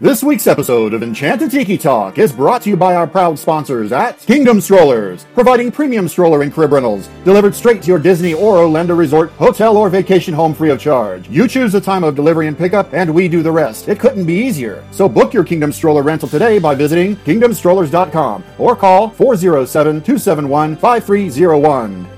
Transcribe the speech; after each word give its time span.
This 0.00 0.22
week's 0.22 0.46
episode 0.46 0.94
of 0.94 1.02
Enchanted 1.02 1.50
Tiki 1.50 1.76
Talk 1.76 2.18
is 2.18 2.32
brought 2.32 2.62
to 2.62 2.70
you 2.70 2.76
by 2.76 2.94
our 2.94 3.08
proud 3.08 3.36
sponsors 3.36 3.90
at 3.90 4.16
Kingdom 4.20 4.60
Strollers, 4.60 5.26
providing 5.34 5.72
premium 5.72 6.06
stroller 6.06 6.42
and 6.42 6.54
crib 6.54 6.70
rentals 6.70 7.08
delivered 7.24 7.52
straight 7.52 7.82
to 7.82 7.88
your 7.88 7.98
Disney 7.98 8.32
or 8.32 8.58
Orlando 8.58 8.94
resort, 8.94 9.32
hotel, 9.32 9.76
or 9.76 9.90
vacation 9.90 10.32
home 10.32 10.54
free 10.54 10.70
of 10.70 10.78
charge. 10.78 11.28
You 11.28 11.48
choose 11.48 11.72
the 11.72 11.80
time 11.80 12.04
of 12.04 12.14
delivery 12.14 12.46
and 12.46 12.56
pickup, 12.56 12.94
and 12.94 13.12
we 13.12 13.26
do 13.26 13.42
the 13.42 13.50
rest. 13.50 13.88
It 13.88 13.98
couldn't 13.98 14.24
be 14.24 14.34
easier. 14.34 14.84
So 14.92 15.08
book 15.08 15.34
your 15.34 15.42
Kingdom 15.42 15.72
Stroller 15.72 16.04
rental 16.04 16.28
today 16.28 16.60
by 16.60 16.76
visiting 16.76 17.16
kingdomstrollers.com 17.16 18.44
or 18.56 18.76
call 18.76 19.10
407 19.10 20.02
271 20.02 20.76
5301 20.76 22.17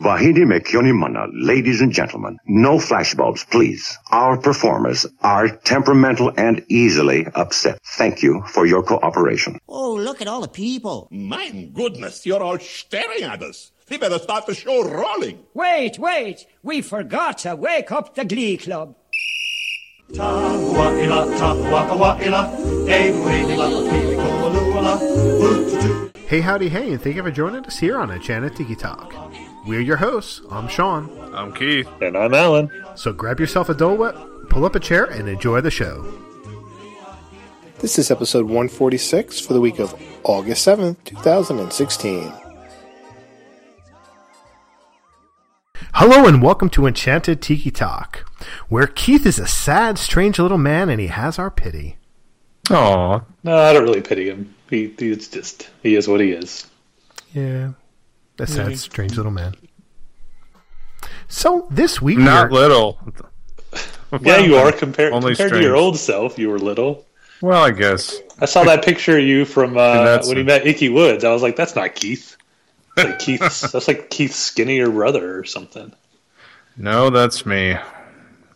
Vahidi 0.00 0.46
Mekyonimana, 0.46 1.28
ladies 1.34 1.82
and 1.82 1.92
gentlemen, 1.92 2.38
no 2.46 2.78
flashbulbs, 2.78 3.48
please. 3.50 3.98
Our 4.10 4.38
performers 4.38 5.04
are 5.20 5.48
temperamental 5.48 6.32
and 6.38 6.64
easily 6.70 7.26
upset. 7.34 7.78
Thank 7.98 8.22
you 8.22 8.42
for 8.46 8.64
your 8.64 8.82
cooperation. 8.82 9.58
Oh, 9.68 9.92
look 9.94 10.22
at 10.22 10.26
all 10.26 10.40
the 10.40 10.48
people. 10.48 11.06
My 11.10 11.50
goodness, 11.50 12.24
you're 12.24 12.42
all 12.42 12.58
staring 12.58 13.24
at 13.24 13.42
us. 13.42 13.72
We 13.90 13.98
better 13.98 14.18
start 14.18 14.46
the 14.46 14.54
show 14.54 14.88
rolling. 14.88 15.44
Wait, 15.52 15.98
wait. 15.98 16.46
We 16.62 16.80
forgot 16.80 17.38
to 17.38 17.54
wake 17.56 17.92
up 17.92 18.14
the 18.14 18.24
Glee 18.24 18.56
Club. 18.56 18.96
Hey, 26.26 26.40
howdy, 26.40 26.68
hey, 26.68 26.92
and 26.92 27.02
thank 27.02 27.16
you 27.16 27.22
for 27.22 27.30
joining 27.30 27.66
us 27.66 27.78
here 27.78 27.98
on 27.98 28.10
Enchanted 28.10 28.56
Tiki 28.56 28.76
Talk. 28.76 29.12
We're 29.66 29.80
your 29.80 29.96
hosts. 29.96 30.40
I'm 30.50 30.68
Sean. 30.68 31.10
I'm 31.34 31.52
Keith. 31.52 31.86
And 32.00 32.16
I'm 32.16 32.32
Alan. 32.32 32.70
So 32.94 33.12
grab 33.12 33.38
yourself 33.38 33.68
a 33.68 33.74
Dole 33.74 33.96
Whip, 33.96 34.16
pull 34.48 34.64
up 34.64 34.74
a 34.74 34.80
chair, 34.80 35.04
and 35.04 35.28
enjoy 35.28 35.60
the 35.60 35.70
show. 35.70 36.02
This 37.80 37.98
is 37.98 38.10
episode 38.10 38.44
146 38.44 39.40
for 39.40 39.52
the 39.52 39.60
week 39.60 39.78
of 39.78 39.94
August 40.24 40.66
7th, 40.66 40.96
2016. 41.04 42.32
Hello, 45.92 46.26
and 46.26 46.42
welcome 46.42 46.70
to 46.70 46.86
Enchanted 46.86 47.42
Tiki 47.42 47.70
Talk, 47.70 48.24
where 48.70 48.86
Keith 48.86 49.26
is 49.26 49.38
a 49.38 49.46
sad, 49.46 49.98
strange 49.98 50.38
little 50.38 50.58
man 50.58 50.88
and 50.88 51.00
he 51.00 51.08
has 51.08 51.38
our 51.38 51.50
pity. 51.50 51.98
Aw. 52.70 53.20
No, 53.44 53.56
I 53.56 53.72
don't 53.74 53.82
really 53.82 54.00
pity 54.00 54.30
him. 54.30 54.54
He, 54.70 54.94
he's 54.98 55.28
just, 55.28 55.68
he 55.82 55.96
is 55.96 56.08
what 56.08 56.20
he 56.20 56.30
is. 56.30 56.66
Yeah, 57.34 57.72
a 58.40 58.46
sad, 58.46 58.78
strange 58.78 59.16
little 59.16 59.32
man. 59.32 59.54
So 61.28 61.68
this 61.70 62.00
week, 62.02 62.18
Not 62.18 62.50
we're- 62.50 62.62
little. 62.62 62.98
yeah, 64.20 64.38
you 64.38 64.56
are 64.56 64.72
compared 64.72 65.12
only 65.12 65.34
compared 65.36 65.52
to 65.52 65.62
your 65.62 65.76
old 65.76 65.96
self. 65.98 66.38
You 66.38 66.48
were 66.50 66.58
little. 66.58 67.06
Well, 67.40 67.62
I 67.62 67.70
guess. 67.70 68.18
I 68.40 68.44
saw 68.46 68.64
that 68.64 68.84
picture 68.84 69.16
of 69.16 69.24
you 69.24 69.44
from 69.44 69.76
uh, 69.78 70.04
that's 70.04 70.28
when 70.28 70.36
you 70.38 70.44
met 70.44 70.66
Icky 70.66 70.88
Woods. 70.90 71.24
I 71.24 71.32
was 71.32 71.42
like, 71.42 71.56
that's 71.56 71.74
not 71.76 71.94
Keith. 71.94 72.36
It's 72.96 73.04
like 73.06 73.18
Keith's, 73.18 73.60
that's 73.72 73.88
like 73.88 74.10
Keith's 74.10 74.36
skinnier 74.36 74.90
brother 74.90 75.38
or 75.38 75.44
something. 75.44 75.92
No, 76.76 77.08
that's 77.10 77.46
me. 77.46 77.76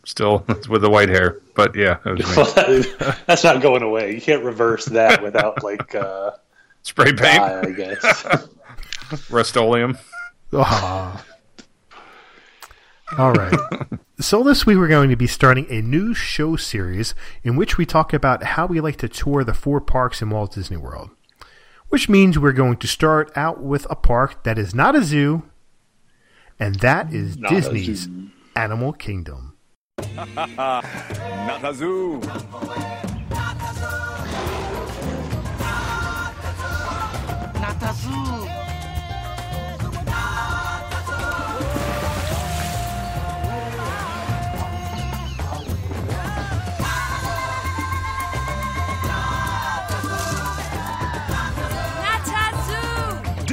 Still 0.05 0.45
with 0.69 0.83
the 0.83 0.91
white 0.91 1.09
hair, 1.09 1.41
but 1.55 1.75
yeah, 1.75 1.99
that 2.05 2.19
was 2.19 2.21
me. 2.29 2.35
Well, 2.37 2.53
that- 2.55 3.19
that's 3.27 3.45
not 3.45 3.63
going 3.63 3.83
away. 3.83 4.15
You 4.15 4.21
can't 4.21 4.45
reverse 4.45 4.85
that 4.87 5.23
without 5.23 5.63
like 5.63 5.95
uh, 5.95 6.33
Spray 6.83 7.13
paint, 7.13 7.19
dye, 7.21 7.61
I 7.63 7.71
guess. 7.71 8.49
Rust-Oleum. 9.31 9.99
Ah. 10.53 11.25
All 13.19 13.33
right. 13.33 13.59
so 14.21 14.43
this 14.43 14.67
week 14.67 14.79
we're 14.79 14.89
going 14.89 15.11
to 15.11 15.17
be 15.17 15.27
starting 15.27 15.67
a 15.69 15.83
new 15.83 16.15
show 16.15 16.57
series 16.57 17.15
in 17.43 17.57
which 17.57 17.77
we 17.79 17.87
talk 17.87 18.13
about 18.13 18.43
how 18.43 18.67
we 18.67 18.81
like 18.81 18.97
to 18.97 19.09
tour 19.09 19.45
the 19.45 19.55
four 19.55 19.81
parks 19.81 20.23
in 20.23 20.31
Walt 20.31 20.55
Disney 20.55 20.77
World. 20.77 21.11
Which 21.89 22.09
means 22.09 22.39
we're 22.39 22.53
going 22.53 22.79
to 22.79 22.87
start 22.89 23.31
out 23.37 23.63
with 23.63 23.87
a 23.89 23.95
park 23.95 24.43
that 24.45 24.59
is 24.59 24.75
not 24.75 24.97
a 24.97 25.05
zoo, 25.05 25.45
and 26.59 26.77
that 26.77 27.13
is 27.13 27.37
Not 27.37 27.53
a 27.53 27.55
Disney's 27.55 28.01
zoo. 28.01 28.31
Animal 28.57 28.93
Kingdom. 28.93 29.57
Not 30.17 30.85
a 31.63 31.75
zoo. 31.75 32.21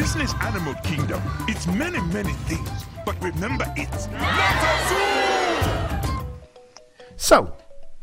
Disney's 0.02 0.34
Animal 0.42 0.74
Kingdom. 0.84 1.22
It's 1.48 1.68
many, 1.68 2.02
many 2.12 2.34
things. 2.50 2.86
But 3.06 3.22
remember, 3.22 3.72
it's 3.78 4.08
not 4.08 4.56
a 4.64 6.08
zoo! 6.10 6.26
So, 7.18 7.56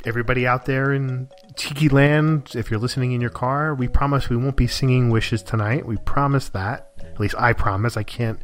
everybody 0.04 0.47
out 0.47 0.64
there 0.64 0.92
in 0.92 1.28
Tiki 1.56 1.88
Land, 1.88 2.53
if 2.54 2.70
you're 2.70 2.78
listening 2.78 3.10
in 3.10 3.20
your 3.20 3.31
car, 3.31 3.75
we 3.75 3.88
promise 3.88 4.28
we 4.28 4.37
won't 4.37 4.54
be 4.54 4.69
singing 4.69 5.10
wishes 5.10 5.42
tonight. 5.42 5.87
We 5.87 5.97
promise 5.97 6.50
that. 6.50 6.97
At 7.18 7.22
least 7.22 7.34
I 7.38 7.52
promise. 7.52 7.96
I 7.96 8.04
can't. 8.04 8.38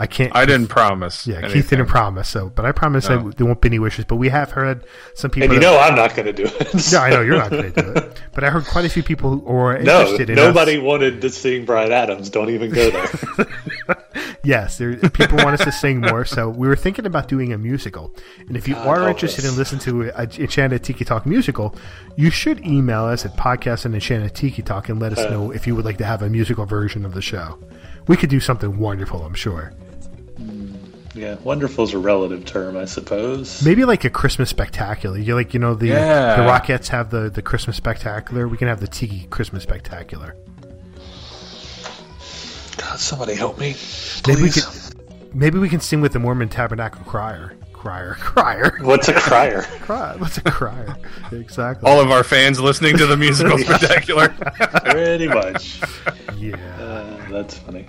I 0.00 0.06
can't. 0.08 0.34
I 0.34 0.46
didn't 0.46 0.66
promise. 0.66 1.28
Yeah, 1.28 1.46
Keith 1.48 1.70
didn't 1.70 1.86
promise. 1.86 2.28
So, 2.28 2.48
but 2.52 2.64
I 2.64 2.72
promise 2.72 3.08
No. 3.08 3.28
that 3.28 3.36
there 3.36 3.46
won't 3.46 3.60
be 3.60 3.68
any 3.68 3.78
wishes. 3.78 4.04
But 4.04 4.16
we 4.16 4.30
have 4.30 4.50
heard 4.50 4.84
some 5.14 5.30
people. 5.30 5.44
and 5.44 5.52
you 5.54 5.60
that- 5.60 5.66
know 5.66 5.78
I'm 5.78 5.94
not 5.94 6.16
going 6.16 6.26
to 6.26 6.32
do 6.32 6.44
it. 6.44 6.74
no, 6.92 6.98
I 6.98 7.10
know 7.10 7.20
you're 7.20 7.36
not 7.38 7.50
going 7.50 7.72
to 7.72 7.82
do 7.82 7.92
it. 7.92 8.20
But 8.34 8.42
I 8.42 8.50
heard 8.50 8.64
quite 8.64 8.84
a 8.84 8.88
few 8.88 9.02
people 9.04 9.38
who 9.38 9.46
are 9.56 9.78
No, 9.78 10.14
in 10.16 10.34
nobody 10.34 10.76
us. 10.78 10.82
wanted 10.82 11.20
to 11.22 11.30
sing 11.30 11.64
Bryan 11.66 11.92
Adams. 11.92 12.30
Don't 12.30 12.50
even 12.50 12.72
go 12.72 12.90
there. 12.90 13.46
Yes, 14.42 14.78
there, 14.78 14.96
people 14.96 15.38
want 15.38 15.58
us 15.58 15.64
to 15.64 15.72
sing 15.72 16.00
more. 16.00 16.24
So 16.24 16.48
we 16.48 16.68
were 16.68 16.76
thinking 16.76 17.04
about 17.04 17.26
doing 17.26 17.52
a 17.52 17.58
musical. 17.58 18.14
And 18.46 18.56
if 18.56 18.68
you 18.68 18.74
God 18.74 18.86
are 18.98 19.08
interested 19.08 19.44
us. 19.44 19.50
in 19.50 19.56
listening 19.58 19.80
to 19.82 20.10
a 20.16 20.22
Enchanted 20.22 20.84
Tiki 20.84 21.04
Talk 21.04 21.26
musical, 21.26 21.74
you 22.14 22.30
should 22.30 22.64
email 22.64 23.04
us 23.06 23.24
at 23.26 23.36
podcast 23.36 23.84
and 23.86 23.94
Enchanted 23.94 24.34
Tiki 24.36 24.62
Talk 24.62 24.88
and 24.88 25.00
let 25.00 25.12
us 25.12 25.18
Uh. 25.18 25.30
know 25.30 25.50
if 25.50 25.66
you 25.66 25.74
would 25.74 25.84
like 25.84 25.98
to 25.98 26.04
have 26.04 26.22
a 26.22 26.28
musical 26.28 26.64
version 26.64 27.04
of 27.04 27.12
the 27.12 27.22
show. 27.22 27.58
We 28.06 28.16
could 28.16 28.30
do 28.30 28.40
something 28.40 28.78
wonderful, 28.78 29.22
I'm 29.24 29.34
sure. 29.34 29.72
yeah, 31.14 31.34
wonderful 31.42 31.84
is 31.84 31.92
a 31.94 31.98
relative 31.98 32.44
term, 32.44 32.76
I 32.76 32.84
suppose. 32.84 33.64
Maybe 33.64 33.84
like 33.84 34.04
a 34.04 34.10
Christmas 34.10 34.50
spectacular. 34.50 35.18
You 35.18 35.34
like, 35.34 35.54
you 35.54 35.60
know, 35.60 35.74
the 35.74 35.88
Yeah. 35.88 36.36
the 36.36 36.42
Rockettes 36.42 36.88
have 36.88 37.10
the 37.10 37.30
the 37.30 37.42
Christmas 37.42 37.76
spectacular. 37.76 38.46
We 38.48 38.56
can 38.56 38.68
have 38.68 38.80
the 38.80 38.86
Tiki 38.88 39.26
Christmas 39.30 39.62
spectacular. 39.64 40.36
God, 42.76 42.98
somebody 42.98 43.34
help 43.34 43.58
me, 43.58 43.74
Maybe 44.26 44.42
we 44.42 44.50
please. 44.50 44.90
could, 44.90 45.34
maybe 45.34 45.58
we 45.58 45.68
can 45.68 45.80
sing 45.80 46.00
with 46.00 46.12
the 46.12 46.18
Mormon 46.18 46.48
Tabernacle 46.48 47.02
Crier. 47.04 47.52
Crier, 47.72 48.14
crier, 48.18 48.78
What's 48.82 49.08
a 49.08 49.12
crier? 49.14 49.62
cry. 49.80 50.16
What's 50.18 50.38
a 50.38 50.42
crier? 50.42 50.96
exactly. 51.30 51.88
All 51.88 52.00
of 52.00 52.10
our 52.10 52.24
fans 52.24 52.58
listening 52.60 52.96
to 52.98 53.06
the 53.06 53.16
musical 53.16 53.56
spectacular. 53.64 54.28
Pretty 54.90 55.28
much. 55.28 55.80
yeah. 56.36 56.56
Uh, 56.80 57.25
that's 57.36 57.58
funny. 57.58 57.86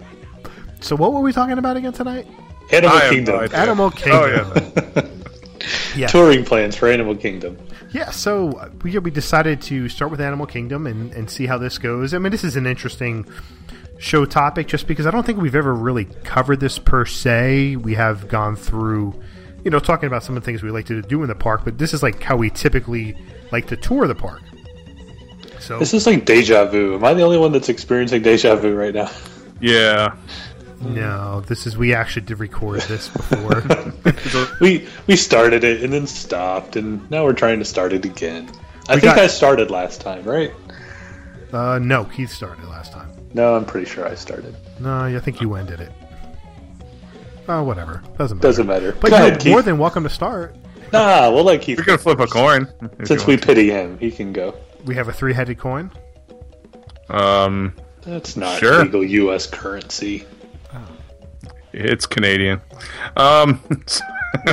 So 0.81 0.95
what 0.95 1.13
were 1.13 1.21
we 1.21 1.31
talking 1.31 1.57
about 1.57 1.77
again 1.77 1.93
tonight? 1.93 2.27
Animal 2.71 2.97
I 2.97 3.09
Kingdom. 3.09 3.35
no. 3.35 3.57
Animal 3.57 3.85
oh, 3.85 3.91
Kingdom. 3.91 4.51
Oh 4.55 4.91
yeah. 4.95 5.07
Yeah. 5.95 6.07
Touring 6.07 6.45
plans 6.45 6.75
for 6.75 6.87
Animal 6.87 7.15
Kingdom. 7.15 7.57
Yeah, 7.91 8.11
so 8.11 8.69
we 8.83 8.97
we 8.99 9.09
decided 9.09 9.59
to 9.63 9.89
start 9.89 10.11
with 10.11 10.21
Animal 10.21 10.45
Kingdom 10.45 10.85
and, 10.85 11.11
and 11.13 11.29
see 11.29 11.47
how 11.47 11.57
this 11.57 11.77
goes. 11.79 12.13
I 12.13 12.19
mean, 12.19 12.31
this 12.31 12.43
is 12.43 12.55
an 12.55 12.67
interesting 12.67 13.25
show 13.97 14.23
topic 14.23 14.67
just 14.67 14.87
because 14.87 15.07
I 15.07 15.11
don't 15.11 15.25
think 15.25 15.41
we've 15.41 15.55
ever 15.55 15.73
really 15.73 16.05
covered 16.05 16.59
this 16.59 16.77
per 16.77 17.05
se. 17.05 17.77
We 17.77 17.95
have 17.95 18.27
gone 18.27 18.55
through, 18.55 19.19
you 19.65 19.71
know, 19.71 19.79
talking 19.79 20.07
about 20.07 20.23
some 20.23 20.37
of 20.37 20.43
the 20.43 20.45
things 20.45 20.61
we 20.61 20.69
like 20.69 20.85
to 20.85 21.01
do 21.01 21.23
in 21.23 21.27
the 21.27 21.35
park, 21.35 21.61
but 21.65 21.79
this 21.79 21.93
is 21.93 22.03
like 22.03 22.21
how 22.21 22.37
we 22.37 22.51
typically 22.51 23.17
like 23.51 23.67
to 23.67 23.75
tour 23.75 24.07
the 24.07 24.15
park. 24.15 24.41
So 25.59 25.79
This 25.79 25.93
is 25.93 26.05
like 26.05 26.23
deja 26.23 26.65
vu. 26.65 26.95
Am 26.95 27.03
I 27.03 27.13
the 27.13 27.23
only 27.23 27.37
one 27.37 27.51
that's 27.51 27.67
experiencing 27.67 28.21
deja 28.21 28.55
vu 28.55 28.75
right 28.75 28.93
now? 28.93 29.09
Yeah. 29.59 30.15
no, 30.81 31.41
this 31.41 31.65
is 31.65 31.77
we 31.77 31.93
actually 31.93 32.25
did 32.25 32.39
record 32.39 32.81
this 32.81 33.07
before. 33.09 33.63
We 34.61 34.87
we 35.07 35.15
started 35.15 35.63
it 35.63 35.83
and 35.83 35.91
then 35.93 36.05
stopped, 36.07 36.75
and 36.75 37.09
now 37.11 37.23
we're 37.23 37.33
trying 37.33 37.59
to 37.59 37.65
start 37.65 37.93
it 37.93 38.05
again. 38.05 38.49
I 38.89 38.95
We 38.95 39.01
think 39.01 39.15
got- 39.15 39.23
I 39.23 39.27
started 39.27 39.69
last 39.71 40.01
time, 40.01 40.23
right? 40.23 40.51
uh, 41.53 41.79
no, 41.81 42.05
Keith 42.05 42.29
started 42.31 42.65
last 42.67 42.91
time. 42.93 43.09
No, 43.33 43.55
I'm 43.55 43.65
pretty 43.65 43.85
sure 43.87 44.07
I 44.07 44.15
started. 44.15 44.55
No, 44.79 44.93
I 45.05 45.19
think 45.19 45.41
you 45.41 45.55
ended 45.55 45.79
it. 45.81 45.91
Oh, 47.47 47.63
whatever. 47.63 48.03
Doesn't 48.17 48.37
matter. 48.37 48.47
Doesn't 48.47 48.67
matter. 48.67 48.91
But 48.93 49.11
Go 49.11 49.17
you're 49.17 49.27
ahead, 49.27 49.39
Keith. 49.41 49.51
more 49.51 49.61
than 49.61 49.77
welcome 49.77 50.03
to 50.03 50.09
start. 50.09 50.55
Nah, 50.93 51.29
we'll 51.31 51.43
let 51.43 51.61
Keith. 51.61 51.77
We 51.77 51.83
can 51.83 51.97
flip 51.97 52.19
a 52.19 52.27
coin. 52.27 52.67
Since 53.03 53.25
we 53.25 53.33
want. 53.33 53.45
pity 53.45 53.69
him, 53.69 53.97
he 53.99 54.11
can 54.11 54.31
go. 54.33 54.55
We 54.85 54.95
have 54.95 55.07
a 55.07 55.13
three-headed 55.13 55.57
coin. 55.57 55.91
um, 57.09 57.73
That's 58.07 58.37
not 58.37 58.57
Sure. 58.59 58.83
legal 58.83 59.03
U.S. 59.03 59.45
currency. 59.47 60.25
it's 61.73 62.05
Canadian. 62.05 62.61
Um, 63.17 63.61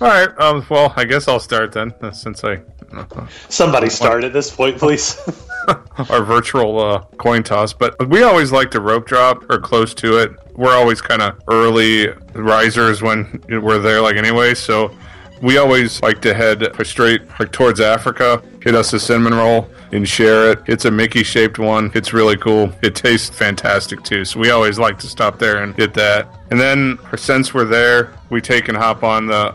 all 0.00 0.08
right. 0.08 0.28
Um, 0.38 0.64
well, 0.68 0.92
I 0.96 1.04
guess 1.04 1.26
I'll 1.26 1.40
start 1.40 1.72
then, 1.72 1.94
uh, 2.02 2.10
since 2.12 2.44
I 2.44 2.60
Somebody 3.48 3.88
start 3.90 4.22
at 4.24 4.32
this 4.32 4.54
point, 4.54 4.78
please. 4.78 5.18
our 6.10 6.22
virtual 6.22 6.78
uh, 6.78 7.00
coin 7.16 7.42
toss. 7.42 7.72
But 7.72 8.08
we 8.08 8.22
always 8.22 8.52
like 8.52 8.70
to 8.72 8.80
rope 8.80 9.06
drop 9.06 9.50
or 9.50 9.58
close 9.58 9.94
to 9.94 10.18
it. 10.18 10.30
We're 10.56 10.76
always 10.76 11.00
kind 11.00 11.22
of 11.22 11.40
early 11.48 12.08
risers 12.34 13.02
when 13.02 13.42
we're 13.48 13.78
there, 13.78 14.00
like 14.00 14.16
anyway. 14.16 14.54
So 14.54 14.94
we 15.42 15.58
always 15.58 16.00
like 16.02 16.20
to 16.22 16.34
head 16.34 16.64
straight 16.86 17.22
like 17.40 17.50
towards 17.50 17.80
Africa, 17.80 18.42
hit 18.62 18.74
us 18.74 18.92
a 18.92 19.00
cinnamon 19.00 19.34
roll, 19.34 19.68
and 19.94 20.08
share 20.08 20.50
it. 20.50 20.58
It's 20.66 20.84
a 20.84 20.90
Mickey 20.90 21.22
shaped 21.22 21.58
one. 21.58 21.90
It's 21.94 22.12
really 22.12 22.36
cool. 22.36 22.72
It 22.82 22.94
tastes 22.94 23.34
fantastic 23.34 24.02
too. 24.02 24.24
So 24.24 24.40
we 24.40 24.50
always 24.50 24.78
like 24.78 24.98
to 24.98 25.06
stop 25.06 25.38
there 25.38 25.62
and 25.62 25.74
get 25.74 25.94
that. 25.94 26.28
And 26.50 26.60
then 26.60 26.98
since 27.16 27.54
we're 27.54 27.64
there, 27.64 28.12
we 28.28 28.40
take 28.40 28.68
and 28.68 28.76
hop 28.76 29.02
on 29.02 29.26
the 29.26 29.54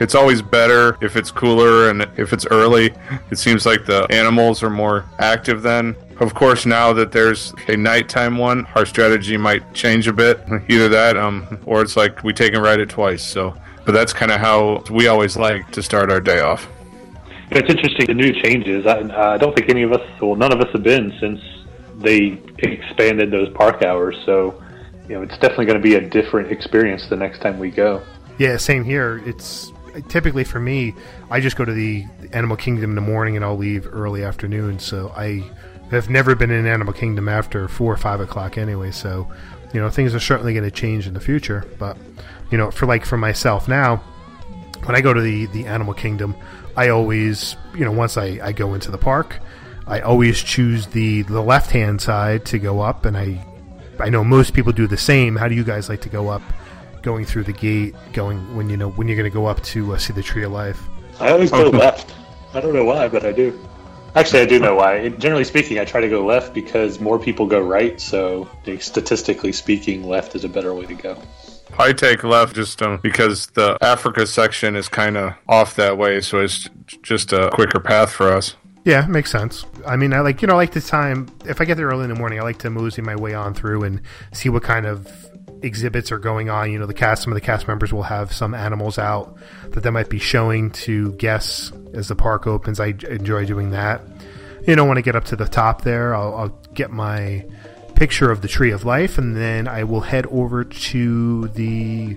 It's 0.00 0.14
always 0.14 0.40
better 0.40 0.96
if 1.02 1.16
it's 1.16 1.30
cooler 1.30 1.90
and 1.90 2.08
if 2.16 2.32
it's 2.32 2.46
early. 2.46 2.94
It 3.30 3.38
seems 3.38 3.66
like 3.66 3.84
the 3.84 4.06
animals 4.10 4.62
are 4.62 4.70
more 4.70 5.04
active 5.18 5.62
then. 5.62 5.96
Of 6.20 6.34
course, 6.34 6.64
now 6.64 6.92
that 6.92 7.10
there's 7.12 7.52
a 7.68 7.76
nighttime 7.76 8.38
one, 8.38 8.66
our 8.74 8.86
strategy 8.86 9.36
might 9.36 9.74
change 9.74 10.06
a 10.06 10.12
bit. 10.12 10.40
Either 10.68 10.88
that, 10.88 11.16
um, 11.16 11.58
or 11.66 11.82
it's 11.82 11.96
like 11.96 12.22
we 12.22 12.32
take 12.32 12.54
and 12.54 12.62
ride 12.62 12.80
it 12.80 12.88
twice. 12.88 13.22
So, 13.24 13.54
but 13.84 13.92
that's 13.92 14.12
kind 14.12 14.30
of 14.30 14.40
how 14.40 14.84
we 14.90 15.08
always 15.08 15.36
like 15.36 15.70
to 15.72 15.82
start 15.82 16.10
our 16.10 16.20
day 16.20 16.40
off. 16.40 16.68
It's 17.54 17.70
interesting 17.70 18.06
the 18.06 18.14
new 18.14 18.32
changes. 18.42 18.86
I, 18.86 19.34
I 19.34 19.38
don't 19.38 19.54
think 19.54 19.68
any 19.70 19.82
of 19.82 19.92
us, 19.92 20.00
well, 20.20 20.36
none 20.36 20.52
of 20.52 20.60
us 20.60 20.68
have 20.72 20.82
been 20.82 21.12
since 21.20 21.40
they 21.96 22.40
expanded 22.58 23.30
those 23.30 23.48
park 23.54 23.82
hours. 23.82 24.16
So, 24.24 24.62
you 25.08 25.14
know, 25.14 25.22
it's 25.22 25.36
definitely 25.38 25.66
going 25.66 25.80
to 25.80 25.82
be 25.82 25.94
a 25.94 26.00
different 26.00 26.50
experience 26.50 27.08
the 27.08 27.16
next 27.16 27.40
time 27.40 27.58
we 27.58 27.70
go. 27.70 28.02
Yeah, 28.38 28.56
same 28.56 28.84
here. 28.84 29.22
It's 29.26 29.72
typically 30.08 30.44
for 30.44 30.60
me. 30.60 30.94
I 31.30 31.40
just 31.40 31.56
go 31.56 31.64
to 31.64 31.72
the 31.72 32.06
Animal 32.32 32.56
Kingdom 32.56 32.90
in 32.90 32.94
the 32.94 33.02
morning, 33.02 33.36
and 33.36 33.44
I'll 33.44 33.56
leave 33.56 33.86
early 33.92 34.24
afternoon. 34.24 34.78
So 34.78 35.12
I 35.16 35.42
have 35.90 36.08
never 36.08 36.34
been 36.34 36.50
in 36.50 36.66
Animal 36.66 36.94
Kingdom 36.94 37.28
after 37.28 37.68
four 37.68 37.92
or 37.92 37.98
five 37.98 38.20
o'clock 38.20 38.56
anyway. 38.56 38.90
So 38.90 39.30
you 39.74 39.80
know 39.80 39.90
things 39.90 40.14
are 40.14 40.20
certainly 40.20 40.54
going 40.54 40.64
to 40.64 40.70
change 40.70 41.06
in 41.06 41.14
the 41.14 41.20
future. 41.20 41.64
But 41.78 41.96
you 42.50 42.58
know, 42.58 42.70
for 42.70 42.86
like 42.86 43.04
for 43.04 43.16
myself 43.16 43.68
now, 43.68 43.96
when 44.84 44.96
I 44.96 45.00
go 45.00 45.12
to 45.12 45.20
the 45.20 45.46
the 45.46 45.66
Animal 45.66 45.94
Kingdom, 45.94 46.34
I 46.76 46.88
always 46.88 47.56
you 47.74 47.84
know 47.84 47.92
once 47.92 48.16
I, 48.16 48.38
I 48.42 48.52
go 48.52 48.74
into 48.74 48.90
the 48.90 48.98
park, 48.98 49.40
I 49.86 50.00
always 50.00 50.42
choose 50.42 50.86
the 50.86 51.22
the 51.22 51.42
left 51.42 51.70
hand 51.70 52.00
side 52.00 52.44
to 52.46 52.58
go 52.58 52.80
up, 52.80 53.04
and 53.04 53.16
I 53.16 53.44
I 53.98 54.08
know 54.10 54.24
most 54.24 54.54
people 54.54 54.72
do 54.72 54.86
the 54.86 54.96
same. 54.96 55.36
How 55.36 55.48
do 55.48 55.54
you 55.54 55.64
guys 55.64 55.88
like 55.88 56.00
to 56.02 56.08
go 56.08 56.28
up? 56.28 56.42
Going 57.02 57.24
through 57.24 57.44
the 57.44 57.52
gate, 57.52 57.96
going 58.12 58.56
when 58.56 58.70
you 58.70 58.76
know 58.76 58.90
when 58.90 59.08
you're 59.08 59.16
going 59.16 59.30
to 59.30 59.34
go 59.34 59.46
up 59.46 59.60
to 59.64 59.94
uh, 59.94 59.98
see 59.98 60.12
the 60.12 60.22
Tree 60.22 60.44
of 60.44 60.52
Life. 60.52 60.80
I 61.18 61.30
always 61.30 61.50
go 61.50 61.68
left. 61.68 62.14
I 62.54 62.60
don't 62.60 62.74
know 62.74 62.84
why, 62.84 63.08
but 63.08 63.24
I 63.24 63.32
do. 63.32 63.58
Actually, 64.14 64.42
I 64.42 64.46
do 64.46 64.58
know 64.58 64.74
why. 64.74 65.08
Generally 65.08 65.44
speaking, 65.44 65.78
I 65.78 65.84
try 65.84 66.00
to 66.00 66.08
go 66.08 66.24
left 66.24 66.52
because 66.52 67.00
more 67.00 67.18
people 67.18 67.46
go 67.46 67.60
right. 67.60 67.98
So, 68.00 68.48
statistically 68.78 69.52
speaking, 69.52 70.06
left 70.06 70.34
is 70.34 70.44
a 70.44 70.48
better 70.48 70.74
way 70.74 70.84
to 70.86 70.94
go. 70.94 71.16
I 71.78 71.92
take 71.92 72.22
left 72.22 72.54
just 72.54 72.82
um, 72.82 72.98
because 73.02 73.46
the 73.48 73.78
Africa 73.80 74.26
section 74.26 74.76
is 74.76 74.88
kind 74.88 75.16
of 75.16 75.34
off 75.48 75.76
that 75.76 75.96
way, 75.98 76.20
so 76.20 76.40
it's 76.40 76.68
just 77.02 77.32
a 77.32 77.50
quicker 77.50 77.80
path 77.80 78.12
for 78.12 78.32
us. 78.32 78.56
Yeah, 78.84 79.06
makes 79.06 79.30
sense. 79.30 79.64
I 79.86 79.96
mean, 79.96 80.12
I 80.12 80.20
like 80.20 80.42
you 80.42 80.48
know, 80.48 80.54
I 80.54 80.56
like 80.56 80.72
the 80.72 80.80
time. 80.80 81.28
If 81.44 81.60
I 81.60 81.64
get 81.64 81.76
there 81.76 81.86
early 81.86 82.04
in 82.04 82.10
the 82.10 82.18
morning, 82.18 82.40
I 82.40 82.42
like 82.42 82.58
to 82.60 82.70
mosey 82.70 83.00
my 83.00 83.16
way 83.16 83.32
on 83.32 83.54
through 83.54 83.84
and 83.84 84.00
see 84.32 84.48
what 84.48 84.62
kind 84.62 84.86
of 84.86 85.08
exhibits 85.62 86.10
are 86.10 86.18
going 86.18 86.50
on. 86.50 86.72
You 86.72 86.78
know, 86.78 86.86
the 86.86 86.94
cast, 86.94 87.22
some 87.22 87.32
of 87.32 87.36
the 87.36 87.40
cast 87.40 87.68
members 87.68 87.92
will 87.92 88.02
have 88.02 88.32
some 88.32 88.54
animals 88.54 88.98
out 88.98 89.36
that 89.70 89.82
they 89.82 89.90
might 89.90 90.10
be 90.10 90.18
showing 90.18 90.70
to 90.70 91.12
guests 91.12 91.72
as 91.94 92.08
the 92.08 92.16
park 92.16 92.46
opens. 92.46 92.80
I 92.80 92.88
enjoy 93.08 93.46
doing 93.46 93.70
that. 93.70 94.02
You 94.66 94.76
know, 94.76 94.84
when 94.84 94.98
I 94.98 95.00
get 95.00 95.16
up 95.16 95.24
to 95.26 95.36
the 95.36 95.46
top 95.46 95.82
there, 95.82 96.14
I'll, 96.14 96.34
I'll 96.34 96.58
get 96.74 96.90
my 96.90 97.44
picture 97.94 98.30
of 98.30 98.42
the 98.42 98.48
Tree 98.48 98.70
of 98.70 98.84
Life, 98.84 99.18
and 99.18 99.36
then 99.36 99.68
I 99.68 99.84
will 99.84 100.00
head 100.00 100.26
over 100.26 100.64
to 100.64 101.48
the 101.48 102.16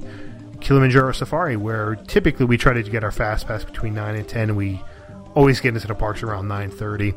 Kilimanjaro 0.61 1.11
Safari, 1.11 1.57
where 1.57 1.95
typically 1.95 2.45
we 2.45 2.57
try 2.57 2.73
to 2.73 2.83
get 2.83 3.03
our 3.03 3.11
fast 3.11 3.47
pass 3.47 3.63
between 3.63 3.93
nine 3.93 4.15
and 4.15 4.27
ten, 4.27 4.49
and 4.49 4.57
we 4.57 4.81
always 5.35 5.59
get 5.59 5.75
into 5.75 5.87
the 5.87 5.95
parks 5.95 6.23
around 6.23 6.47
nine 6.47 6.71
thirty. 6.71 7.13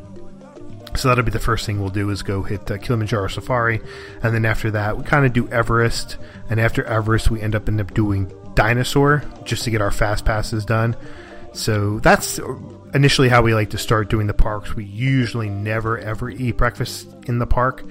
So 0.97 1.09
that'll 1.09 1.25
be 1.25 1.31
the 1.31 1.39
first 1.39 1.67
thing 1.67 1.81
we'll 1.81 1.91
do 1.91 2.11
is 2.11 2.23
go 2.23 2.43
hit 2.43 2.71
uh, 2.71 2.79
Kilimanjaro 2.79 3.29
Safari, 3.29 3.81
and 4.23 4.35
then 4.35 4.45
after 4.45 4.71
that 4.73 4.97
we 4.97 5.05
kind 5.05 5.25
of 5.25 5.33
do 5.33 5.47
Everest, 5.49 6.17
and 6.51 6.59
after 6.59 6.83
Everest 6.85 7.31
we 7.31 7.41
end 7.41 7.55
up 7.55 7.69
end 7.69 7.81
up 7.81 7.95
doing 7.95 8.33
Dinosaur 8.55 9.23
just 9.45 9.65
to 9.65 9.71
get 9.71 9.81
our 9.81 9.91
fast 9.91 10.25
passes 10.25 10.65
done. 10.65 10.97
So 11.53 12.01
that's 12.01 12.41
initially 12.95 13.29
how 13.29 13.43
we 13.43 13.55
like 13.55 13.71
to 13.71 13.79
start 13.79 14.11
doing 14.11 14.27
the 14.27 14.35
parks. 14.35 14.75
We 14.75 14.85
usually 14.85 15.49
never 15.49 15.99
ever 15.99 16.31
eat 16.31 16.57
breakfast 16.57 17.09
in 17.27 17.39
the 17.39 17.47
park, 17.47 17.85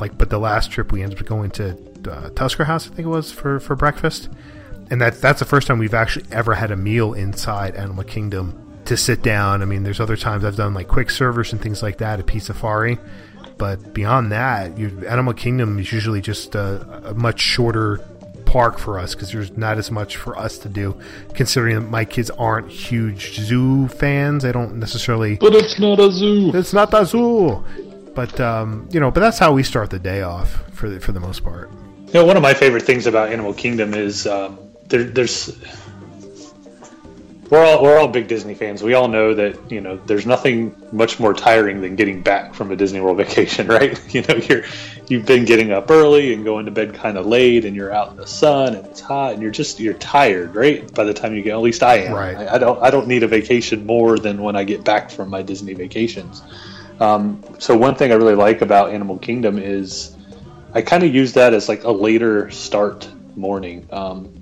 like 0.00 0.16
but 0.18 0.30
the 0.30 0.38
last 0.38 0.70
trip 0.70 0.92
we 0.92 1.02
ended 1.02 1.18
up 1.18 1.26
going 1.26 1.50
to 1.52 1.76
uh, 2.10 2.30
Tusker 2.30 2.64
House, 2.64 2.86
I 2.86 2.94
think 2.94 3.06
it 3.06 3.10
was 3.10 3.32
for 3.32 3.60
for 3.60 3.76
breakfast, 3.76 4.28
and 4.90 5.00
that 5.00 5.20
that's 5.20 5.38
the 5.38 5.44
first 5.44 5.66
time 5.66 5.78
we've 5.78 5.94
actually 5.94 6.26
ever 6.30 6.54
had 6.54 6.70
a 6.70 6.76
meal 6.76 7.14
inside 7.14 7.76
Animal 7.76 8.04
Kingdom 8.04 8.58
to 8.86 8.96
sit 8.96 9.22
down. 9.22 9.62
I 9.62 9.64
mean, 9.64 9.82
there's 9.84 10.00
other 10.00 10.16
times 10.16 10.44
I've 10.44 10.56
done 10.56 10.74
like 10.74 10.88
quick 10.88 11.10
servers 11.10 11.52
and 11.52 11.60
things 11.60 11.82
like 11.82 11.98
that 11.98 12.18
at 12.18 12.26
Pizza 12.26 12.46
Safari, 12.46 12.98
but 13.58 13.94
beyond 13.94 14.32
that, 14.32 14.76
you, 14.76 15.04
Animal 15.06 15.34
Kingdom 15.34 15.78
is 15.78 15.92
usually 15.92 16.20
just 16.20 16.54
a, 16.54 17.10
a 17.10 17.14
much 17.14 17.40
shorter 17.40 18.00
park 18.44 18.78
for 18.78 18.98
us 18.98 19.14
because 19.14 19.32
there's 19.32 19.56
not 19.56 19.78
as 19.78 19.90
much 19.90 20.16
for 20.16 20.36
us 20.36 20.58
to 20.58 20.68
do. 20.68 20.98
Considering 21.34 21.76
that 21.76 21.88
my 21.88 22.04
kids 22.04 22.28
aren't 22.30 22.70
huge 22.70 23.34
zoo 23.40 23.88
fans, 23.88 24.42
they 24.42 24.52
don't 24.52 24.76
necessarily. 24.76 25.36
But 25.36 25.54
it's 25.54 25.78
not 25.78 25.98
a 25.98 26.10
zoo. 26.12 26.50
It's 26.54 26.72
not 26.72 26.92
a 26.92 27.06
zoo. 27.06 27.64
But 28.14 28.38
um, 28.40 28.88
you 28.92 29.00
know, 29.00 29.10
but 29.10 29.20
that's 29.20 29.38
how 29.38 29.52
we 29.52 29.62
start 29.62 29.90
the 29.90 29.98
day 29.98 30.22
off 30.22 30.70
for 30.72 30.88
the, 30.88 31.00
for 31.00 31.12
the 31.12 31.20
most 31.20 31.42
part. 31.42 31.70
You 32.08 32.14
know, 32.14 32.24
one 32.24 32.36
of 32.36 32.42
my 32.42 32.54
favorite 32.54 32.82
things 32.82 33.06
about 33.06 33.32
Animal 33.32 33.54
Kingdom 33.54 33.94
is 33.94 34.26
um, 34.26 34.58
there, 34.88 35.04
there's 35.04 35.58
we're 37.52 37.62
all 37.62 37.82
we're 37.82 37.98
all 37.98 38.08
big 38.08 38.28
Disney 38.28 38.54
fans. 38.54 38.82
We 38.82 38.94
all 38.94 39.08
know 39.08 39.34
that 39.34 39.70
you 39.70 39.82
know 39.82 39.98
there's 40.06 40.24
nothing 40.24 40.74
much 40.90 41.20
more 41.20 41.34
tiring 41.34 41.82
than 41.82 41.96
getting 41.96 42.22
back 42.22 42.54
from 42.54 42.70
a 42.70 42.76
Disney 42.76 43.00
World 43.00 43.16
vacation, 43.26 43.66
right? 43.66 44.00
You 44.12 44.22
know, 44.22 44.36
you're 44.36 44.64
you've 45.08 45.26
been 45.26 45.44
getting 45.44 45.70
up 45.70 45.90
early 45.90 46.32
and 46.32 46.44
going 46.44 46.64
to 46.64 46.70
bed 46.70 46.94
kind 46.94 47.18
of 47.18 47.26
late, 47.26 47.66
and 47.66 47.76
you're 47.76 47.92
out 47.92 48.10
in 48.10 48.16
the 48.16 48.26
sun 48.26 48.74
and 48.74 48.86
it's 48.86 49.00
hot, 49.00 49.34
and 49.34 49.42
you're 49.42 49.50
just 49.50 49.80
you're 49.80 49.94
tired, 49.94 50.54
right? 50.54 50.92
By 50.94 51.04
the 51.04 51.12
time 51.12 51.34
you 51.34 51.42
get, 51.42 51.52
at 51.52 51.60
least 51.60 51.82
I 51.82 51.96
am. 51.96 52.14
Right. 52.14 52.36
I, 52.36 52.54
I 52.54 52.58
don't 52.58 52.82
I 52.82 52.90
don't 52.90 53.06
need 53.06 53.22
a 53.22 53.28
vacation 53.28 53.84
more 53.84 54.18
than 54.18 54.42
when 54.42 54.56
I 54.56 54.64
get 54.64 54.82
back 54.82 55.10
from 55.10 55.28
my 55.28 55.42
Disney 55.42 55.74
vacations. 55.74 56.42
Um, 57.02 57.42
so 57.58 57.76
one 57.76 57.96
thing 57.96 58.12
I 58.12 58.14
really 58.14 58.36
like 58.36 58.62
about 58.62 58.92
Animal 58.92 59.18
Kingdom 59.18 59.58
is 59.58 60.16
I 60.72 60.82
kind 60.82 61.02
of 61.02 61.12
use 61.12 61.32
that 61.32 61.52
as 61.52 61.68
like 61.68 61.82
a 61.82 61.90
later 61.90 62.48
start 62.52 63.10
morning. 63.34 63.88
Um, 63.90 64.32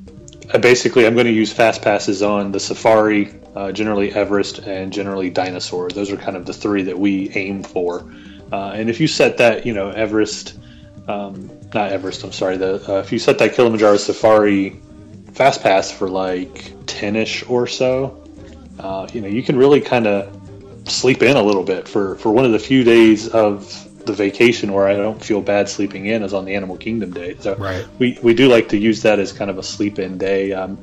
I 0.52 0.59
basically, 0.59 1.07
I'm 1.07 1.14
going 1.14 1.26
to 1.26 1.33
use 1.33 1.50
fast 1.50 1.81
passes 1.81 2.23
on 2.23 2.52
the 2.52 2.61
Safari, 2.61 3.33
uh, 3.57 3.73
generally 3.73 4.12
Everest, 4.12 4.59
and 4.59 4.93
generally 4.93 5.31
Dinosaur. 5.31 5.88
Those 5.88 6.12
are 6.12 6.19
kind 6.19 6.37
of 6.37 6.45
the 6.45 6.52
three 6.52 6.83
that 6.83 6.99
we 6.99 7.31
aim 7.31 7.62
for. 7.62 8.12
Uh, 8.52 8.73
and 8.75 8.90
if 8.90 9.00
you 9.00 9.07
set 9.07 9.38
that, 9.38 9.64
you 9.64 9.73
know, 9.73 9.88
Everest, 9.88 10.59
um, 11.09 11.50
not 11.73 11.93
Everest, 11.93 12.25
I'm 12.25 12.33
sorry, 12.33 12.59
the 12.59 12.75
uh, 12.93 12.99
if 12.99 13.11
you 13.11 13.19
set 13.19 13.38
that 13.38 13.55
Kilimanjaro 13.55 13.97
Safari 13.97 14.79
fast 15.33 15.62
pass 15.62 15.90
for 15.90 16.11
like 16.11 16.52
10ish 16.85 17.49
or 17.49 17.67
so, 17.67 18.23
uh, 18.79 19.09
you 19.14 19.23
know, 19.23 19.29
you 19.29 19.43
can 19.43 19.57
really 19.57 19.81
kind 19.81 20.07
of 20.07 20.39
sleep 20.90 21.23
in 21.23 21.37
a 21.37 21.42
little 21.42 21.64
bit 21.64 21.88
for 21.88 22.16
for 22.16 22.32
one 22.32 22.44
of 22.44 22.52
the 22.52 22.59
few 22.59 22.85
days 22.85 23.28
of 23.28 23.87
the 24.06 24.12
vacation 24.12 24.73
where 24.73 24.88
I 24.88 24.97
don't 24.97 25.23
feel 25.23 25.42
bad 25.42 25.68
sleeping 25.68 26.06
in 26.06 26.23
is 26.23 26.32
on 26.32 26.44
the 26.44 26.54
Animal 26.54 26.76
Kingdom 26.76 27.12
day. 27.12 27.37
So 27.38 27.54
Right. 27.56 27.87
we, 27.99 28.18
we 28.23 28.35
do 28.35 28.49
like 28.49 28.70
to 28.70 28.78
use 28.78 29.02
that 29.02 29.18
as 29.18 29.32
kind 29.32 29.50
of 29.50 29.59
a 29.59 29.62
sleep 29.62 29.99
in 29.99 30.18
day. 30.18 30.52
Um, 30.52 30.78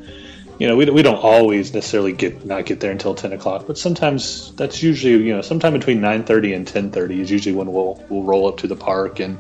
you 0.60 0.68
know, 0.68 0.76
we, 0.76 0.90
we 0.90 1.04
don't 1.04 1.24
always 1.24 1.74
necessarily 1.74 2.14
get 2.14 2.46
not 2.46 2.66
get 2.66 2.80
there 2.80 2.92
until 2.92 3.14
ten 3.14 3.34
o'clock, 3.34 3.66
but 3.68 3.78
sometimes 3.78 4.54
that's 4.56 4.82
usually 4.82 5.24
you 5.24 5.36
know 5.36 5.42
sometime 5.42 5.74
between 5.74 6.02
nine 6.02 6.24
thirty 6.24 6.54
and 6.54 6.68
ten 6.68 6.90
thirty 6.90 7.22
is 7.22 7.30
usually 7.30 7.56
when 7.56 7.72
we'll 7.72 8.04
we'll 8.10 8.24
roll 8.24 8.48
up 8.48 8.58
to 8.58 8.68
the 8.68 8.76
park 8.76 9.20
and 9.20 9.38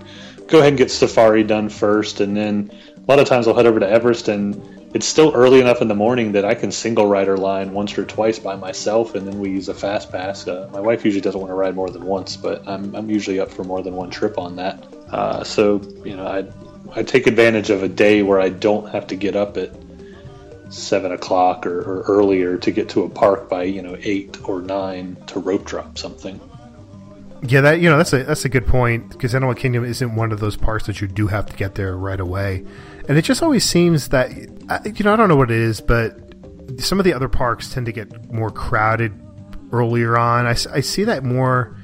go 0.47 0.59
ahead 0.59 0.69
and 0.69 0.77
get 0.77 0.91
safari 0.91 1.43
done 1.43 1.69
first, 1.69 2.19
and 2.19 2.37
then 2.37 2.71
a 2.95 3.11
lot 3.11 3.19
of 3.19 3.27
times 3.27 3.47
I'll 3.47 3.55
head 3.55 3.65
over 3.65 3.79
to 3.79 3.89
Everest 3.89 4.27
and 4.27 4.61
it's 4.93 5.05
still 5.05 5.31
early 5.35 5.59
enough 5.59 5.81
in 5.81 5.87
the 5.87 5.95
morning 5.95 6.31
that 6.31 6.45
I 6.45 6.55
can 6.55 6.71
single 6.71 7.07
rider 7.07 7.37
line 7.37 7.73
once 7.73 7.97
or 7.97 8.05
twice 8.05 8.39
by 8.39 8.55
myself, 8.55 9.15
and 9.15 9.27
then 9.27 9.39
we 9.39 9.49
use 9.49 9.67
a 9.69 9.73
fast 9.73 10.11
pass. 10.11 10.47
Uh, 10.47 10.69
my 10.71 10.79
wife 10.79 11.03
usually 11.03 11.21
doesn't 11.21 11.39
want 11.39 11.51
to 11.51 11.55
ride 11.55 11.75
more 11.75 11.89
than 11.89 12.05
once, 12.05 12.37
but 12.37 12.67
I'm, 12.67 12.95
I'm 12.95 13.09
usually 13.09 13.39
up 13.39 13.51
for 13.51 13.63
more 13.63 13.83
than 13.83 13.95
one 13.95 14.09
trip 14.09 14.37
on 14.37 14.55
that. 14.55 14.85
Uh, 15.11 15.43
so 15.43 15.81
you 16.05 16.15
know, 16.15 16.25
I 16.25 16.45
I 16.95 17.03
take 17.03 17.27
advantage 17.27 17.69
of 17.69 17.83
a 17.83 17.89
day 17.89 18.23
where 18.23 18.39
I 18.39 18.49
don't 18.49 18.89
have 18.89 19.07
to 19.07 19.15
get 19.15 19.35
up 19.35 19.57
at 19.57 19.71
seven 20.69 21.11
o'clock 21.11 21.65
or, 21.65 21.79
or 21.79 22.01
earlier 22.07 22.57
to 22.57 22.71
get 22.71 22.89
to 22.89 23.03
a 23.03 23.09
park 23.09 23.49
by 23.49 23.63
you 23.63 23.81
know 23.81 23.97
eight 24.01 24.37
or 24.47 24.61
nine 24.61 25.17
to 25.27 25.39
rope 25.39 25.65
drop 25.65 25.97
something. 25.97 26.39
Yeah, 27.43 27.61
that 27.61 27.81
you 27.81 27.89
know 27.89 27.97
that's 27.97 28.13
a 28.13 28.23
that's 28.23 28.45
a 28.45 28.49
good 28.49 28.65
point 28.65 29.09
because 29.09 29.35
Animal 29.35 29.53
Kingdom 29.53 29.85
isn't 29.85 30.15
one 30.15 30.31
of 30.31 30.39
those 30.39 30.57
parks 30.57 30.87
that 30.87 31.01
you 31.01 31.07
do 31.07 31.27
have 31.27 31.45
to 31.47 31.55
get 31.55 31.75
there 31.75 31.95
right 31.95 32.19
away, 32.19 32.65
and 33.07 33.17
it 33.17 33.23
just 33.23 33.41
always 33.41 33.63
seems 33.63 34.09
that 34.09 34.35
you 34.35 35.03
know 35.03 35.13
I 35.13 35.15
don't 35.15 35.29
know 35.29 35.35
what 35.35 35.51
it 35.51 35.57
is, 35.57 35.81
but 35.81 36.17
some 36.79 36.99
of 36.99 37.05
the 37.05 37.13
other 37.13 37.29
parks 37.29 37.73
tend 37.73 37.85
to 37.85 37.91
get 37.91 38.31
more 38.31 38.49
crowded 38.49 39.13
earlier 39.71 40.17
on. 40.17 40.45
I, 40.45 40.51
I 40.71 40.81
see 40.81 41.03
that 41.05 41.23
more 41.23 41.77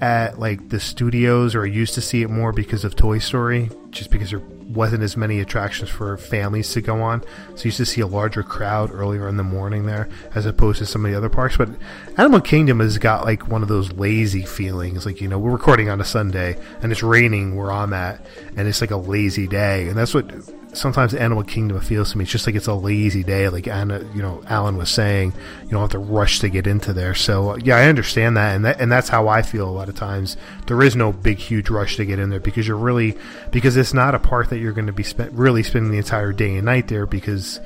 at 0.00 0.38
like 0.38 0.68
the 0.68 0.80
studios, 0.80 1.54
or 1.54 1.64
I 1.64 1.68
used 1.68 1.94
to 1.94 2.00
see 2.00 2.22
it 2.22 2.30
more 2.30 2.52
because 2.52 2.84
of 2.84 2.96
Toy 2.96 3.18
Story, 3.18 3.70
just 3.90 4.10
because 4.10 4.30
there 4.30 4.42
wasn't 4.68 5.02
as 5.02 5.16
many 5.16 5.40
attractions 5.40 5.88
for 5.88 6.16
families 6.16 6.72
to 6.72 6.80
go 6.80 7.00
on. 7.00 7.22
So 7.54 7.64
you 7.64 7.68
used 7.68 7.78
to 7.78 7.86
see 7.86 8.00
a 8.00 8.06
larger 8.06 8.42
crowd 8.42 8.90
earlier 8.92 9.28
in 9.28 9.36
the 9.36 9.42
morning 9.42 9.86
there, 9.86 10.08
as 10.34 10.46
opposed 10.46 10.78
to 10.78 10.86
some 10.86 11.04
of 11.04 11.10
the 11.10 11.16
other 11.16 11.28
parks. 11.28 11.56
But 11.56 11.70
Animal 12.16 12.40
Kingdom 12.40 12.80
has 12.80 12.98
got 12.98 13.24
like 13.24 13.48
one 13.48 13.62
of 13.62 13.68
those 13.68 13.92
lazy 13.92 14.42
feelings. 14.42 15.06
Like 15.06 15.20
you 15.20 15.28
know, 15.28 15.38
we're 15.38 15.52
recording 15.52 15.88
on 15.88 16.00
a 16.00 16.04
Sunday 16.04 16.58
and 16.82 16.92
it's 16.92 17.02
raining 17.02 17.56
where 17.56 17.72
I'm 17.72 17.92
at, 17.92 18.24
and 18.56 18.68
it's 18.68 18.80
like 18.80 18.90
a 18.90 18.96
lazy 18.96 19.46
day, 19.46 19.88
and 19.88 19.96
that's 19.96 20.14
what 20.14 20.30
sometimes 20.78 21.14
Animal 21.14 21.42
Kingdom 21.42 21.80
feels 21.80 22.12
to 22.12 22.18
me. 22.18 22.22
It's 22.22 22.32
just 22.32 22.46
like 22.46 22.54
it's 22.54 22.66
a 22.66 22.74
lazy 22.74 23.24
day, 23.24 23.48
like 23.48 23.66
Anna, 23.66 24.00
you 24.14 24.22
know, 24.22 24.42
Alan 24.46 24.76
was 24.76 24.88
saying. 24.88 25.32
You 25.64 25.70
don't 25.70 25.80
have 25.80 25.90
to 25.90 25.98
rush 25.98 26.38
to 26.40 26.48
get 26.48 26.66
into 26.66 26.92
there. 26.92 27.14
So 27.14 27.50
uh, 27.50 27.58
yeah, 27.62 27.76
I 27.76 27.88
understand 27.88 28.36
that, 28.36 28.56
and 28.56 28.64
that, 28.64 28.80
and 28.80 28.90
that's 28.90 29.08
how 29.08 29.28
I 29.28 29.42
feel 29.42 29.68
a 29.68 29.70
lot 29.70 29.88
of 29.88 29.94
times. 29.94 30.36
There 30.66 30.82
is 30.82 30.96
no 30.96 31.12
big, 31.12 31.38
huge 31.38 31.68
rush 31.68 31.96
to 31.96 32.06
get 32.06 32.18
in 32.18 32.30
there 32.30 32.40
because 32.40 32.66
you're 32.66 32.76
really 32.76 33.16
because 33.50 33.76
it's 33.76 33.94
not 33.94 34.14
a 34.14 34.18
part 34.18 34.50
that 34.50 34.58
you're 34.58 34.72
going 34.72 34.86
to 34.86 34.92
be 34.92 35.02
spent 35.02 35.32
really 35.32 35.62
spending 35.62 35.90
the 35.90 35.98
entire 35.98 36.32
day 36.32 36.56
and 36.56 36.64
night 36.64 36.88
there 36.88 37.06
because. 37.06 37.58
Uh, 37.58 37.62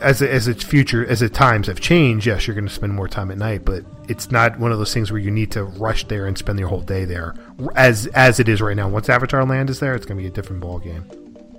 as, 0.00 0.22
as 0.22 0.46
its 0.46 0.62
future 0.62 1.04
as 1.06 1.20
the 1.20 1.28
times 1.28 1.66
have 1.66 1.80
changed, 1.80 2.26
yes, 2.26 2.46
you're 2.46 2.54
going 2.54 2.68
to 2.68 2.72
spend 2.72 2.94
more 2.94 3.08
time 3.08 3.32
at 3.32 3.38
night, 3.38 3.64
but 3.64 3.84
it's 4.08 4.30
not 4.30 4.58
one 4.58 4.70
of 4.70 4.78
those 4.78 4.94
things 4.94 5.10
where 5.10 5.20
you 5.20 5.30
need 5.30 5.50
to 5.52 5.64
rush 5.64 6.04
there 6.04 6.26
and 6.26 6.38
spend 6.38 6.58
your 6.58 6.68
whole 6.68 6.80
day 6.80 7.04
there, 7.04 7.34
as 7.74 8.06
as 8.08 8.38
it 8.38 8.48
is 8.48 8.60
right 8.60 8.76
now. 8.76 8.88
Once 8.88 9.08
Avatar 9.08 9.44
Land 9.44 9.70
is 9.70 9.80
there, 9.80 9.94
it's 9.94 10.06
going 10.06 10.16
to 10.16 10.22
be 10.22 10.28
a 10.28 10.32
different 10.32 10.60
ball 10.62 10.78
game. 10.78 11.04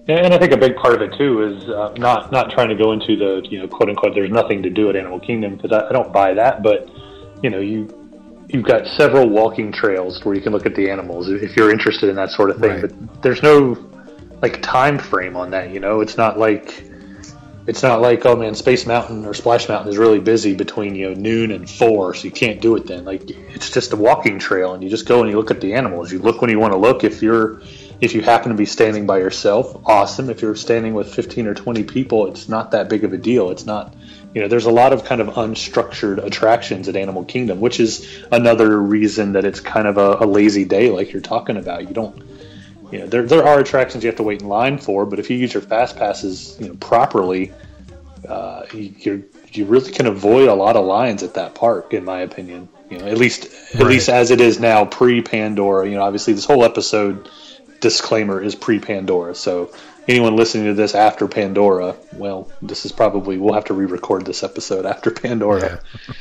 And 0.10 0.34
I 0.34 0.40
think 0.40 0.52
a 0.54 0.58
big 0.58 0.76
part 0.76 0.96
of 0.96 1.02
it 1.02 1.16
too 1.18 1.44
is 1.44 1.70
uh, 1.70 1.94
not 1.98 2.32
not 2.32 2.50
trying 2.52 2.70
to 2.70 2.76
go 2.76 2.94
into 2.94 3.16
the 3.16 3.48
you 3.50 3.60
know 3.60 3.68
quote 3.68 3.90
unquote 3.90 4.16
there's 4.16 4.32
nothing 4.32 4.64
to 4.64 4.70
do 4.70 4.90
at 4.90 4.96
Animal 4.96 5.20
Kingdom 5.20 5.56
because 5.56 5.72
I, 5.72 5.88
I, 5.88 5.92
don't 5.92 6.12
buy 6.12 6.34
that. 6.34 6.64
But 6.64 6.90
you 7.44 7.52
know 7.52 7.60
you 7.60 7.88
you've 8.48 8.66
got 8.66 8.88
several 8.88 9.30
walking 9.30 9.72
trails 9.72 10.26
where 10.26 10.34
you 10.34 10.42
can 10.42 10.52
look 10.52 10.66
at 10.66 10.74
the 10.74 10.90
animals 10.90 11.30
if 11.30 11.56
you're 11.56 11.72
interested 11.72 12.10
in 12.10 12.16
that 12.16 12.32
sort 12.32 12.50
of 12.50 12.58
thing. 12.58 12.82
Right. 12.82 12.82
But 12.82 13.22
there's 13.22 13.44
no 13.44 13.78
like 14.42 14.62
time 14.64 14.98
frame 14.98 15.36
on 15.36 15.52
that. 15.52 15.70
You 15.70 15.80
know, 15.80 16.02
it's 16.02 16.18
not 16.18 16.40
like 16.40 16.90
it's 17.68 17.84
not 17.84 18.02
like 18.02 18.26
oh 18.26 18.36
man, 18.36 18.56
Space 18.56 18.88
Mountain 18.88 19.26
or 19.26 19.36
Splash 19.36 19.70
Mountain 19.70 19.90
is 19.90 19.98
really 20.00 20.20
busy 20.20 20.56
between 20.56 20.96
you 20.96 21.10
know 21.10 21.14
noon 21.14 21.52
and 21.52 21.70
four, 21.70 22.16
so 22.16 22.24
you 22.24 22.32
can't 22.32 22.60
do 22.60 22.76
it 22.76 22.88
then. 22.88 23.06
Like 23.06 23.30
it's 23.30 23.70
just 23.70 23.94
a 23.94 23.96
walking 23.96 24.40
trail, 24.40 24.74
and 24.74 24.84
you 24.84 24.90
just 24.90 25.06
go 25.06 25.22
and 25.22 25.30
you 25.30 25.38
look 25.38 25.52
at 25.52 25.62
the 25.62 25.76
animals. 25.76 26.12
You 26.12 26.18
look 26.18 26.42
when 26.42 26.50
you 26.50 26.58
want 26.58 26.74
to 26.74 26.80
look. 26.80 27.04
If 27.04 27.22
you're 27.22 27.62
if 28.02 28.14
you 28.14 28.22
happen 28.22 28.50
to 28.50 28.58
be 28.58 28.66
standing 28.66 29.06
by 29.06 29.18
yourself, 29.18 29.76
awesome. 29.86 30.30
If 30.30 30.42
you're 30.42 30.56
standing 30.56 30.94
with 30.94 31.14
15 31.14 31.48
or 31.48 31.54
20 31.54 31.84
people, 31.84 32.28
it's 32.28 32.48
not 32.48 32.72
that 32.72 32.90
big 32.90 33.04
of 33.04 33.12
a 33.12 33.18
deal. 33.18 33.52
It's 33.52 33.66
not, 33.66 33.94
you 34.34 34.42
know, 34.42 34.48
there's 34.48 34.66
a 34.66 34.72
lot 34.72 34.94
of 34.94 35.04
kind 35.04 35.20
of 35.20 35.28
unstructured 35.28 36.24
attractions 36.24 36.88
at 36.88 36.96
Animal 36.96 37.26
Kingdom, 37.26 37.60
which 37.60 37.80
is 37.80 38.24
another 38.32 38.80
reason 38.80 39.34
that 39.34 39.44
it's 39.44 39.60
kind 39.60 39.88
of 39.88 39.98
a, 39.98 40.24
a 40.24 40.26
lazy 40.26 40.64
day, 40.64 40.90
like 40.90 41.12
you're 41.12 41.22
talking 41.22 41.58
about. 41.58 41.88
You 41.88 41.94
don't, 41.94 42.24
you 42.92 43.00
know, 43.00 43.08
there, 43.08 43.24
there 43.24 43.46
are 43.46 43.60
attractions 43.60 44.04
you 44.04 44.08
have 44.08 44.18
to 44.18 44.24
wait 44.24 44.42
in 44.42 44.48
line 44.48 44.78
for, 44.78 45.06
but 45.06 45.20
if 45.20 45.30
you 45.30 45.38
use 45.38 45.54
your 45.54 45.64
fast 45.64 45.98
passes, 45.98 46.56
you 46.60 46.70
know, 46.70 46.76
properly, 46.76 47.52
uh, 48.28 48.66
you 48.74 49.30
you 49.52 49.66
really 49.66 49.92
can 49.92 50.06
avoid 50.06 50.48
a 50.48 50.54
lot 50.54 50.76
of 50.76 50.86
lines 50.86 51.24
at 51.24 51.34
that 51.34 51.56
park, 51.56 51.94
in 51.94 52.06
my 52.06 52.22
opinion. 52.22 52.70
You 52.90 53.00
know, 53.00 53.06
at 53.06 53.18
least 53.18 53.48
at 53.76 53.86
least 53.86 54.10
as 54.10 54.32
it 54.32 54.42
is 54.42 54.60
now 54.60 54.86
pre 54.86 55.22
Pandora. 55.22 55.88
You 55.88 55.96
know, 55.96 56.04
obviously 56.04 56.34
this 56.34 56.46
whole 56.46 56.64
episode 56.64 57.30
disclaimer 57.80 58.42
is 58.42 58.56
pre 58.56 58.80
Pandora. 58.80 59.36
So 59.36 59.72
anyone 60.08 60.36
listening 60.36 60.66
to 60.66 60.74
this 60.74 60.96
after 60.96 61.28
Pandora, 61.28 61.96
well, 62.14 62.52
this 62.62 62.86
is 62.86 62.92
probably 62.92 63.38
we'll 63.38 63.54
have 63.54 63.66
to 63.66 63.74
re-record 63.74 64.26
this 64.26 64.44
episode 64.44 64.86
after 64.86 65.12
Pandora. 65.12 65.82
Yeah. 66.08 66.14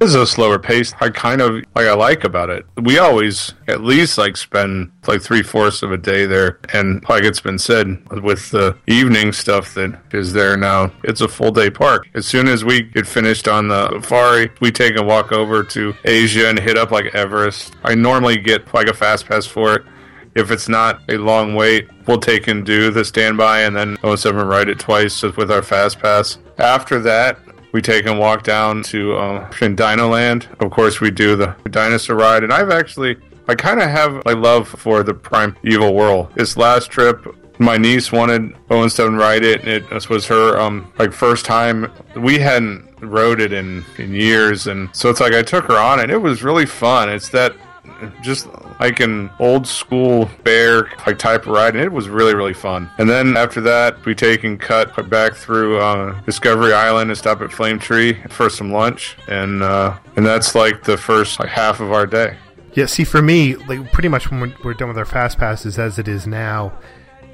This 0.00 0.10
is 0.10 0.16
a 0.16 0.26
slower 0.26 0.58
pace. 0.58 0.92
I 1.00 1.08
kind 1.10 1.40
of 1.40 1.54
like 1.74 1.86
I 1.86 1.94
like 1.94 2.24
about 2.24 2.50
it. 2.50 2.66
We 2.82 2.98
always 2.98 3.54
at 3.68 3.82
least 3.82 4.18
like 4.18 4.36
spend 4.36 4.90
like 5.06 5.22
three 5.22 5.42
fourths 5.42 5.82
of 5.82 5.92
a 5.92 5.96
day 5.96 6.26
there, 6.26 6.58
and 6.72 7.02
like 7.08 7.22
it's 7.22 7.40
been 7.40 7.58
said 7.58 8.04
with 8.22 8.50
the 8.50 8.76
evening 8.88 9.32
stuff 9.32 9.72
that 9.74 9.98
is 10.12 10.32
there 10.32 10.56
now, 10.56 10.92
it's 11.04 11.20
a 11.20 11.28
full 11.28 11.52
day 11.52 11.70
park. 11.70 12.08
As 12.14 12.26
soon 12.26 12.48
as 12.48 12.64
we 12.64 12.82
get 12.82 13.06
finished 13.06 13.46
on 13.46 13.68
the 13.68 13.88
safari, 13.92 14.50
we 14.60 14.72
take 14.72 14.98
a 14.98 15.02
walk 15.02 15.30
over 15.30 15.62
to 15.62 15.94
Asia 16.04 16.48
and 16.48 16.58
hit 16.58 16.76
up 16.76 16.90
like 16.90 17.14
Everest. 17.14 17.74
I 17.84 17.94
normally 17.94 18.36
get 18.36 18.74
like 18.74 18.88
a 18.88 18.94
fast 18.94 19.26
pass 19.26 19.46
for 19.46 19.76
it 19.76 19.84
if 20.34 20.50
it's 20.50 20.68
not 20.68 21.00
a 21.08 21.16
long 21.16 21.54
wait, 21.54 21.88
we'll 22.06 22.20
take 22.20 22.48
and 22.48 22.64
do 22.64 22.90
the 22.90 23.04
standby 23.04 23.60
and 23.60 23.76
then 23.76 23.96
07 24.16 24.46
ride 24.46 24.68
it 24.68 24.78
twice 24.78 25.22
with 25.22 25.50
our 25.50 25.62
fast 25.62 25.98
pass. 25.98 26.38
After 26.58 27.00
that, 27.00 27.38
we 27.72 27.82
take 27.82 28.06
and 28.06 28.18
walk 28.18 28.44
down 28.44 28.82
to 28.84 29.14
Land. 29.16 30.48
Of 30.60 30.70
course, 30.70 31.00
we 31.00 31.10
do 31.10 31.34
the 31.34 31.56
dinosaur 31.70 32.14
ride, 32.14 32.44
and 32.44 32.52
I've 32.52 32.70
actually, 32.70 33.16
I 33.48 33.56
kind 33.56 33.80
of 33.82 33.90
have 33.90 34.22
a 34.26 34.34
love 34.34 34.68
for 34.68 35.02
the 35.02 35.12
Primeval 35.12 35.92
Whirl. 35.92 36.30
This 36.36 36.56
last 36.56 36.90
trip, 36.90 37.26
my 37.58 37.76
niece 37.76 38.12
wanted 38.12 38.54
Owen 38.70 38.90
Stone 38.90 39.16
ride 39.16 39.42
it, 39.42 39.60
and 39.60 39.68
it 39.68 39.90
this 39.90 40.08
was 40.08 40.26
her 40.26 40.58
um 40.58 40.92
like 40.98 41.12
first 41.12 41.44
time. 41.44 41.90
We 42.16 42.38
hadn't 42.38 42.88
rode 43.00 43.40
it 43.40 43.52
in 43.52 43.84
in 43.98 44.14
years, 44.14 44.68
and 44.68 44.88
so 44.94 45.10
it's 45.10 45.20
like 45.20 45.34
I 45.34 45.42
took 45.42 45.64
her 45.64 45.76
on 45.76 45.98
it. 45.98 46.10
It 46.10 46.18
was 46.18 46.42
really 46.42 46.66
fun. 46.66 47.08
It's 47.08 47.28
that 47.30 47.56
just 48.22 48.48
like 48.80 49.00
an 49.00 49.30
old 49.38 49.66
school 49.66 50.28
bear 50.42 50.90
like 51.06 51.18
type 51.18 51.46
ride, 51.46 51.74
and 51.74 51.84
it 51.84 51.92
was 51.92 52.08
really 52.08 52.34
really 52.34 52.54
fun. 52.54 52.90
And 52.98 53.08
then 53.08 53.36
after 53.36 53.60
that, 53.62 54.04
we 54.04 54.14
take 54.14 54.44
and 54.44 54.58
cut 54.58 55.08
back 55.08 55.34
through 55.34 55.80
uh, 55.80 56.20
Discovery 56.22 56.72
Island 56.72 57.10
and 57.10 57.18
stop 57.18 57.40
at 57.42 57.52
Flame 57.52 57.78
Tree 57.78 58.14
for 58.28 58.50
some 58.50 58.72
lunch, 58.72 59.16
and 59.28 59.62
uh, 59.62 59.96
and 60.16 60.24
that's 60.24 60.54
like 60.54 60.84
the 60.84 60.96
first 60.96 61.38
like 61.40 61.48
half 61.48 61.80
of 61.80 61.92
our 61.92 62.06
day. 62.06 62.36
Yeah, 62.74 62.86
see, 62.86 63.04
for 63.04 63.22
me, 63.22 63.54
like 63.54 63.92
pretty 63.92 64.08
much 64.08 64.30
when 64.30 64.40
we're, 64.40 64.54
we're 64.64 64.74
done 64.74 64.88
with 64.88 64.98
our 64.98 65.04
fast 65.04 65.38
passes 65.38 65.78
as 65.78 65.98
it 65.98 66.08
is 66.08 66.26
now, 66.26 66.72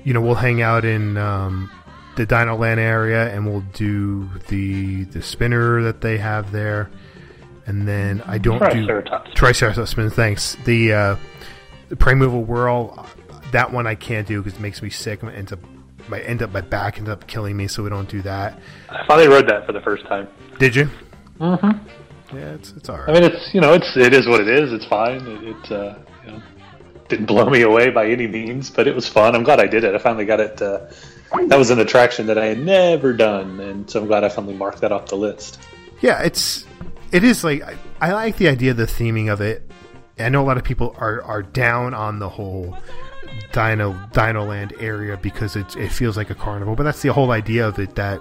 you 0.04 0.12
know, 0.12 0.20
we'll 0.20 0.34
hang 0.34 0.60
out 0.60 0.84
in 0.84 1.16
um, 1.16 1.70
the 2.16 2.26
Dino 2.26 2.56
Land 2.56 2.78
area 2.78 3.34
and 3.34 3.46
we'll 3.46 3.64
do 3.72 4.28
the 4.48 5.04
the 5.04 5.22
spinner 5.22 5.82
that 5.82 6.02
they 6.02 6.18
have 6.18 6.52
there 6.52 6.90
and 7.70 7.86
then 7.86 8.20
I 8.26 8.38
don't 8.38 8.58
Triceratops. 8.58 9.30
do 9.30 9.34
Triceratops 9.36 9.90
spin. 9.90 10.10
Thanks. 10.10 10.56
The 10.64 10.92
uh, 10.92 11.16
the 11.88 11.96
Primeval 11.96 12.42
Whirl, 12.42 13.06
that 13.52 13.72
one 13.72 13.86
I 13.86 13.94
can't 13.94 14.26
do 14.26 14.42
because 14.42 14.58
it 14.58 14.60
makes 14.60 14.82
me 14.82 14.90
sick. 14.90 15.22
It 15.22 15.28
ends 15.28 15.52
up 15.52 15.60
my 16.08 16.20
end 16.20 16.42
up 16.42 16.52
my 16.52 16.60
back 16.60 16.98
ends 16.98 17.08
up 17.08 17.26
killing 17.26 17.56
me, 17.56 17.68
so 17.68 17.82
we 17.82 17.88
don't 17.88 18.08
do 18.08 18.22
that. 18.22 18.58
I 18.88 19.06
finally 19.06 19.28
rode 19.28 19.48
that 19.48 19.66
for 19.66 19.72
the 19.72 19.80
first 19.80 20.04
time. 20.06 20.28
Did 20.58 20.74
you? 20.74 20.90
Mm-hmm. 21.38 22.36
Yeah, 22.36 22.54
it's 22.54 22.72
it's 22.72 22.88
all 22.88 22.98
right. 22.98 23.08
I 23.08 23.12
mean, 23.12 23.22
it's 23.22 23.54
you 23.54 23.60
know, 23.60 23.72
it's 23.72 23.96
it 23.96 24.12
is 24.12 24.26
what 24.26 24.40
it 24.40 24.48
is. 24.48 24.72
It's 24.72 24.84
fine. 24.84 25.26
It, 25.26 25.44
it 25.44 25.72
uh, 25.72 25.94
you 26.26 26.32
know, 26.32 26.42
didn't 27.08 27.26
blow 27.26 27.48
me 27.48 27.62
away 27.62 27.90
by 27.90 28.08
any 28.10 28.26
means, 28.26 28.68
but 28.68 28.88
it 28.88 28.94
was 28.94 29.08
fun. 29.08 29.34
I'm 29.36 29.44
glad 29.44 29.60
I 29.60 29.66
did 29.66 29.84
it. 29.84 29.94
I 29.94 29.98
finally 29.98 30.24
got 30.24 30.40
it. 30.40 30.60
Uh, 30.60 30.86
that 31.46 31.58
was 31.58 31.70
an 31.70 31.78
attraction 31.78 32.26
that 32.26 32.38
I 32.38 32.46
had 32.46 32.58
never 32.58 33.12
done, 33.12 33.60
and 33.60 33.88
so 33.88 34.00
I'm 34.00 34.08
glad 34.08 34.24
I 34.24 34.28
finally 34.28 34.54
marked 34.54 34.80
that 34.80 34.90
off 34.90 35.06
the 35.06 35.16
list. 35.16 35.60
Yeah, 36.00 36.22
it's 36.22 36.66
it 37.12 37.24
is 37.24 37.44
like 37.44 37.62
I, 37.62 37.76
I 38.00 38.12
like 38.12 38.36
the 38.36 38.48
idea 38.48 38.72
of 38.72 38.76
the 38.76 38.86
theming 38.86 39.32
of 39.32 39.40
it. 39.40 39.70
I 40.18 40.28
know 40.28 40.42
a 40.42 40.46
lot 40.46 40.58
of 40.58 40.64
people 40.64 40.94
are 40.98 41.22
are 41.22 41.42
down 41.42 41.94
on 41.94 42.18
the 42.18 42.28
whole 42.28 42.76
Dino 43.52 43.92
Dino 44.12 44.44
Land 44.44 44.74
area 44.78 45.16
because 45.16 45.56
it 45.56 45.76
it 45.76 45.90
feels 45.90 46.16
like 46.16 46.30
a 46.30 46.34
carnival, 46.34 46.76
but 46.76 46.84
that's 46.84 47.02
the 47.02 47.12
whole 47.12 47.30
idea 47.30 47.66
of 47.66 47.78
it 47.78 47.94
that 47.96 48.20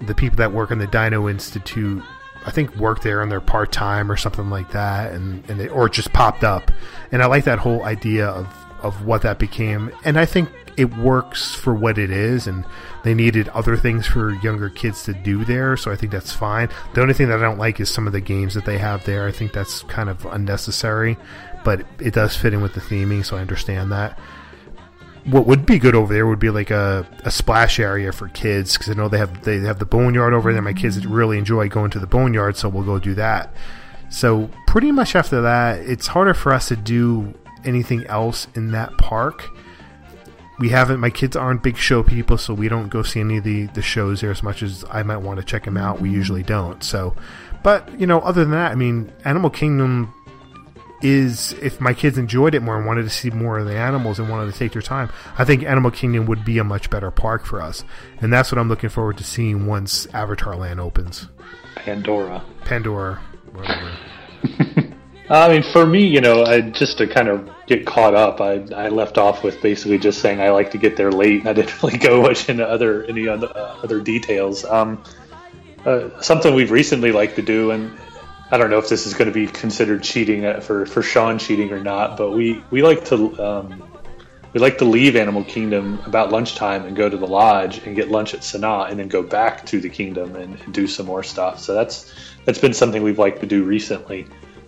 the 0.00 0.14
people 0.14 0.36
that 0.36 0.52
work 0.52 0.70
in 0.70 0.78
the 0.78 0.86
Dino 0.86 1.28
Institute 1.28 2.02
I 2.46 2.52
think 2.52 2.76
work 2.76 3.02
there 3.02 3.22
and 3.22 3.30
they're 3.30 3.40
part 3.40 3.72
time 3.72 4.10
or 4.10 4.16
something 4.16 4.50
like 4.50 4.70
that, 4.70 5.12
and 5.12 5.48
and 5.50 5.58
they, 5.58 5.68
or 5.68 5.86
it 5.86 5.92
just 5.92 6.12
popped 6.12 6.44
up, 6.44 6.70
and 7.10 7.22
I 7.22 7.26
like 7.26 7.44
that 7.44 7.58
whole 7.58 7.82
idea 7.84 8.28
of 8.28 8.46
of 8.82 9.04
what 9.04 9.22
that 9.22 9.38
became, 9.38 9.90
and 10.04 10.18
I 10.18 10.26
think 10.26 10.48
it 10.76 10.94
works 10.96 11.54
for 11.54 11.74
what 11.74 11.98
it 11.98 12.10
is, 12.10 12.46
and 12.46 12.64
they 13.02 13.14
needed 13.14 13.48
other 13.48 13.76
things 13.76 14.06
for 14.06 14.34
younger 14.34 14.68
kids 14.68 15.04
to 15.04 15.14
do 15.14 15.44
there, 15.44 15.76
so 15.76 15.90
I 15.90 15.96
think 15.96 16.12
that's 16.12 16.32
fine. 16.32 16.68
The 16.94 17.00
only 17.00 17.14
thing 17.14 17.28
that 17.28 17.38
I 17.38 17.42
don't 17.42 17.58
like 17.58 17.80
is 17.80 17.88
some 17.88 18.06
of 18.06 18.12
the 18.12 18.20
games 18.20 18.54
that 18.54 18.64
they 18.64 18.78
have 18.78 19.04
there. 19.04 19.26
I 19.26 19.32
think 19.32 19.52
that's 19.52 19.82
kind 19.84 20.08
of 20.08 20.24
unnecessary, 20.26 21.16
but 21.64 21.86
it 21.98 22.14
does 22.14 22.36
fit 22.36 22.52
in 22.52 22.62
with 22.62 22.74
the 22.74 22.80
theming, 22.80 23.24
so 23.24 23.36
I 23.36 23.40
understand 23.40 23.90
that. 23.92 24.18
What 25.24 25.46
would 25.46 25.66
be 25.66 25.78
good 25.78 25.96
over 25.96 26.12
there 26.12 26.26
would 26.26 26.38
be 26.38 26.50
like 26.50 26.70
a, 26.70 27.06
a 27.24 27.30
splash 27.30 27.80
area 27.80 28.12
for 28.12 28.28
kids 28.28 28.76
because 28.76 28.90
I 28.90 28.94
know 28.94 29.08
they 29.08 29.18
have 29.18 29.42
they 29.42 29.58
have 29.58 29.80
the 29.80 29.84
boneyard 29.84 30.32
over 30.32 30.52
there. 30.52 30.62
My 30.62 30.72
kids 30.72 30.98
mm-hmm. 30.98 31.12
really 31.12 31.36
enjoy 31.36 31.68
going 31.68 31.90
to 31.92 31.98
the 31.98 32.06
boneyard, 32.06 32.56
so 32.56 32.68
we'll 32.68 32.84
go 32.84 33.00
do 33.00 33.14
that. 33.14 33.52
So 34.08 34.48
pretty 34.68 34.92
much 34.92 35.16
after 35.16 35.40
that, 35.40 35.80
it's 35.80 36.06
harder 36.06 36.32
for 36.32 36.52
us 36.52 36.68
to 36.68 36.76
do 36.76 37.34
anything 37.64 38.06
else 38.06 38.46
in 38.54 38.70
that 38.70 38.96
park 38.98 39.50
we 40.58 40.70
haven't. 40.70 41.00
My 41.00 41.10
kids 41.10 41.36
aren't 41.36 41.62
big 41.62 41.76
show 41.76 42.02
people, 42.02 42.38
so 42.38 42.54
we 42.54 42.68
don't 42.68 42.88
go 42.88 43.02
see 43.02 43.20
any 43.20 43.38
of 43.38 43.44
the 43.44 43.66
the 43.66 43.82
shows 43.82 44.20
there 44.20 44.30
as 44.30 44.42
much 44.42 44.62
as 44.62 44.84
I 44.90 45.02
might 45.02 45.18
want 45.18 45.38
to 45.38 45.44
check 45.44 45.64
them 45.64 45.76
out. 45.76 46.00
We 46.00 46.10
usually 46.10 46.42
don't. 46.42 46.82
So, 46.82 47.14
but 47.62 47.98
you 47.98 48.06
know, 48.06 48.20
other 48.20 48.42
than 48.42 48.52
that, 48.52 48.72
I 48.72 48.74
mean, 48.74 49.12
Animal 49.24 49.50
Kingdom 49.50 50.12
is 51.02 51.52
if 51.60 51.80
my 51.80 51.92
kids 51.92 52.16
enjoyed 52.16 52.54
it 52.54 52.62
more 52.62 52.76
and 52.76 52.86
wanted 52.86 53.02
to 53.02 53.10
see 53.10 53.30
more 53.30 53.58
of 53.58 53.66
the 53.66 53.76
animals 53.76 54.18
and 54.18 54.30
wanted 54.30 54.50
to 54.50 54.58
take 54.58 54.72
their 54.72 54.82
time, 54.82 55.10
I 55.36 55.44
think 55.44 55.62
Animal 55.62 55.90
Kingdom 55.90 56.26
would 56.26 56.44
be 56.44 56.58
a 56.58 56.64
much 56.64 56.88
better 56.88 57.10
park 57.10 57.44
for 57.44 57.60
us. 57.60 57.84
And 58.20 58.32
that's 58.32 58.50
what 58.50 58.58
I'm 58.58 58.68
looking 58.68 58.88
forward 58.90 59.18
to 59.18 59.24
seeing 59.24 59.66
once 59.66 60.06
Avatar 60.14 60.56
Land 60.56 60.80
opens. 60.80 61.28
Pandora. 61.76 62.42
Pandora, 62.64 63.20
whatever. 63.52 63.92
I 65.28 65.48
mean, 65.48 65.62
for 65.62 65.84
me, 65.84 66.06
you 66.06 66.20
know, 66.20 66.44
I, 66.44 66.60
just 66.60 66.98
to 66.98 67.06
kind 67.06 67.28
of 67.28 67.50
get 67.66 67.84
caught 67.84 68.14
up, 68.14 68.40
I, 68.40 68.64
I 68.74 68.88
left 68.88 69.18
off 69.18 69.42
with 69.42 69.60
basically 69.60 69.98
just 69.98 70.20
saying 70.20 70.40
I 70.40 70.50
like 70.50 70.70
to 70.70 70.78
get 70.78 70.96
there 70.96 71.10
late. 71.10 71.40
And 71.40 71.48
I 71.48 71.52
didn't 71.52 71.82
really 71.82 71.98
go 71.98 72.22
much 72.22 72.48
into 72.48 72.66
other 72.66 73.04
any 73.04 73.26
other, 73.26 73.48
uh, 73.48 73.80
other 73.82 74.00
details. 74.00 74.64
Um, 74.64 75.02
uh, 75.84 76.20
something 76.20 76.54
we've 76.54 76.70
recently 76.70 77.12
liked 77.12 77.36
to 77.36 77.42
do, 77.42 77.70
and 77.70 77.96
I 78.50 78.58
don't 78.58 78.70
know 78.70 78.78
if 78.78 78.88
this 78.88 79.06
is 79.06 79.14
going 79.14 79.26
to 79.26 79.34
be 79.34 79.46
considered 79.46 80.02
cheating 80.02 80.44
uh, 80.44 80.60
for 80.60 80.86
for 80.86 81.02
Sean 81.02 81.38
cheating 81.38 81.72
or 81.72 81.80
not, 81.80 82.16
but 82.16 82.30
we 82.30 82.62
we 82.70 82.82
like 82.82 83.04
to 83.06 83.44
um, 83.44 83.88
we 84.52 84.60
like 84.60 84.78
to 84.78 84.84
leave 84.84 85.16
Animal 85.16 85.44
Kingdom 85.44 86.00
about 86.06 86.32
lunchtime 86.32 86.86
and 86.86 86.96
go 86.96 87.08
to 87.08 87.16
the 87.16 87.26
lodge 87.26 87.78
and 87.86 87.94
get 87.94 88.10
lunch 88.10 88.34
at 88.34 88.40
Sanaa, 88.40 88.90
and 88.90 88.98
then 88.98 89.08
go 89.08 89.22
back 89.22 89.66
to 89.66 89.80
the 89.80 89.88
kingdom 89.88 90.34
and, 90.34 90.60
and 90.60 90.74
do 90.74 90.86
some 90.86 91.06
more 91.06 91.22
stuff. 91.22 91.60
So 91.60 91.74
that's 91.74 92.12
that's 92.44 92.58
been 92.58 92.74
something 92.74 93.02
we've 93.02 93.18
liked 93.18 93.40
to 93.40 93.46
do 93.46 93.64
recently. 93.64 94.26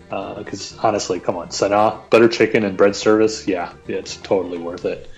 Because 0.09 0.77
uh, 0.77 0.81
honestly, 0.87 1.19
come 1.19 1.37
on, 1.37 1.49
Sanaa 1.49 2.09
butter 2.09 2.27
chicken 2.27 2.63
and 2.63 2.75
bread 2.75 2.95
service, 2.95 3.47
yeah, 3.47 3.73
it's 3.87 4.15
totally 4.17 4.57
worth 4.57 4.85
it. 4.85 5.09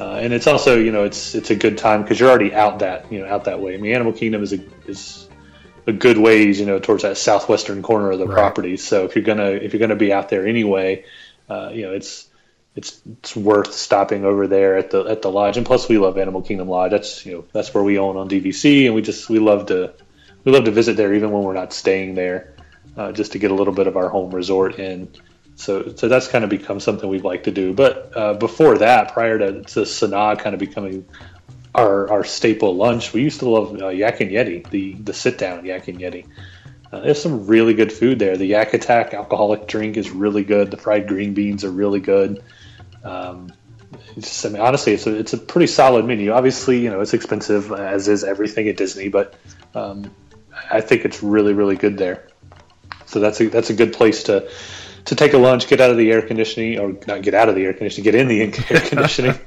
Uh, 0.00 0.12
and 0.12 0.32
it's 0.32 0.46
also 0.46 0.78
you 0.78 0.92
know 0.92 1.04
it's 1.04 1.34
it's 1.34 1.50
a 1.50 1.56
good 1.56 1.76
time 1.76 2.02
because 2.02 2.20
you're 2.20 2.30
already 2.30 2.54
out 2.54 2.78
that 2.78 3.12
you 3.12 3.20
know 3.20 3.26
out 3.26 3.44
that 3.44 3.60
way. 3.60 3.74
I 3.74 3.76
mean, 3.78 3.94
Animal 3.94 4.12
Kingdom 4.12 4.42
is 4.42 4.52
a 4.52 4.60
is 4.86 5.28
a 5.86 5.92
good 5.92 6.18
ways, 6.18 6.60
you 6.60 6.66
know, 6.66 6.78
towards 6.78 7.02
that 7.02 7.16
southwestern 7.16 7.82
corner 7.82 8.10
of 8.10 8.18
the 8.18 8.26
right. 8.26 8.34
property. 8.34 8.76
So 8.76 9.06
if 9.06 9.16
you're 9.16 9.24
gonna 9.24 9.50
if 9.50 9.72
you're 9.72 9.80
gonna 9.80 9.96
be 9.96 10.12
out 10.12 10.28
there 10.28 10.46
anyway, 10.46 11.04
uh, 11.48 11.70
you 11.72 11.82
know, 11.82 11.92
it's 11.92 12.28
it's 12.76 13.00
it's 13.06 13.34
worth 13.34 13.72
stopping 13.72 14.24
over 14.24 14.46
there 14.46 14.76
at 14.76 14.90
the 14.90 15.04
at 15.04 15.22
the 15.22 15.30
lodge. 15.30 15.56
And 15.56 15.66
plus, 15.66 15.88
we 15.88 15.98
love 15.98 16.16
Animal 16.18 16.42
Kingdom 16.42 16.68
Lodge. 16.68 16.92
That's 16.92 17.26
you 17.26 17.32
know 17.32 17.44
that's 17.52 17.74
where 17.74 17.82
we 17.82 17.98
own 17.98 18.16
on 18.16 18.28
DVC, 18.28 18.86
and 18.86 18.94
we 18.94 19.02
just 19.02 19.28
we 19.28 19.38
love 19.38 19.66
to 19.66 19.94
we 20.44 20.52
love 20.52 20.64
to 20.64 20.70
visit 20.70 20.96
there 20.96 21.12
even 21.14 21.32
when 21.32 21.42
we're 21.42 21.54
not 21.54 21.72
staying 21.72 22.14
there, 22.14 22.54
uh, 22.98 23.12
just 23.12 23.32
to 23.32 23.38
get 23.38 23.50
a 23.50 23.54
little 23.54 23.72
bit 23.72 23.86
of 23.86 23.96
our 23.96 24.08
home 24.08 24.30
resort 24.30 24.78
in. 24.78 25.08
So, 25.54 25.94
so 25.94 26.08
that's 26.08 26.28
kind 26.28 26.44
of 26.44 26.50
become 26.50 26.78
something 26.78 27.08
we'd 27.08 27.24
like 27.24 27.44
to 27.44 27.50
do. 27.50 27.72
But 27.72 28.12
uh, 28.14 28.34
before 28.34 28.78
that, 28.78 29.12
prior 29.12 29.38
to, 29.38 29.62
to 29.62 29.80
Sanaa 29.80 30.38
kind 30.38 30.54
of 30.54 30.60
becoming 30.60 31.06
our 31.74 32.10
our 32.10 32.24
staple 32.24 32.74
lunch. 32.74 33.12
We 33.12 33.22
used 33.22 33.40
to 33.40 33.48
love 33.48 33.80
uh, 33.80 33.88
Yak 33.88 34.20
and 34.20 34.30
Yeti, 34.30 34.68
the 34.70 34.94
the 34.94 35.14
sit 35.14 35.38
down 35.38 35.64
Yak 35.64 35.88
and 35.88 35.98
Yeti. 35.98 36.26
Uh, 36.90 37.00
there's 37.00 37.20
some 37.20 37.46
really 37.46 37.74
good 37.74 37.92
food 37.92 38.18
there. 38.18 38.36
The 38.36 38.46
Yak 38.46 38.72
Attack 38.72 39.12
alcoholic 39.14 39.66
drink 39.66 39.96
is 39.96 40.10
really 40.10 40.42
good. 40.42 40.70
The 40.70 40.78
fried 40.78 41.06
green 41.06 41.34
beans 41.34 41.64
are 41.64 41.70
really 41.70 42.00
good. 42.00 42.42
Um, 43.04 43.52
just, 44.14 44.44
I 44.46 44.48
mean, 44.48 44.62
honestly, 44.62 44.94
it's 44.94 45.06
a 45.06 45.16
it's 45.16 45.32
a 45.34 45.38
pretty 45.38 45.66
solid 45.66 46.04
menu. 46.06 46.32
Obviously, 46.32 46.80
you 46.80 46.90
know 46.90 47.00
it's 47.00 47.14
expensive 47.14 47.72
as 47.72 48.08
is 48.08 48.24
everything 48.24 48.68
at 48.68 48.76
Disney, 48.76 49.08
but 49.08 49.34
um, 49.74 50.10
I 50.70 50.80
think 50.80 51.04
it's 51.04 51.22
really 51.22 51.52
really 51.52 51.76
good 51.76 51.98
there. 51.98 52.28
So 53.08 53.20
that's 53.20 53.40
a 53.40 53.48
that's 53.48 53.70
a 53.70 53.74
good 53.74 53.92
place 53.92 54.24
to 54.24 54.50
to 55.06 55.14
take 55.14 55.32
a 55.32 55.38
lunch, 55.38 55.68
get 55.68 55.80
out 55.80 55.90
of 55.90 55.96
the 55.96 56.10
air 56.12 56.22
conditioning, 56.22 56.78
or 56.78 56.96
not 57.06 57.22
get 57.22 57.34
out 57.34 57.48
of 57.48 57.54
the 57.54 57.64
air 57.64 57.72
conditioning, 57.72 58.04
get 58.04 58.14
in 58.14 58.28
the 58.28 58.42
air 58.70 58.80
conditioning 58.80 59.38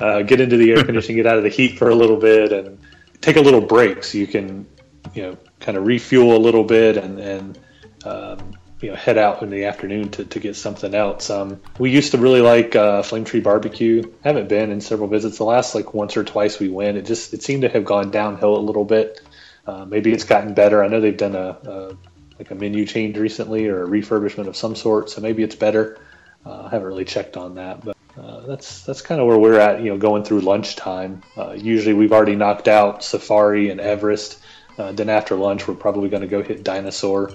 uh, 0.00 0.22
get 0.22 0.40
into 0.40 0.56
the 0.56 0.70
air 0.72 0.84
conditioning, 0.84 1.16
get 1.16 1.26
out 1.26 1.38
of 1.38 1.42
the 1.42 1.48
heat 1.48 1.78
for 1.78 1.88
a 1.88 1.94
little 1.94 2.16
bit, 2.16 2.52
and 2.52 2.78
take 3.20 3.36
a 3.36 3.40
little 3.40 3.60
break 3.60 4.04
so 4.04 4.18
you 4.18 4.26
can, 4.26 4.66
you 5.14 5.22
know, 5.22 5.38
kind 5.60 5.78
of 5.78 5.86
refuel 5.86 6.36
a 6.36 6.38
little 6.38 6.64
bit 6.64 6.96
and 6.96 7.18
and 7.18 7.58
um, 8.04 8.52
you 8.80 8.90
know 8.90 8.94
head 8.94 9.16
out 9.16 9.42
in 9.42 9.48
the 9.48 9.64
afternoon 9.64 10.10
to, 10.10 10.24
to 10.24 10.38
get 10.38 10.54
something 10.54 10.94
else. 10.94 11.30
Um, 11.30 11.60
we 11.78 11.90
used 11.90 12.12
to 12.12 12.18
really 12.18 12.42
like 12.42 12.76
uh, 12.76 13.02
Flame 13.02 13.24
Tree 13.24 13.40
Barbecue. 13.40 14.12
Haven't 14.22 14.48
been 14.48 14.70
in 14.70 14.80
several 14.80 15.08
visits. 15.08 15.38
The 15.38 15.44
last 15.44 15.74
like 15.74 15.94
once 15.94 16.16
or 16.16 16.24
twice 16.24 16.58
we 16.58 16.68
went, 16.68 16.98
it 16.98 17.06
just 17.06 17.32
it 17.32 17.42
seemed 17.42 17.62
to 17.62 17.68
have 17.68 17.84
gone 17.84 18.10
downhill 18.10 18.56
a 18.56 18.60
little 18.60 18.84
bit. 18.84 19.20
Uh, 19.66 19.84
maybe 19.84 20.12
it's 20.12 20.24
gotten 20.24 20.54
better. 20.54 20.84
I 20.84 20.88
know 20.88 21.00
they've 21.00 21.16
done 21.16 21.34
a, 21.34 21.48
a 21.48 21.96
like 22.38 22.50
a 22.50 22.54
menu 22.54 22.86
change 22.86 23.16
recently 23.16 23.66
or 23.66 23.84
a 23.84 23.88
refurbishment 23.88 24.46
of 24.46 24.56
some 24.56 24.76
sort, 24.76 25.10
so 25.10 25.20
maybe 25.20 25.42
it's 25.42 25.54
better. 25.54 25.98
Uh, 26.44 26.64
I 26.64 26.68
haven't 26.68 26.86
really 26.86 27.04
checked 27.04 27.36
on 27.36 27.54
that, 27.56 27.84
but 27.84 27.96
uh, 28.18 28.40
that's 28.46 28.82
that's 28.82 29.02
kind 29.02 29.20
of 29.20 29.26
where 29.26 29.38
we're 29.38 29.58
at. 29.58 29.82
You 29.82 29.90
know, 29.90 29.98
going 29.98 30.24
through 30.24 30.40
lunchtime. 30.40 31.22
Uh, 31.36 31.52
usually, 31.52 31.94
we've 31.94 32.12
already 32.12 32.36
knocked 32.36 32.68
out 32.68 33.02
Safari 33.02 33.70
and 33.70 33.80
Everest. 33.80 34.40
Uh, 34.78 34.92
then 34.92 35.08
after 35.08 35.34
lunch, 35.34 35.66
we're 35.66 35.74
probably 35.74 36.08
going 36.08 36.22
to 36.22 36.28
go 36.28 36.42
hit 36.42 36.62
Dinosaur. 36.62 37.32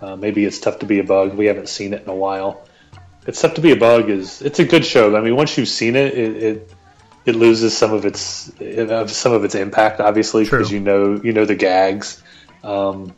Uh, 0.00 0.16
maybe 0.16 0.44
it's 0.44 0.58
tough 0.58 0.78
to 0.80 0.86
be 0.86 0.98
a 0.98 1.04
bug. 1.04 1.34
We 1.34 1.46
haven't 1.46 1.68
seen 1.68 1.92
it 1.92 2.02
in 2.02 2.08
a 2.08 2.14
while. 2.14 2.66
It's 3.26 3.40
tough 3.40 3.54
to 3.54 3.60
be 3.60 3.72
a 3.72 3.76
bug 3.76 4.10
is 4.10 4.42
it's 4.42 4.58
a 4.58 4.64
good 4.64 4.84
show. 4.84 5.16
I 5.16 5.20
mean, 5.20 5.36
once 5.36 5.56
you've 5.56 5.68
seen 5.68 5.96
it, 5.96 6.14
it 6.14 6.42
it, 6.42 6.70
it 7.26 7.36
loses 7.36 7.76
some 7.76 7.92
of 7.92 8.04
its 8.04 8.52
some 9.12 9.32
of 9.32 9.44
its 9.44 9.54
impact, 9.54 10.00
obviously, 10.00 10.44
because 10.44 10.70
you 10.70 10.80
know 10.80 11.20
you 11.22 11.32
know 11.32 11.44
the 11.44 11.54
gags. 11.54 12.22
Um, 12.62 13.14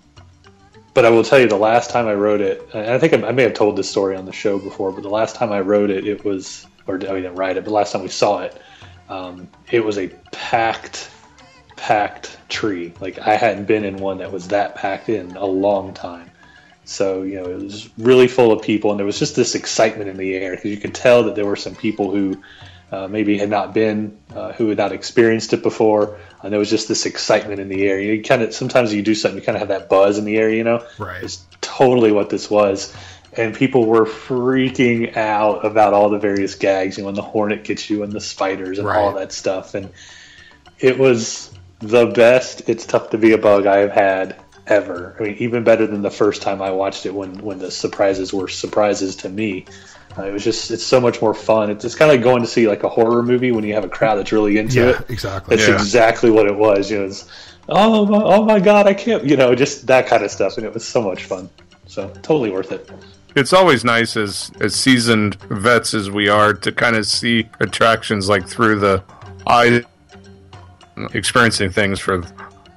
but 0.96 1.04
I 1.04 1.11
will 1.11 1.22
tell 1.22 1.38
you, 1.38 1.46
the 1.46 1.56
last 1.56 1.90
time 1.90 2.09
I 2.09 2.14
wrote 2.14 2.40
it, 2.40 2.70
and 2.72 2.90
I 2.90 2.98
think 2.98 3.12
I 3.12 3.30
may 3.30 3.42
have 3.42 3.52
told 3.52 3.76
this 3.76 3.88
story 3.88 4.16
on 4.16 4.24
the 4.24 4.32
show 4.32 4.59
before, 4.59 4.92
but 4.92 5.02
the 5.02 5.11
last 5.11 5.37
time 5.37 5.52
I 5.52 5.61
wrote 5.61 5.90
it, 5.90 6.09
it 6.09 6.24
was 6.24 6.66
or 6.87 6.94
I 6.94 6.98
didn't 6.98 7.35
write 7.35 7.59
it, 7.59 7.64
but 7.64 7.70
last 7.70 7.92
time 7.92 8.00
we 8.00 8.09
saw 8.09 8.40
it, 8.40 8.59
um, 9.11 9.46
it 9.70 9.85
was 9.85 9.98
a 9.98 10.09
packed, 10.32 11.11
packed 11.76 12.38
tree. 12.48 12.94
Like 12.98 13.18
I 13.18 13.37
hadn't 13.37 13.66
been 13.66 13.85
in 13.85 13.98
one 13.98 14.18
that 14.18 14.32
was 14.32 14.48
that 14.48 14.74
packed 14.74 15.11
in 15.11 15.37
a 15.37 15.44
long 15.44 15.92
time. 15.92 16.30
So 16.87 17.24
you 17.24 17.35
know 17.35 17.50
it 17.50 17.62
was 17.62 17.90
really 17.98 18.26
full 18.26 18.50
of 18.50 18.62
people, 18.62 18.90
and 18.90 18.98
there 18.98 19.06
was 19.06 19.18
just 19.18 19.37
this 19.37 19.54
excitement 19.54 20.09
in 20.09 20.16
the 20.16 20.35
air 20.35 20.52
because 20.52 20.70
you 20.70 20.78
could 20.78 20.94
tell 20.94 21.24
that 21.24 21.35
there 21.35 21.44
were 21.44 21.56
some 21.56 21.74
people 21.74 22.11
who 22.11 22.42
uh, 22.90 23.06
maybe 23.06 23.37
had 23.37 23.50
not 23.50 23.74
been, 23.74 24.16
uh, 24.35 24.54
who 24.54 24.70
had 24.70 24.78
not 24.78 24.92
experienced 24.92 25.52
it 25.52 25.62
before, 25.62 26.18
and 26.46 26.52
there 26.52 26.59
was 26.59 26.70
just 26.70 26.88
this 26.88 27.06
excitement 27.06 27.61
in 27.61 27.68
the 27.68 27.87
air. 27.87 28.00
You 28.00 28.22
kind 28.22 28.42
of 28.42 28.54
sometimes 28.54 28.92
you 28.92 29.02
do 29.02 29.14
something, 29.14 29.38
you 29.38 29.44
kind 29.44 29.56
of 29.56 29.61
have 29.61 29.68
that 29.68 29.88
buzz 29.88 30.18
in 30.18 30.24
the 30.24 30.37
air, 30.37 30.50
you 30.50 30.64
know. 30.64 30.87
Right. 30.98 31.22
It's 31.22 31.44
totally 31.61 32.12
what 32.12 32.30
this 32.30 32.50
was 32.50 32.94
and 33.37 33.54
people 33.54 33.87
were 33.87 34.06
freaking 34.06 35.16
out 35.16 35.64
about 35.64 35.92
all 35.92 36.09
the 36.09 36.18
various 36.18 36.54
gags, 36.54 36.96
you 36.96 37.02
know, 37.02 37.06
when 37.06 37.14
the 37.14 37.22
hornet 37.22 37.64
gets 37.64 37.90
you 37.90 38.02
and 38.02 38.12
the 38.12 38.20
spiders 38.20 38.78
and 38.78 38.88
right. 38.88 38.96
all 38.96 39.12
that 39.14 39.32
stuff. 39.32 39.74
And 39.74 39.92
it 40.78 40.98
was 40.98 41.52
the 41.80 42.06
best 42.06 42.68
It's 42.68 42.87
Tough 42.87 43.11
to 43.11 43.18
Be 43.18 43.32
a 43.32 43.38
Bug 43.38 43.66
I 43.66 43.78
have 43.78 43.92
had 43.92 44.37
ever. 44.66 45.16
I 45.18 45.22
mean, 45.22 45.37
even 45.38 45.64
better 45.64 45.87
than 45.87 46.02
the 46.02 46.11
first 46.11 46.42
time 46.42 46.62
I 46.62 46.70
watched 46.70 47.04
it 47.04 47.14
when, 47.14 47.38
when 47.38 47.59
the 47.59 47.70
surprises 47.70 48.32
were 48.32 48.48
surprises 48.48 49.16
to 49.16 49.28
me. 49.28 49.66
Uh, 50.18 50.24
it 50.24 50.33
was 50.33 50.44
just, 50.44 50.70
it's 50.70 50.85
so 50.85 51.00
much 51.00 51.20
more 51.20 51.35
fun. 51.35 51.70
It's, 51.70 51.85
it's 51.85 51.94
kind 51.94 52.11
of 52.11 52.16
like 52.16 52.24
going 52.24 52.42
to 52.42 52.48
see 52.48 52.68
like 52.68 52.83
a 52.83 52.88
horror 52.88 53.22
movie 53.22 53.52
when 53.52 53.64
you 53.64 53.74
have 53.74 53.85
a 53.85 53.88
crowd 53.88 54.16
that's 54.16 54.33
really 54.33 54.59
into 54.59 54.81
yeah, 54.81 54.90
it. 54.90 55.11
Exactly. 55.11 55.57
That's 55.57 55.68
yeah. 55.68 55.74
exactly 55.74 56.31
what 56.31 56.46
it 56.46 56.57
was. 56.57 56.90
You 56.90 56.98
know, 56.98 57.05
it's, 57.07 57.29
oh 57.68 58.07
my, 58.07 58.22
oh 58.22 58.44
my 58.44 58.61
God, 58.61 58.87
I 58.87 58.94
can't, 58.94 59.24
you 59.24 59.37
know, 59.37 59.55
just 59.55 59.87
that 59.87 60.07
kind 60.07 60.24
of 60.24 60.31
stuff. 60.31 60.57
And 60.57 60.66
it 60.66 60.72
was 60.72 60.87
so 60.87 61.02
much 61.02 61.24
fun. 61.24 61.50
So 61.87 62.09
totally 62.22 62.50
worth 62.50 62.72
it 62.72 62.90
it's 63.37 63.52
always 63.52 63.85
nice 63.85 64.16
as 64.16 64.50
as 64.61 64.74
seasoned 64.74 65.35
vets 65.50 65.94
as 65.94 66.11
we 66.11 66.29
are 66.29 66.52
to 66.52 66.72
kind 66.72 66.96
of 66.96 67.07
see 67.07 67.48
attractions 67.61 68.29
like 68.29 68.48
through 68.48 68.81
the 68.81 69.05
eye 69.46 69.85
experiencing 71.12 71.70
things 71.70 72.00
for 72.00 72.24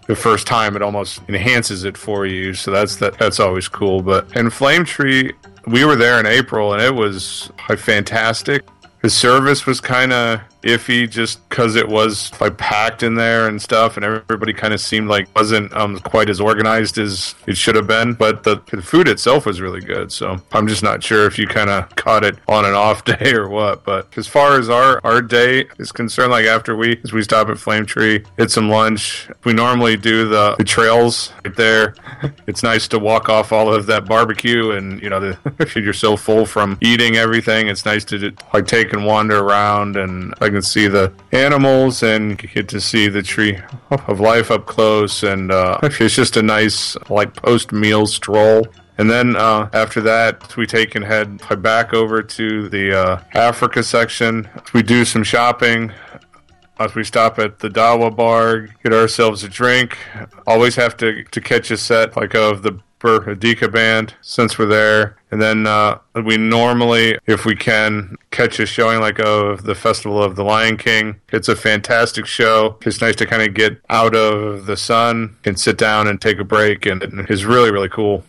the 0.08 0.16
first 0.16 0.46
time 0.46 0.76
it 0.76 0.82
almost 0.82 1.22
enhances 1.30 1.86
it 1.86 1.98
for 1.98 2.26
you 2.26 2.54
so 2.54 2.70
that's 2.72 2.98
that 2.98 3.18
that's 3.18 3.40
always 3.40 3.68
cool 3.68 4.02
but 4.02 4.28
and 4.36 4.52
flame 4.52 4.84
tree 4.84 5.32
we 5.68 5.86
were 5.86 5.96
there 5.96 6.20
in 6.20 6.26
april 6.26 6.74
and 6.74 6.82
it 6.82 6.94
was 6.94 7.52
fantastic. 7.78 8.66
The 9.02 9.10
service 9.10 9.66
was 9.66 9.80
kind 9.80 10.12
of 10.12 10.42
iffy 10.64 11.10
just 11.10 11.48
because 11.50 11.76
it 11.76 11.88
was 11.88 12.32
like 12.42 12.58
packed 12.58 13.04
in 13.04 13.16
there 13.16 13.48
and 13.48 13.62
stuff, 13.62 13.96
and 13.96 14.06
everybody 14.06 14.54
kind 14.54 14.74
of 14.74 14.82
seemed 14.82 15.08
like 15.08 15.28
wasn't 15.36 15.74
um, 15.74 16.00
quite 16.00 16.30
as 16.30 16.40
organized 16.42 16.98
as 16.98 17.36
it 17.48 17.58
should 17.58 17.76
have 17.76 17.88
been. 17.88 18.14
But 18.14 18.44
the, 18.44 18.62
the 18.72 18.82
food 18.82 19.08
itself 19.08 19.46
was 19.46 19.62
really 19.62 19.82
good, 19.82 20.12
so 20.12 20.38
I'm 20.52 20.68
just 20.68 20.84
not 20.84 21.04
sure 21.04 21.26
if 21.26 21.38
you 21.38 21.48
kind 21.48 21.70
of 21.70 21.96
caught 21.96 22.24
it 22.24 22.38
on 22.48 22.66
an 22.66 22.74
off 22.74 23.04
day 23.06 23.34
or 23.34 23.48
what. 23.48 23.84
But 23.84 24.18
as 24.18 24.28
far 24.28 24.60
as 24.60 24.70
our 24.70 25.00
our 25.04 25.22
day 25.22 25.66
is 25.78 25.92
concerned, 25.92 26.32
like 26.32 26.46
after 26.46 26.76
we 26.76 27.00
we 27.14 27.24
stop 27.24 27.50
at 27.50 27.58
Flame 27.58 27.86
Tree, 27.86 28.24
get 28.38 28.52
some 28.52 28.70
lunch. 28.70 29.30
We 29.46 29.54
normally 29.54 29.98
do 29.98 30.28
the, 30.28 30.56
the 30.58 30.64
trails 30.64 31.32
right 31.46 31.56
there. 31.56 31.96
it's 32.48 32.64
nice 32.64 32.88
to 32.90 33.00
walk 33.00 33.30
off 33.30 33.52
all 33.52 33.74
of 33.74 33.86
that 33.86 34.06
barbecue, 34.06 34.72
and 34.72 35.02
you 35.02 35.10
know, 35.10 35.36
you're 35.76 35.94
so 35.94 36.18
full 36.18 36.46
from 36.46 36.78
eating 36.82 37.16
everything, 37.16 37.68
it's 37.68 37.86
nice 37.86 38.04
to 38.06 38.34
like 38.54 38.68
take 38.68 38.94
and 38.94 39.06
wander 39.06 39.40
around 39.40 39.96
and. 39.96 40.34
Like, 40.42 40.49
I 40.50 40.52
can 40.52 40.62
see 40.64 40.88
the 40.88 41.14
animals 41.32 42.02
and 42.02 42.36
get 42.36 42.68
to 42.70 42.82
see 42.82 43.08
the 43.08 43.22
tree 43.22 43.60
of 43.92 44.20
life 44.20 44.50
up 44.50 44.66
close. 44.66 45.22
And 45.22 45.52
uh, 45.52 45.78
it's 45.84 46.16
just 46.16 46.38
a 46.38 46.42
nice, 46.42 46.98
like, 47.08 47.36
post 47.36 47.72
meal 47.72 48.08
stroll. 48.08 48.68
And 48.98 49.12
then 49.12 49.36
uh, 49.36 49.70
after 49.74 50.02
that, 50.02 50.58
we 50.58 50.66
take 50.66 50.96
and 50.96 51.06
head 51.06 51.40
back 51.62 51.94
over 51.94 52.24
to 52.24 52.68
the 52.68 53.00
uh, 53.00 53.24
Africa 53.34 53.84
section. 53.84 54.50
We 54.74 54.82
do 54.82 55.06
some 55.06 55.24
shopping. 55.24 55.94
As 56.80 56.96
we 56.96 57.04
stop 57.04 57.38
at 57.38 57.60
the 57.60 57.70
Dawa 57.70 58.16
bar, 58.16 58.70
get 58.82 58.92
ourselves 58.92 59.44
a 59.44 59.50
drink. 59.50 60.00
Always 60.48 60.76
have 60.78 60.98
to 60.98 61.26
to 61.26 61.42
catch 61.42 61.70
a 61.70 61.78
set 61.78 62.18
like 62.18 62.34
of 62.34 62.64
the 62.64 62.80
Burudika 63.00 63.72
band 63.72 64.16
since 64.22 64.58
we're 64.58 64.66
there. 64.66 65.18
And 65.32 65.42
then 65.42 65.68
uh, 65.68 66.00
we 66.26 66.38
normally, 66.38 67.18
if 67.28 67.46
we 67.46 67.56
can, 67.56 68.16
catch 68.32 68.60
a 68.60 68.66
showing 68.66 69.00
like 69.00 69.20
of 69.20 69.64
the 69.64 69.76
Festival 69.76 70.22
of 70.22 70.36
the 70.36 70.44
Lion 70.44 70.78
King. 70.78 71.22
It's 71.32 71.48
a 71.48 71.56
fantastic 71.56 72.26
show. 72.26 72.78
It's 72.82 73.00
nice 73.00 73.16
to 73.18 73.28
kind 73.28 73.44
of 73.44 73.54
get 73.54 73.80
out 73.90 74.16
of 74.16 74.66
the 74.66 74.76
sun 74.76 75.36
and 75.46 75.60
sit 75.60 75.78
down 75.78 76.08
and 76.08 76.20
take 76.20 76.40
a 76.40 76.44
break, 76.44 76.86
and 76.86 77.04
it's 77.30 77.44
really, 77.44 77.72
really 77.72 77.90
cool. 77.90 78.24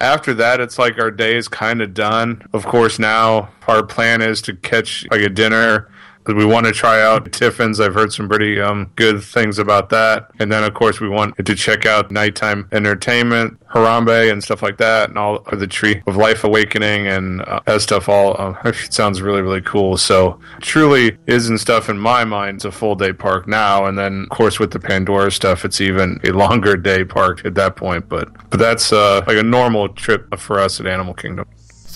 After 0.00 0.34
that, 0.34 0.60
it's 0.60 0.78
like 0.78 0.98
our 0.98 1.10
day 1.10 1.36
is 1.36 1.48
kind 1.48 1.80
of 1.80 1.94
done. 1.94 2.46
Of 2.52 2.66
course, 2.66 2.98
now 2.98 3.50
our 3.66 3.82
plan 3.82 4.22
is 4.22 4.42
to 4.42 4.54
catch 4.54 5.06
like 5.10 5.22
a 5.22 5.28
dinner 5.28 5.90
we 6.36 6.44
want 6.44 6.66
to 6.66 6.72
try 6.72 7.02
out 7.02 7.30
Tiffin's. 7.32 7.80
I've 7.80 7.94
heard 7.94 8.12
some 8.12 8.28
pretty 8.28 8.60
um, 8.60 8.90
good 8.96 9.22
things 9.22 9.58
about 9.58 9.88
that. 9.90 10.30
And 10.38 10.50
then, 10.52 10.64
of 10.64 10.74
course, 10.74 11.00
we 11.00 11.08
want 11.08 11.34
to 11.44 11.54
check 11.54 11.86
out 11.86 12.10
nighttime 12.10 12.68
entertainment, 12.72 13.58
Harambe, 13.68 14.30
and 14.30 14.42
stuff 14.42 14.62
like 14.62 14.76
that, 14.78 15.08
and 15.08 15.18
all 15.18 15.42
the 15.52 15.66
Tree 15.66 16.02
of 16.06 16.16
Life 16.16 16.44
Awakening 16.44 17.06
and 17.06 17.42
uh, 17.42 17.60
that 17.66 17.80
stuff. 17.80 18.08
All 18.08 18.36
uh, 18.38 18.54
it 18.64 18.92
sounds 18.92 19.22
really, 19.22 19.42
really 19.42 19.62
cool. 19.62 19.96
So, 19.96 20.38
truly 20.60 21.16
isn't 21.26 21.58
stuff 21.58 21.88
in 21.88 21.98
my 21.98 22.24
mind. 22.24 22.56
It's 22.56 22.64
a 22.64 22.72
full 22.72 22.94
day 22.94 23.12
park 23.12 23.48
now, 23.48 23.86
and 23.86 23.98
then, 23.98 24.24
of 24.24 24.28
course, 24.30 24.58
with 24.58 24.72
the 24.72 24.80
Pandora 24.80 25.30
stuff, 25.30 25.64
it's 25.64 25.80
even 25.80 26.20
a 26.24 26.30
longer 26.30 26.76
day 26.76 27.04
park 27.04 27.44
at 27.44 27.54
that 27.54 27.76
point. 27.76 28.08
But 28.08 28.28
but 28.50 28.58
that's 28.58 28.92
uh, 28.92 29.24
like 29.26 29.36
a 29.36 29.42
normal 29.42 29.88
trip 29.90 30.38
for 30.38 30.58
us 30.58 30.80
at 30.80 30.86
Animal 30.86 31.14
Kingdom. 31.14 31.46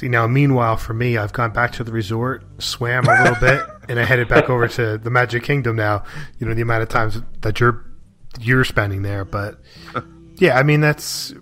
See 0.03 0.09
now, 0.09 0.27
meanwhile, 0.27 0.77
for 0.77 0.95
me, 0.95 1.17
I've 1.17 1.33
gone 1.33 1.53
back 1.53 1.71
to 1.75 1.85
the 1.85 1.93
resort, 1.93 2.43
swam 2.59 3.07
a 3.07 3.23
little 3.23 3.41
bit, 3.41 3.63
and 3.93 4.01
I 4.01 4.05
headed 4.05 4.27
back 4.27 4.49
over 4.49 4.67
to 4.69 4.97
the 4.97 5.11
Magic 5.11 5.45
Kingdom 5.45 5.77
now. 5.77 6.05
You 6.39 6.47
know 6.47 6.55
the 6.55 6.63
amount 6.63 6.83
of 6.83 6.89
times 6.89 7.21
that 7.43 7.61
you're 7.61 7.85
you're 8.41 8.65
spending 8.65 9.03
there, 9.03 9.25
but 9.27 9.61
yeah, 10.37 10.59
I 10.59 10.63
mean 10.63 10.81
that's 10.81 11.35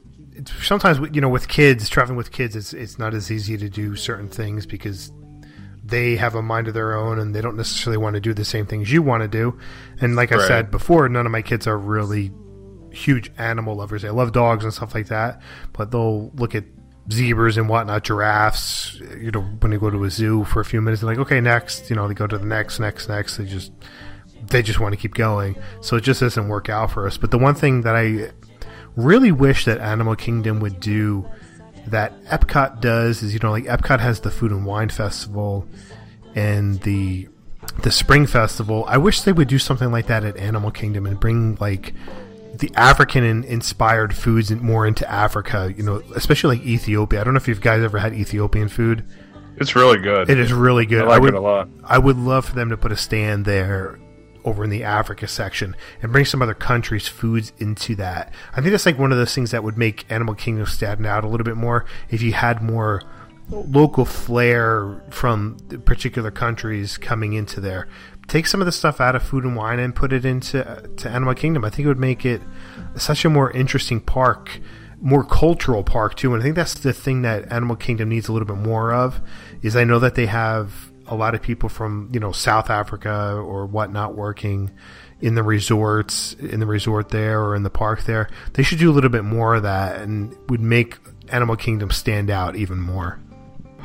sometimes 0.61 0.99
you 1.15 1.21
know 1.21 1.29
with 1.29 1.47
kids 1.47 1.89
traveling 1.89 2.17
with 2.17 2.33
kids, 2.33 2.57
it's 2.57 2.73
it's 2.73 2.99
not 2.99 3.15
as 3.15 3.31
easy 3.31 3.57
to 3.57 3.69
do 3.69 3.95
certain 3.95 4.29
things 4.29 4.67
because 4.67 5.13
they 5.85 6.17
have 6.17 6.35
a 6.35 6.43
mind 6.43 6.67
of 6.67 6.75
their 6.75 6.97
own 6.97 7.21
and 7.21 7.35
they 7.35 7.41
don't 7.41 7.57
necessarily 7.57 7.97
want 7.97 8.15
to 8.15 8.21
do 8.21 8.35
the 8.35 8.45
same 8.45 8.67
things 8.67 8.93
you 8.93 9.01
want 9.01 9.23
to 9.23 9.29
do. 9.29 9.57
And 10.01 10.17
like 10.17 10.33
right. 10.33 10.41
I 10.41 10.49
said 10.49 10.71
before, 10.73 11.09
none 11.09 11.27
of 11.27 11.33
my 11.33 11.43
kids 11.43 11.69
are 11.69 11.79
really 11.79 12.33
huge 12.91 13.31
animal 13.39 13.77
lovers. 13.77 14.03
They 14.03 14.11
love 14.11 14.33
dogs 14.33 14.65
and 14.65 14.75
stuff 14.75 14.93
like 14.93 15.07
that, 15.07 15.41
but 15.73 15.93
they'll 15.93 16.31
look 16.31 16.57
at 16.57 16.65
zebras 17.11 17.57
and 17.57 17.69
whatnot, 17.69 18.05
giraffes. 18.05 19.01
You 19.19 19.31
know, 19.31 19.41
when 19.41 19.71
they 19.71 19.79
go 19.79 19.91
to 19.91 20.05
a 20.05 20.11
zoo 20.11 20.45
for 20.45 20.61
a 20.61 20.65
few 20.65 20.81
minutes, 20.81 21.03
they're 21.03 21.11
like, 21.11 21.19
okay, 21.19 21.41
next. 21.41 21.91
You 21.91 21.97
know, 21.97 22.09
they 22.09 22.15
go 22.15 22.27
to 22.27 22.39
the 22.39 22.47
next, 22.47 22.79
next, 22.81 23.09
next. 23.09 23.37
They 23.37 23.45
just 23.45 23.73
they 24.49 24.63
just 24.63 24.81
want 24.81 24.93
to 24.93 25.01
keep 25.01 25.15
going. 25.15 25.57
So 25.81 25.97
it 25.97 26.03
just 26.03 26.21
doesn't 26.21 26.49
work 26.49 26.69
out 26.69 26.93
for 26.93 27.07
us. 27.07 27.17
But 27.17 27.31
the 27.31 27.39
one 27.39 27.55
thing 27.55 27.83
that 27.83 27.97
I 27.97 28.31
really 28.97 29.33
wish 29.33 29.65
that 29.65 29.79
Animal 29.79 30.17
Kingdom 30.17 30.61
would 30.61 30.81
do 30.81 31.29
that 31.87 32.23
Epcot 32.25 32.81
does 32.81 33.23
is, 33.23 33.33
you 33.33 33.41
know, 33.41 33.51
like 33.51 33.65
Epcot 33.65 34.01
has 34.01 34.21
the 34.21 34.31
Food 34.31 34.53
and 34.53 34.67
Wine 34.67 34.89
Festival 34.89 35.67
and 36.35 36.81
the 36.83 37.29
the 37.83 37.91
Spring 37.91 38.27
Festival. 38.27 38.85
I 38.89 38.99
wish 38.99 39.23
they 39.23 39.33
would 39.33 39.49
do 39.49 39.59
something 39.59 39.91
like 39.91 40.07
that 40.07 40.25
at 40.25 40.37
Animal 40.37 40.71
Kingdom 40.71 41.07
and 41.07 41.19
bring 41.19 41.57
like 41.57 41.95
the 42.61 42.71
African 42.77 43.45
inspired 43.45 44.15
foods 44.15 44.51
more 44.51 44.87
into 44.87 45.11
Africa, 45.11 45.73
you 45.77 45.83
know, 45.83 46.03
especially 46.15 46.59
like 46.59 46.67
Ethiopia. 46.67 47.21
I 47.21 47.25
don't 47.25 47.35
know 47.35 47.39
if 47.39 47.49
you 47.49 47.55
guys 47.55 47.83
ever 47.83 47.99
had 47.99 48.15
Ethiopian 48.15 48.69
food. 48.69 49.05
It's 49.57 49.75
really 49.75 49.99
good. 49.99 50.31
It 50.31 50.39
is 50.39 50.53
really 50.53 50.87
good. 50.87 51.03
I 51.03 51.09
like 51.09 51.17
I 51.17 51.19
would, 51.21 51.35
it 51.35 51.37
a 51.37 51.41
lot. 51.41 51.69
I 51.85 51.99
would 51.99 52.17
love 52.17 52.47
for 52.47 52.55
them 52.55 52.71
to 52.71 52.77
put 52.77 52.93
a 52.93 52.97
stand 52.97 53.45
there 53.45 53.99
over 54.45 54.65
in 54.65 54.71
the 54.71 54.85
Africa 54.85 55.29
section 55.29 55.77
and 56.01 56.13
bring 56.13 56.25
some 56.25 56.41
other 56.41 56.55
countries' 56.55 57.09
foods 57.09 57.53
into 57.59 57.95
that. 57.97 58.33
I 58.53 58.61
think 58.61 58.71
that's 58.71 58.87
like 58.87 58.99
one 58.99 59.13
of 59.13 59.19
those 59.19 59.35
things 59.35 59.51
that 59.51 59.65
would 59.65 59.77
make 59.77 60.11
Animal 60.11 60.35
Kingdom 60.35 60.67
stand 60.67 61.05
out 61.07 61.25
a 61.25 61.29
little 61.29 61.45
bit 61.45 61.57
more 61.57 61.85
if 62.09 62.23
you 62.23 62.33
had 62.33 62.63
more 62.63 63.03
local 63.51 64.05
flair 64.05 65.03
from 65.11 65.57
particular 65.85 66.31
countries 66.31 66.97
coming 66.97 67.33
into 67.33 67.61
there 67.61 67.89
take 68.31 68.47
some 68.47 68.61
of 68.61 68.65
the 68.65 68.73
stuff 68.73 69.01
out 69.01 69.17
of 69.17 69.23
Food 69.23 69.45
and 69.45 69.57
Wine 69.57 69.81
and 69.81 69.95
put 69.95 70.13
it 70.13 70.25
into 70.25 70.67
uh, 70.67 70.83
to 70.99 71.11
Animal 71.11 71.35
Kingdom. 71.35 71.65
I 71.65 71.71
think 71.71 71.85
it 71.85 71.89
would 71.89 71.99
make 71.99 72.25
it 72.25 72.41
such 72.97 73.25
a 73.25 73.29
more 73.29 73.51
interesting 73.51 74.01
park, 74.01 74.61
more 75.01 75.25
cultural 75.25 75.83
park 75.83 76.15
too. 76.15 76.33
And 76.33 76.41
I 76.41 76.45
think 76.45 76.55
that's 76.55 76.75
the 76.75 76.93
thing 76.93 77.23
that 77.23 77.53
Animal 77.53 77.77
Kingdom 77.77 78.09
needs 78.09 78.29
a 78.29 78.33
little 78.33 78.47
bit 78.47 78.57
more 78.57 78.95
of. 78.95 79.21
Is 79.63 79.77
I 79.77 79.85
know 79.85 79.99
that 79.99 80.15
they 80.15 80.27
have 80.27 80.91
a 81.07 81.17
lot 81.17 81.35
of 81.35 81.43
people 81.43 81.69
from 81.69 82.09
you 82.13 82.21
know 82.21 82.33
South 82.33 82.71
Africa 82.71 83.35
or 83.35 83.67
whatnot 83.67 84.15
working 84.15 84.71
in 85.21 85.35
the 85.35 85.43
resorts, 85.43 86.33
in 86.35 86.61
the 86.61 86.67
resort 86.67 87.11
there 87.11 87.43
or 87.43 87.55
in 87.55 87.63
the 87.63 87.71
park 87.71 88.05
there. 88.05 88.31
They 88.55 88.63
should 88.63 88.79
do 88.79 88.91
a 88.91 88.95
little 88.95 89.11
bit 89.11 89.25
more 89.25 89.57
of 89.57 89.65
that 89.65 90.01
and 90.01 90.35
would 90.49 90.61
make 90.63 90.99
Animal 91.29 91.57
Kingdom 91.57 91.91
stand 91.91 92.31
out 92.31 92.57
even 92.57 92.81
more. 92.81 93.19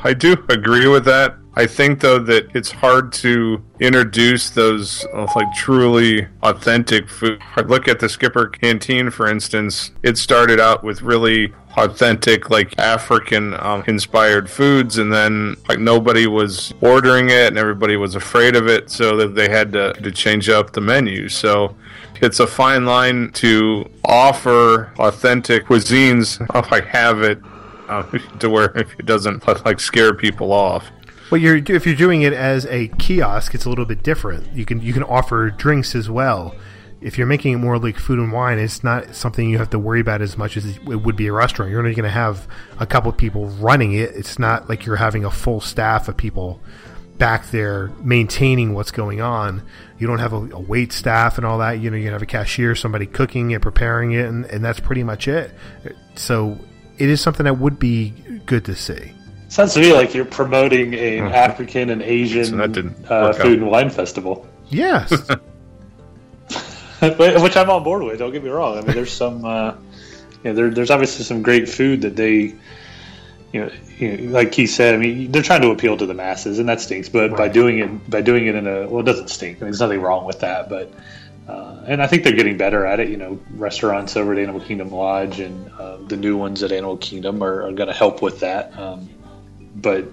I 0.05 0.13
do 0.13 0.33
agree 0.49 0.87
with 0.87 1.03
that. 1.05 1.35
I 1.55 1.65
think 1.65 1.99
though 1.99 2.19
that 2.19 2.55
it's 2.55 2.69
hard 2.69 3.11
to 3.13 3.63
introduce 3.79 4.51
those 4.51 5.03
uh, 5.11 5.25
like 5.35 5.51
truly 5.55 6.27
authentic 6.43 7.09
food. 7.09 7.41
Look 7.65 7.87
at 7.87 7.99
the 7.99 8.07
Skipper 8.07 8.45
Canteen, 8.45 9.09
for 9.09 9.27
instance. 9.27 9.89
It 10.03 10.19
started 10.19 10.59
out 10.59 10.83
with 10.83 11.01
really 11.01 11.55
authentic, 11.75 12.51
like 12.51 12.77
African 12.77 13.55
um, 13.55 13.83
inspired 13.87 14.47
foods, 14.47 14.99
and 14.99 15.11
then 15.11 15.55
like 15.67 15.79
nobody 15.79 16.27
was 16.27 16.71
ordering 16.81 17.31
it, 17.31 17.47
and 17.47 17.57
everybody 17.57 17.97
was 17.97 18.13
afraid 18.13 18.55
of 18.55 18.67
it, 18.67 18.91
so 18.91 19.17
that 19.17 19.33
they 19.33 19.49
had 19.49 19.73
to, 19.73 19.93
to 19.93 20.11
change 20.11 20.49
up 20.49 20.73
the 20.73 20.81
menu. 20.81 21.29
So 21.29 21.75
it's 22.21 22.39
a 22.39 22.45
fine 22.45 22.85
line 22.85 23.31
to 23.33 23.89
offer 24.03 24.93
authentic 24.99 25.65
cuisines 25.65 26.39
if 26.55 26.71
I 26.71 26.81
have 26.81 27.23
it 27.23 27.39
to 28.39 28.49
where 28.49 28.77
if 28.77 28.99
it 28.99 29.05
doesn't 29.05 29.45
like 29.65 29.79
scare 29.79 30.13
people 30.13 30.51
off. 30.51 30.91
Well, 31.31 31.41
you're 31.41 31.57
if 31.57 31.85
you're 31.85 31.95
doing 31.95 32.21
it 32.21 32.33
as 32.33 32.65
a 32.67 32.87
kiosk, 32.99 33.55
it's 33.55 33.65
a 33.65 33.69
little 33.69 33.85
bit 33.85 34.03
different. 34.03 34.53
You 34.53 34.65
can 34.65 34.81
you 34.81 34.93
can 34.93 35.03
offer 35.03 35.49
drinks 35.49 35.95
as 35.95 36.09
well. 36.09 36.55
If 37.01 37.17
you're 37.17 37.27
making 37.27 37.53
it 37.53 37.57
more 37.57 37.77
like 37.77 37.97
food 37.97 38.19
and 38.19 38.31
wine, 38.31 38.57
it's 38.57 38.83
not 38.83 39.15
something 39.15 39.49
you 39.49 39.57
have 39.57 39.69
to 39.71 39.79
worry 39.79 39.99
about 39.99 40.21
as 40.21 40.37
much 40.37 40.57
as 40.57 40.65
it 40.65 40.83
would 40.83 41.15
be 41.15 41.27
a 41.27 41.33
restaurant. 41.33 41.69
You're 41.69 41.79
only 41.79 41.93
going 41.93 42.05
to 42.05 42.09
have 42.09 42.47
a 42.79 42.87
couple 42.87 43.11
of 43.11 43.17
people 43.17 43.47
running 43.47 43.93
it. 43.93 44.11
It's 44.15 44.39
not 44.39 44.69
like 44.69 44.85
you're 44.85 44.95
having 44.95 45.23
a 45.23 45.29
full 45.29 45.61
staff 45.61 46.07
of 46.07 46.17
people 46.17 46.61
back 47.17 47.51
there 47.51 47.91
maintaining 48.01 48.73
what's 48.73 48.91
going 48.91 49.21
on. 49.21 49.61
You 49.99 50.07
don't 50.07 50.19
have 50.19 50.33
a, 50.33 50.37
a 50.37 50.59
wait 50.59 50.91
staff 50.91 51.37
and 51.37 51.45
all 51.45 51.59
that. 51.59 51.73
You 51.73 51.91
know, 51.91 51.97
you 51.97 52.09
have 52.11 52.21
a 52.21 52.25
cashier, 52.25 52.75
somebody 52.75 53.05
cooking 53.05 53.51
it, 53.51 53.61
preparing 53.61 54.13
it, 54.13 54.25
and, 54.25 54.45
and 54.45 54.63
that's 54.63 54.79
pretty 54.79 55.03
much 55.03 55.27
it. 55.27 55.51
So 56.15 56.57
it 56.97 57.09
is 57.09 57.21
something 57.21 57.43
that 57.45 57.57
would 57.57 57.79
be 57.79 58.13
good 58.45 58.65
to 58.65 58.75
see. 58.75 59.13
Sounds 59.49 59.73
to 59.75 59.79
me 59.79 59.93
like 59.93 60.13
you're 60.13 60.25
promoting 60.25 60.93
an 60.95 60.99
mm-hmm. 60.99 61.33
African 61.33 61.89
and 61.89 62.01
Asian 62.01 62.45
so 62.45 62.59
uh, 63.13 63.33
food 63.33 63.59
and 63.59 63.69
wine 63.69 63.89
festival. 63.89 64.47
Yes. 64.69 65.11
Which 67.01 67.57
I'm 67.57 67.69
on 67.69 67.83
board 67.83 68.03
with. 68.03 68.19
Don't 68.19 68.31
get 68.31 68.43
me 68.43 68.49
wrong. 68.49 68.77
I 68.77 68.81
mean, 68.81 68.95
there's 68.95 69.13
some, 69.13 69.45
uh, 69.45 69.75
you 70.43 70.49
know, 70.49 70.53
there, 70.53 70.69
there's 70.71 70.89
obviously 70.89 71.23
some 71.23 71.41
great 71.41 71.69
food 71.69 72.01
that 72.01 72.15
they, 72.15 72.55
you 73.51 73.61
know, 73.61 73.71
you 73.97 74.17
know, 74.17 74.31
like 74.31 74.53
he 74.53 74.67
said. 74.67 74.95
I 74.95 74.97
mean, 74.97 75.31
they're 75.31 75.41
trying 75.41 75.61
to 75.61 75.69
appeal 75.69 75.97
to 75.97 76.05
the 76.05 76.13
masses, 76.13 76.59
and 76.59 76.67
that 76.67 76.81
stinks. 76.81 77.09
But 77.09 77.31
right. 77.31 77.37
by 77.37 77.47
doing 77.49 77.79
it, 77.79 78.09
by 78.09 78.21
doing 78.21 78.47
it 78.47 78.55
in 78.55 78.67
a 78.67 78.87
well, 78.87 79.01
it 79.01 79.05
doesn't 79.05 79.29
stink. 79.29 79.57
I 79.57 79.59
mean, 79.61 79.71
there's 79.71 79.79
nothing 79.79 80.01
wrong 80.01 80.25
with 80.25 80.39
that. 80.41 80.67
But 80.69 80.91
uh, 81.47 81.83
and 81.85 82.01
I 82.01 82.07
think 82.07 82.23
they're 82.23 82.33
getting 82.33 82.57
better 82.57 82.85
at 82.85 82.99
it. 82.99 83.09
You 83.09 83.17
know, 83.17 83.39
restaurants 83.51 84.17
over 84.17 84.33
at 84.33 84.39
Animal 84.39 84.61
Kingdom 84.61 84.91
Lodge 84.91 85.39
and 85.39 85.71
uh, 85.73 85.97
the 85.97 86.17
new 86.17 86.37
ones 86.37 86.63
at 86.63 86.71
Animal 86.71 86.97
Kingdom 86.97 87.43
are, 87.43 87.63
are 87.63 87.71
going 87.71 87.87
to 87.87 87.93
help 87.93 88.21
with 88.21 88.39
that. 88.39 88.77
Um, 88.77 89.09
but 89.75 90.05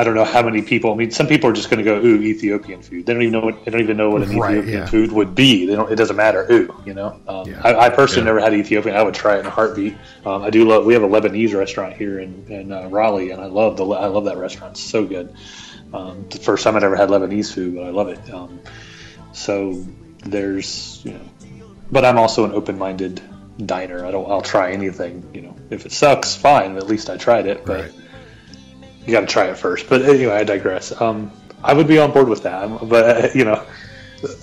I 0.00 0.04
don't 0.04 0.14
know 0.14 0.24
how 0.24 0.42
many 0.42 0.62
people. 0.62 0.92
I 0.92 0.96
mean, 0.96 1.10
some 1.10 1.26
people 1.26 1.50
are 1.50 1.52
just 1.52 1.68
going 1.68 1.84
to 1.84 1.84
go, 1.84 2.00
"Ooh, 2.00 2.22
Ethiopian 2.22 2.80
food." 2.80 3.04
They 3.04 3.12
don't 3.12 3.20
even 3.22 3.32
know 3.32 3.40
what 3.40 3.64
they 3.64 3.70
don't 3.70 3.82
even 3.82 3.96
know 3.96 4.10
what 4.10 4.22
an 4.22 4.38
right, 4.38 4.56
Ethiopian 4.56 4.78
yeah. 4.78 4.86
food 4.86 5.12
would 5.12 5.34
be. 5.34 5.66
They 5.66 5.74
don't. 5.74 5.92
It 5.92 5.96
doesn't 5.96 6.16
matter. 6.16 6.50
Ooh, 6.50 6.74
you 6.86 6.94
know. 6.94 7.20
Um, 7.28 7.48
yeah. 7.48 7.60
I, 7.62 7.86
I, 7.86 7.90
personally 7.90 8.22
yeah. 8.22 8.32
never 8.32 8.40
had 8.40 8.54
Ethiopian. 8.54 8.96
I 8.96 9.02
would 9.02 9.12
try 9.14 9.36
it 9.36 9.40
in 9.40 9.46
a 9.46 9.50
heartbeat. 9.50 9.96
Um, 10.24 10.42
I 10.42 10.50
do 10.50 10.66
love. 10.66 10.86
We 10.86 10.94
have 10.94 11.02
a 11.02 11.08
Lebanese 11.08 11.54
restaurant 11.54 11.94
here 11.94 12.20
in, 12.20 12.46
in 12.48 12.72
uh, 12.72 12.88
Raleigh, 12.88 13.30
and 13.30 13.42
I 13.42 13.46
love 13.46 13.76
the. 13.76 13.84
I 13.86 14.06
love 14.06 14.24
that 14.24 14.38
restaurant. 14.38 14.72
It's 14.72 14.80
so 14.80 15.04
good. 15.04 15.34
Um, 15.92 16.24
the 16.30 16.38
first 16.38 16.64
time 16.64 16.76
I'd 16.76 16.84
ever 16.84 16.96
had 16.96 17.08
Lebanese 17.08 17.52
food, 17.52 17.74
but 17.74 17.84
I 17.84 17.90
love 17.90 18.08
it. 18.08 18.32
Um, 18.32 18.60
so 19.32 19.84
there's, 20.24 21.02
you 21.04 21.12
know, 21.12 21.20
but 21.90 22.04
I'm 22.04 22.18
also 22.18 22.44
an 22.44 22.52
open-minded 22.52 23.20
diner. 23.66 24.04
I 24.04 24.10
don't. 24.10 24.30
I'll 24.30 24.42
try 24.42 24.72
anything. 24.72 25.28
You 25.34 25.42
know, 25.42 25.56
if 25.70 25.86
it 25.86 25.92
sucks, 25.92 26.34
fine. 26.34 26.76
At 26.76 26.86
least 26.86 27.10
I 27.10 27.16
tried 27.16 27.46
it. 27.46 27.64
But 27.64 27.80
right 27.80 27.92
you 29.06 29.12
got 29.12 29.20
to 29.20 29.26
try 29.26 29.46
it 29.46 29.58
first. 29.58 29.88
But 29.88 30.02
anyway, 30.02 30.34
I 30.34 30.44
digress. 30.44 30.98
Um, 31.00 31.32
I 31.62 31.74
would 31.74 31.88
be 31.88 31.98
on 31.98 32.12
board 32.12 32.28
with 32.28 32.44
that, 32.44 32.88
but 32.88 33.24
uh, 33.24 33.28
you 33.34 33.44
know, 33.44 33.66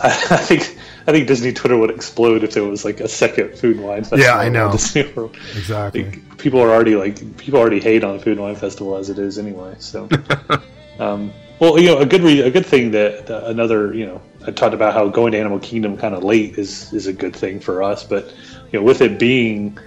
I, 0.02 0.08
I, 0.32 0.38
think 0.38 0.78
I 1.08 1.12
think 1.12 1.28
Disney 1.28 1.54
Twitter 1.54 1.78
would 1.78 1.90
explode 1.90 2.44
if 2.44 2.54
there 2.54 2.64
was 2.64 2.86
like 2.86 3.00
a 3.00 3.08
second 3.08 3.58
food 3.58 3.78
and 3.78 3.86
wine 3.86 4.02
festival. 4.02 4.26
Yeah, 4.26 4.36
I 4.36 4.50
know. 4.50 4.72
Disney 4.72 5.12
World. 5.16 5.36
Exactly. 5.56 6.04
Like, 6.04 6.38
people 6.38 6.62
are 6.62 6.70
already 6.70 6.96
like 6.96 7.38
people 7.38 7.60
already 7.60 7.80
hate 7.80 8.04
on 8.04 8.18
the 8.18 8.24
food 8.24 8.34
and 8.34 8.42
wine 8.42 8.56
festival 8.56 8.98
as 8.98 9.10
it 9.10 9.20
is 9.20 9.40
anyway. 9.40 9.76
So, 9.80 10.10
um, 11.00 11.34
Well, 11.60 11.80
you 11.80 11.88
know, 11.88 11.98
a 11.98 12.06
good 12.06 12.22
re- 12.22 12.42
a 12.42 12.52
good 12.52 12.66
thing 12.66 12.92
that 12.92 13.30
another, 13.30 13.94
you 13.94 14.06
know, 14.06 14.22
I 14.46 14.52
talked 14.52 14.76
about 14.76 14.94
how 14.94 15.08
going 15.10 15.32
to 15.32 15.40
Animal 15.40 15.60
Kingdom 15.60 15.98
kind 15.98 16.14
of 16.14 16.24
late 16.24 16.58
is 16.58 16.94
is 16.94 17.08
a 17.08 17.14
good 17.14 17.36
thing 17.36 17.60
for 17.60 17.82
us, 17.82 18.04
but 18.04 18.32
you 18.72 18.80
know, 18.80 18.84
with 18.84 19.02
it 19.02 19.18
being, 19.18 19.78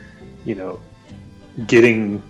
you 0.45 0.57
know, 0.57 0.81
getting 1.67 2.23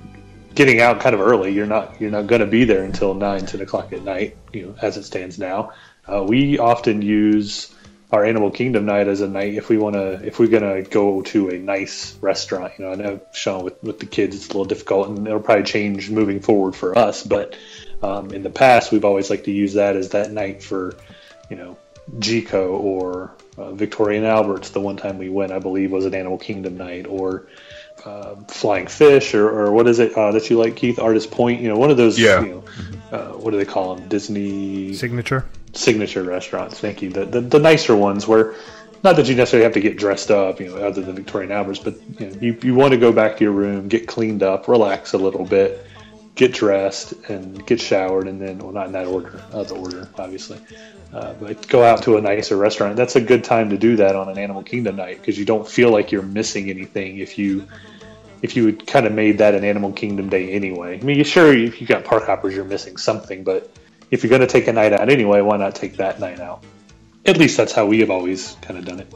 getting 0.55 0.83
out 0.83 1.01
kind 1.01 1.15
of 1.15 1.23
early, 1.23 1.55
you're 1.55 1.67
not 1.67 1.99
you're 2.01 2.11
not 2.11 2.27
going 2.27 2.41
to 2.43 2.47
be 2.47 2.65
there 2.65 2.85
until 2.85 3.15
nine, 3.15 3.47
ten 3.47 3.63
o'clock 3.63 3.95
at 3.95 4.03
night, 4.03 4.37
you 4.53 4.67
know, 4.67 4.75
as 4.83 4.99
it 4.99 5.05
stands 5.05 5.39
now. 5.39 5.73
Uh, 6.07 6.23
we 6.23 6.59
often 6.59 7.01
use 7.01 7.75
our 8.13 8.25
Animal 8.25 8.51
Kingdom 8.51 8.87
night 8.87 9.07
as 9.07 9.21
a 9.21 9.29
night 9.29 9.55
if 9.55 9.69
we 9.69 9.79
want 9.79 9.95
to 9.95 10.25
if 10.25 10.39
we're 10.39 10.49
gonna 10.49 10.83
go 10.83 11.23
to 11.23 11.51
a 11.51 11.59
nice 11.59 12.17
restaurant. 12.21 12.73
You 12.79 12.85
know, 12.87 12.93
I 12.93 12.95
know 12.97 13.21
Sean 13.33 13.65
with 13.65 13.83
with 13.83 14.01
the 14.01 14.07
kids 14.07 14.37
it's 14.37 14.47
a 14.47 14.49
little 14.49 14.65
difficult, 14.65 15.09
and 15.09 15.27
it'll 15.27 15.41
probably 15.41 15.65
change 15.65 16.11
moving 16.11 16.41
forward 16.41 16.75
for 16.75 16.99
us. 16.99 17.23
But 17.23 17.57
um, 18.03 18.33
in 18.33 18.43
the 18.43 18.51
past, 18.51 18.91
we've 18.91 19.05
always 19.05 19.31
liked 19.31 19.45
to 19.45 19.53
use 19.53 19.75
that 19.75 19.97
as 19.97 20.11
that 20.11 20.33
night 20.33 20.63
for, 20.63 20.97
you 21.49 21.57
know, 21.57 21.77
Jiko 22.19 22.81
or 22.81 23.33
uh, 23.57 23.73
Victoria 23.73 24.19
and 24.19 24.27
Albert's. 24.27 24.71
The 24.71 24.81
one 24.81 24.97
time 24.97 25.19
we 25.19 25.29
went, 25.29 25.53
I 25.53 25.61
believe, 25.61 25.93
was 25.93 26.05
an 26.05 26.15
Animal 26.15 26.39
Kingdom 26.39 26.77
night 26.77 27.07
or. 27.07 27.47
Uh, 28.03 28.35
flying 28.49 28.87
fish, 28.87 29.35
or, 29.35 29.47
or 29.47 29.73
what 29.73 29.87
is 29.87 29.99
it 29.99 30.15
uh, 30.15 30.33
that 30.33 30.49
you 30.49 30.57
like, 30.57 30.75
Keith? 30.75 30.99
Artist 30.99 31.31
Point, 31.31 31.61
you 31.61 31.69
know, 31.69 31.77
one 31.77 31.91
of 31.91 31.99
those. 31.99 32.19
Yeah. 32.19 32.41
You 32.41 32.49
know, 32.49 32.65
uh, 33.13 33.33
what 33.33 33.51
do 33.51 33.59
they 33.59 33.67
call 33.67 33.95
them? 33.95 34.09
Disney 34.09 34.95
Signature. 34.95 35.45
Signature 35.73 36.23
restaurants. 36.23 36.81
Thank 36.81 37.03
you. 37.03 37.11
The, 37.11 37.25
the 37.25 37.41
the 37.41 37.59
nicer 37.59 37.95
ones 37.95 38.27
where 38.27 38.55
not 39.03 39.17
that 39.17 39.29
you 39.29 39.35
necessarily 39.35 39.65
have 39.65 39.73
to 39.75 39.81
get 39.81 39.97
dressed 39.97 40.31
up, 40.31 40.61
you 40.61 40.67
know, 40.67 40.77
other 40.77 41.03
than 41.03 41.15
Victoria 41.15 41.45
and 41.45 41.53
Albert's, 41.53 41.79
but 41.79 41.95
you 42.19 42.27
know, 42.27 42.37
you, 42.41 42.59
you 42.63 42.75
want 42.75 42.93
to 42.93 42.99
go 42.99 43.13
back 43.13 43.37
to 43.39 43.45
your 43.45 43.53
room, 43.53 43.89
get 43.89 44.07
cleaned 44.07 44.43
up, 44.43 44.69
relax 44.69 45.15
a 45.15 45.19
little 45.19 45.45
bit, 45.45 45.87
get 46.35 46.53
dressed, 46.53 47.13
and 47.29 47.65
get 47.67 47.81
showered, 47.81 48.29
and 48.29 48.41
then 48.41 48.59
well, 48.59 48.73
not 48.73 48.87
in 48.87 48.93
that 48.93 49.07
order, 49.07 49.43
the 49.53 49.75
order, 49.75 50.09
obviously. 50.19 50.59
Uh, 51.13 51.33
but 51.35 51.67
go 51.69 51.83
out 51.83 52.03
to 52.03 52.17
a 52.17 52.21
nicer 52.21 52.57
restaurant. 52.57 52.95
That's 52.97 53.17
a 53.17 53.21
good 53.21 53.43
time 53.43 53.71
to 53.71 53.79
do 53.79 53.97
that 53.97 54.15
on 54.15 54.29
an 54.29 54.39
Animal 54.39 54.63
Kingdom 54.63 54.97
night 54.97 55.19
because 55.19 55.39
you 55.39 55.45
don't 55.45 55.67
feel 55.67 55.91
like 55.91 56.13
you're 56.13 56.23
missing 56.23 56.71
anything 56.71 57.19
if 57.19 57.39
you 57.39 57.67
if 58.43 58.57
you 58.57 58.67
had 58.67 58.87
kind 58.87 59.07
of 59.07 59.13
made 59.13 59.39
that 59.39 59.55
an 59.55 59.65
Animal 59.65 59.93
Kingdom 59.93 60.29
day 60.29 60.51
anyway. 60.51 60.99
I 60.99 61.03
mean, 61.03 61.23
sure, 61.25 61.53
if 61.53 61.81
you 61.81 61.87
got 61.87 62.05
park 62.05 62.27
hoppers, 62.27 62.55
you're 62.55 62.65
missing 62.65 62.97
something, 62.97 63.45
but 63.45 63.71
if 64.11 64.23
you're 64.23 64.31
going 64.31 64.41
to 64.41 64.47
take 64.47 64.67
a 64.69 64.73
night 64.73 64.93
out 64.93 65.09
anyway, 65.09 65.41
why 65.41 65.57
not 65.57 65.75
take 65.75 65.97
that 65.97 66.21
night 66.21 66.41
out? 66.41 66.63
At 67.27 67.37
least 67.37 67.57
that's 67.57 67.73
how 67.73 67.87
we 67.87 68.01
have 68.01 68.11
always 68.11 68.57
kind 68.63 68.79
of 68.79 68.85
done 68.85 69.01
it. 69.01 69.13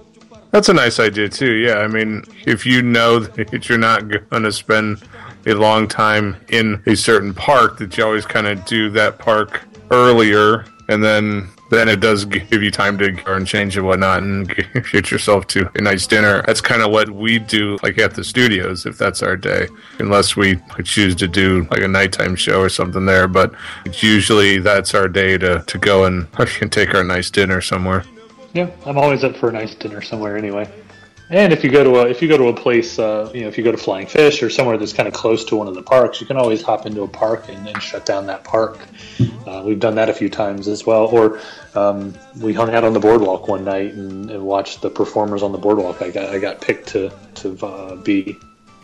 That's 0.51 0.69
a 0.69 0.75
nice 0.75 1.01
idea 1.01 1.29
too. 1.29 1.53
Yeah, 1.55 1.79
I 1.79 1.89
mean, 1.89 2.23
if 2.47 2.65
you 2.65 2.83
know 2.83 3.19
that 3.21 3.69
you're 3.69 3.79
not 3.79 4.09
going 4.09 4.43
to 4.45 4.53
spend 4.53 5.03
a 5.47 5.55
long 5.55 5.89
time 5.89 6.37
in 6.49 6.83
a 6.87 6.95
certain 6.95 7.35
park, 7.35 7.79
that 7.79 7.97
you 7.97 8.05
always 8.05 8.25
kind 8.25 8.47
of 8.47 8.65
do 8.65 8.89
that 8.91 9.19
park 9.19 9.63
earlier, 9.91 10.65
and 10.89 11.03
then 11.03 11.49
then 11.71 11.89
it 11.89 12.01
does 12.01 12.25
give 12.25 12.63
you 12.63 12.71
time 12.71 12.99
to 12.99 13.11
go 13.11 13.35
and 13.35 13.47
change 13.47 13.77
and 13.77 13.87
whatnot, 13.87 14.23
and 14.23 14.49
get 14.93 15.11
yourself 15.11 15.47
to 15.49 15.71
a 15.75 15.81
nice 15.81 16.07
dinner. 16.07 16.43
That's 16.47 16.61
kind 16.61 16.83
of 16.83 16.91
what 16.91 17.11
we 17.11 17.39
do, 17.39 17.79
like 17.83 17.99
at 17.99 18.15
the 18.15 18.23
studios, 18.23 18.87
if 18.87 18.99
that's 18.99 19.23
our 19.23 19.37
day, 19.37 19.69
unless 19.99 20.37
we 20.37 20.61
choose 20.85 21.17
to 21.17 21.29
do 21.29 21.67
like 21.71 21.83
a 21.83 21.89
nighttime 21.89 22.37
show 22.37 22.61
or 22.61 22.69
something 22.69 23.07
there. 23.07 23.27
But 23.29 23.55
it's 23.85 24.03
usually 24.03 24.59
that's 24.59 24.95
our 24.95 25.09
day 25.09 25.39
to 25.39 25.63
to 25.67 25.79
go 25.79 26.05
and 26.05 26.29
take 26.71 26.95
our 26.95 27.05
nice 27.05 27.31
dinner 27.31 27.61
somewhere. 27.61 28.05
Yeah, 28.53 28.71
I'm 28.87 28.99
always 28.99 29.25
up 29.25 29.37
for 29.37 29.49
a 29.49 29.53
nice 29.53 29.75
dinner 29.75 30.01
somewhere 30.01 30.37
anyway. 30.37 30.71
And 31.31 31.53
if 31.55 31.65
you 31.65 31.71
go 31.71 31.83
to 31.83 32.01
a 32.01 32.07
if 32.07 32.21
you 32.21 32.29
go 32.29 32.37
to 32.37 32.49
a 32.49 32.55
place, 32.55 32.99
uh, 32.99 33.31
you 33.35 33.43
know, 33.43 33.49
if 33.49 33.57
you 33.57 33.65
go 33.65 33.73
to 33.73 33.79
Flying 33.79 34.07
Fish 34.07 34.43
or 34.43 34.51
somewhere 34.51 34.77
that's 34.77 34.93
kind 34.93 35.09
of 35.09 35.15
close 35.15 35.45
to 35.47 35.57
one 35.57 35.69
of 35.69 35.75
the 35.75 35.83
parks, 35.83 36.21
you 36.21 36.27
can 36.27 36.37
always 36.37 36.61
hop 36.63 36.85
into 36.85 37.03
a 37.03 37.09
park 37.09 37.49
and, 37.49 37.67
and 37.67 37.83
shut 37.83 38.05
down 38.05 38.27
that 38.27 38.45
park. 38.45 38.79
Uh, 39.47 39.63
we've 39.65 39.81
done 39.81 39.95
that 39.95 40.11
a 40.11 40.13
few 40.13 40.29
times 40.29 40.69
as 40.69 40.85
well. 40.85 41.07
Or 41.07 41.41
um, 41.75 42.15
we 42.41 42.53
hung 42.53 42.75
out 42.75 42.85
on 42.85 42.93
the 42.93 43.01
boardwalk 43.01 43.49
one 43.49 43.65
night 43.65 43.95
and, 43.95 44.31
and 44.31 44.45
watched 44.45 44.83
the 44.83 44.91
performers 44.91 45.43
on 45.43 45.53
the 45.53 45.59
boardwalk. 45.59 46.03
I 46.03 46.11
got 46.11 46.29
I 46.29 46.39
got 46.39 46.61
picked 46.61 46.89
to 46.89 47.11
to 47.37 47.67
uh, 47.67 47.97
be 47.97 48.39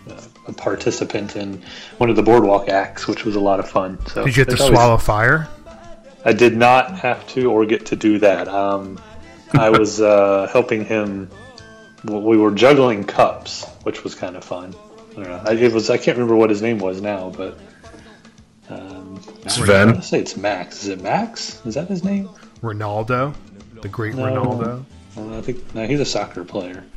uh, 0.08 0.20
a 0.48 0.52
participant 0.54 1.36
in 1.36 1.62
one 1.98 2.08
of 2.08 2.16
the 2.16 2.22
boardwalk 2.22 2.70
acts, 2.70 3.06
which 3.06 3.26
was 3.26 3.36
a 3.36 3.40
lot 3.40 3.60
of 3.60 3.68
fun. 3.68 3.98
So 4.06 4.24
Did 4.24 4.36
you 4.36 4.44
have 4.46 4.56
to 4.56 4.62
always- 4.62 4.76
swallow 4.78 4.96
fire? 4.96 5.48
I 6.24 6.32
did 6.34 6.56
not 6.56 6.98
have 6.98 7.26
to 7.28 7.50
or 7.50 7.64
get 7.64 7.86
to 7.86 7.96
do 7.96 8.18
that. 8.18 8.46
Um, 8.48 8.98
I 9.52 9.70
was 9.70 10.00
uh, 10.00 10.48
helping 10.52 10.84
him. 10.84 11.30
We 12.04 12.36
were 12.38 12.50
juggling 12.50 13.04
cups, 13.04 13.64
which 13.82 14.04
was 14.04 14.14
kind 14.14 14.36
of 14.36 14.44
fun. 14.44 14.74
I 15.12 15.14
don't 15.14 15.22
know. 15.24 15.42
I, 15.46 15.52
it 15.54 15.72
was. 15.72 15.90
I 15.90 15.96
can't 15.96 16.16
remember 16.16 16.36
what 16.36 16.50
his 16.50 16.62
name 16.62 16.78
was 16.78 17.00
now, 17.00 17.30
but 17.30 17.58
um, 18.70 19.20
Sven? 19.48 19.96
I 19.96 20.00
say 20.00 20.20
it's 20.20 20.36
Max. 20.36 20.84
Is 20.84 20.88
it 20.88 21.02
Max? 21.02 21.64
Is 21.66 21.74
that 21.74 21.88
his 21.88 22.02
name? 22.04 22.28
Ronaldo, 22.62 23.34
the 23.82 23.88
great 23.88 24.14
No. 24.14 24.24
Ronaldo. 24.24 24.84
Uh, 25.16 25.38
I 25.38 25.42
think 25.42 25.74
no. 25.74 25.86
He's 25.86 26.00
a 26.00 26.04
soccer 26.04 26.44
player. 26.44 26.84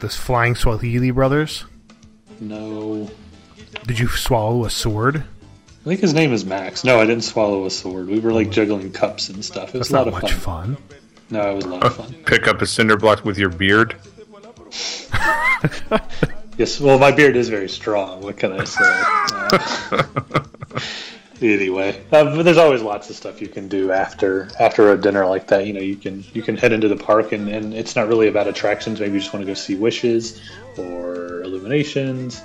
The 0.00 0.08
Flying 0.08 0.56
Swahili 0.56 1.12
brothers. 1.12 1.64
No, 2.40 3.08
Did 3.86 4.00
you 4.00 4.08
swallow 4.08 4.64
a 4.64 4.70
sword? 4.70 5.22
I 5.82 5.84
think 5.84 6.00
his 6.00 6.14
name 6.14 6.32
is 6.32 6.44
Max. 6.44 6.84
No, 6.84 7.00
I 7.00 7.06
didn't 7.06 7.24
swallow 7.24 7.66
a 7.66 7.70
sword. 7.70 8.06
We 8.08 8.20
were 8.20 8.32
like 8.32 8.50
juggling 8.50 8.92
cups 8.92 9.28
and 9.30 9.44
stuff. 9.44 9.74
It 9.74 9.78
was 9.78 9.88
That's 9.88 10.06
a 10.06 10.10
lot 10.10 10.12
not 10.12 10.16
of 10.16 10.22
much 10.22 10.32
fun. 10.32 10.76
fun. 10.76 10.98
No, 11.30 11.50
it 11.50 11.54
was 11.56 11.64
a 11.64 11.68
lot 11.68 11.84
of 11.84 11.96
fun. 11.96 12.14
Pick 12.26 12.46
up 12.46 12.62
a 12.62 12.66
cinder 12.66 12.96
block 12.96 13.24
with 13.24 13.38
your 13.38 13.50
beard. 13.50 13.96
Yes, 16.58 16.78
well, 16.78 16.98
my 16.98 17.10
beard 17.10 17.34
is 17.34 17.48
very 17.48 17.68
strong. 17.68 18.20
What 18.20 18.36
can 18.36 18.52
I 18.52 18.64
say? 18.64 18.84
Uh, 18.84 20.40
anyway, 21.40 21.98
uh, 22.12 22.24
but 22.36 22.42
there's 22.42 22.58
always 22.58 22.82
lots 22.82 23.08
of 23.08 23.16
stuff 23.16 23.40
you 23.40 23.48
can 23.48 23.68
do 23.68 23.90
after 23.90 24.50
after 24.60 24.92
a 24.92 25.00
dinner 25.00 25.24
like 25.24 25.46
that. 25.46 25.66
You 25.66 25.72
know, 25.72 25.80
you 25.80 25.96
can 25.96 26.22
you 26.34 26.42
can 26.42 26.58
head 26.58 26.72
into 26.72 26.88
the 26.88 26.96
park, 26.96 27.32
and, 27.32 27.48
and 27.48 27.72
it's 27.72 27.96
not 27.96 28.06
really 28.06 28.28
about 28.28 28.48
attractions. 28.48 29.00
Maybe 29.00 29.14
you 29.14 29.20
just 29.20 29.32
want 29.32 29.46
to 29.46 29.50
go 29.50 29.54
see 29.54 29.76
wishes 29.76 30.42
or 30.76 31.40
illuminations. 31.40 32.42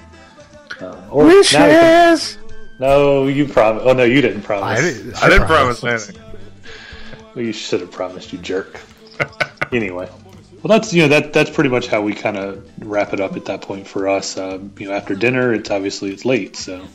Uh, 0.79 0.95
or 1.11 1.25
now 1.25 1.29
you 1.33 1.43
can- 1.43 2.17
no, 2.79 3.27
you 3.27 3.47
promised. 3.47 3.85
Oh 3.85 3.93
no, 3.93 4.03
you 4.03 4.21
didn't 4.21 4.43
promise. 4.43 4.79
I, 4.79 4.81
did, 4.81 5.13
I 5.15 5.29
didn't 5.29 5.47
promise 5.47 5.83
anything. 5.83 6.21
Well, 7.35 7.45
you 7.45 7.53
should 7.53 7.81
have 7.81 7.91
promised, 7.91 8.33
you 8.33 8.39
jerk. 8.39 8.79
anyway, 9.71 10.09
well, 10.63 10.77
that's 10.77 10.93
you 10.93 11.03
know 11.03 11.07
that 11.09 11.33
that's 11.33 11.49
pretty 11.49 11.69
much 11.69 11.87
how 11.87 12.01
we 12.01 12.13
kind 12.13 12.37
of 12.37 12.67
wrap 12.79 13.13
it 13.13 13.19
up 13.19 13.35
at 13.35 13.45
that 13.45 13.61
point 13.61 13.87
for 13.87 14.07
us. 14.07 14.37
Um, 14.37 14.73
you 14.77 14.87
know, 14.87 14.93
after 14.93 15.15
dinner, 15.15 15.53
it's 15.53 15.69
obviously 15.69 16.11
it's 16.11 16.25
late, 16.25 16.55
so 16.55 16.85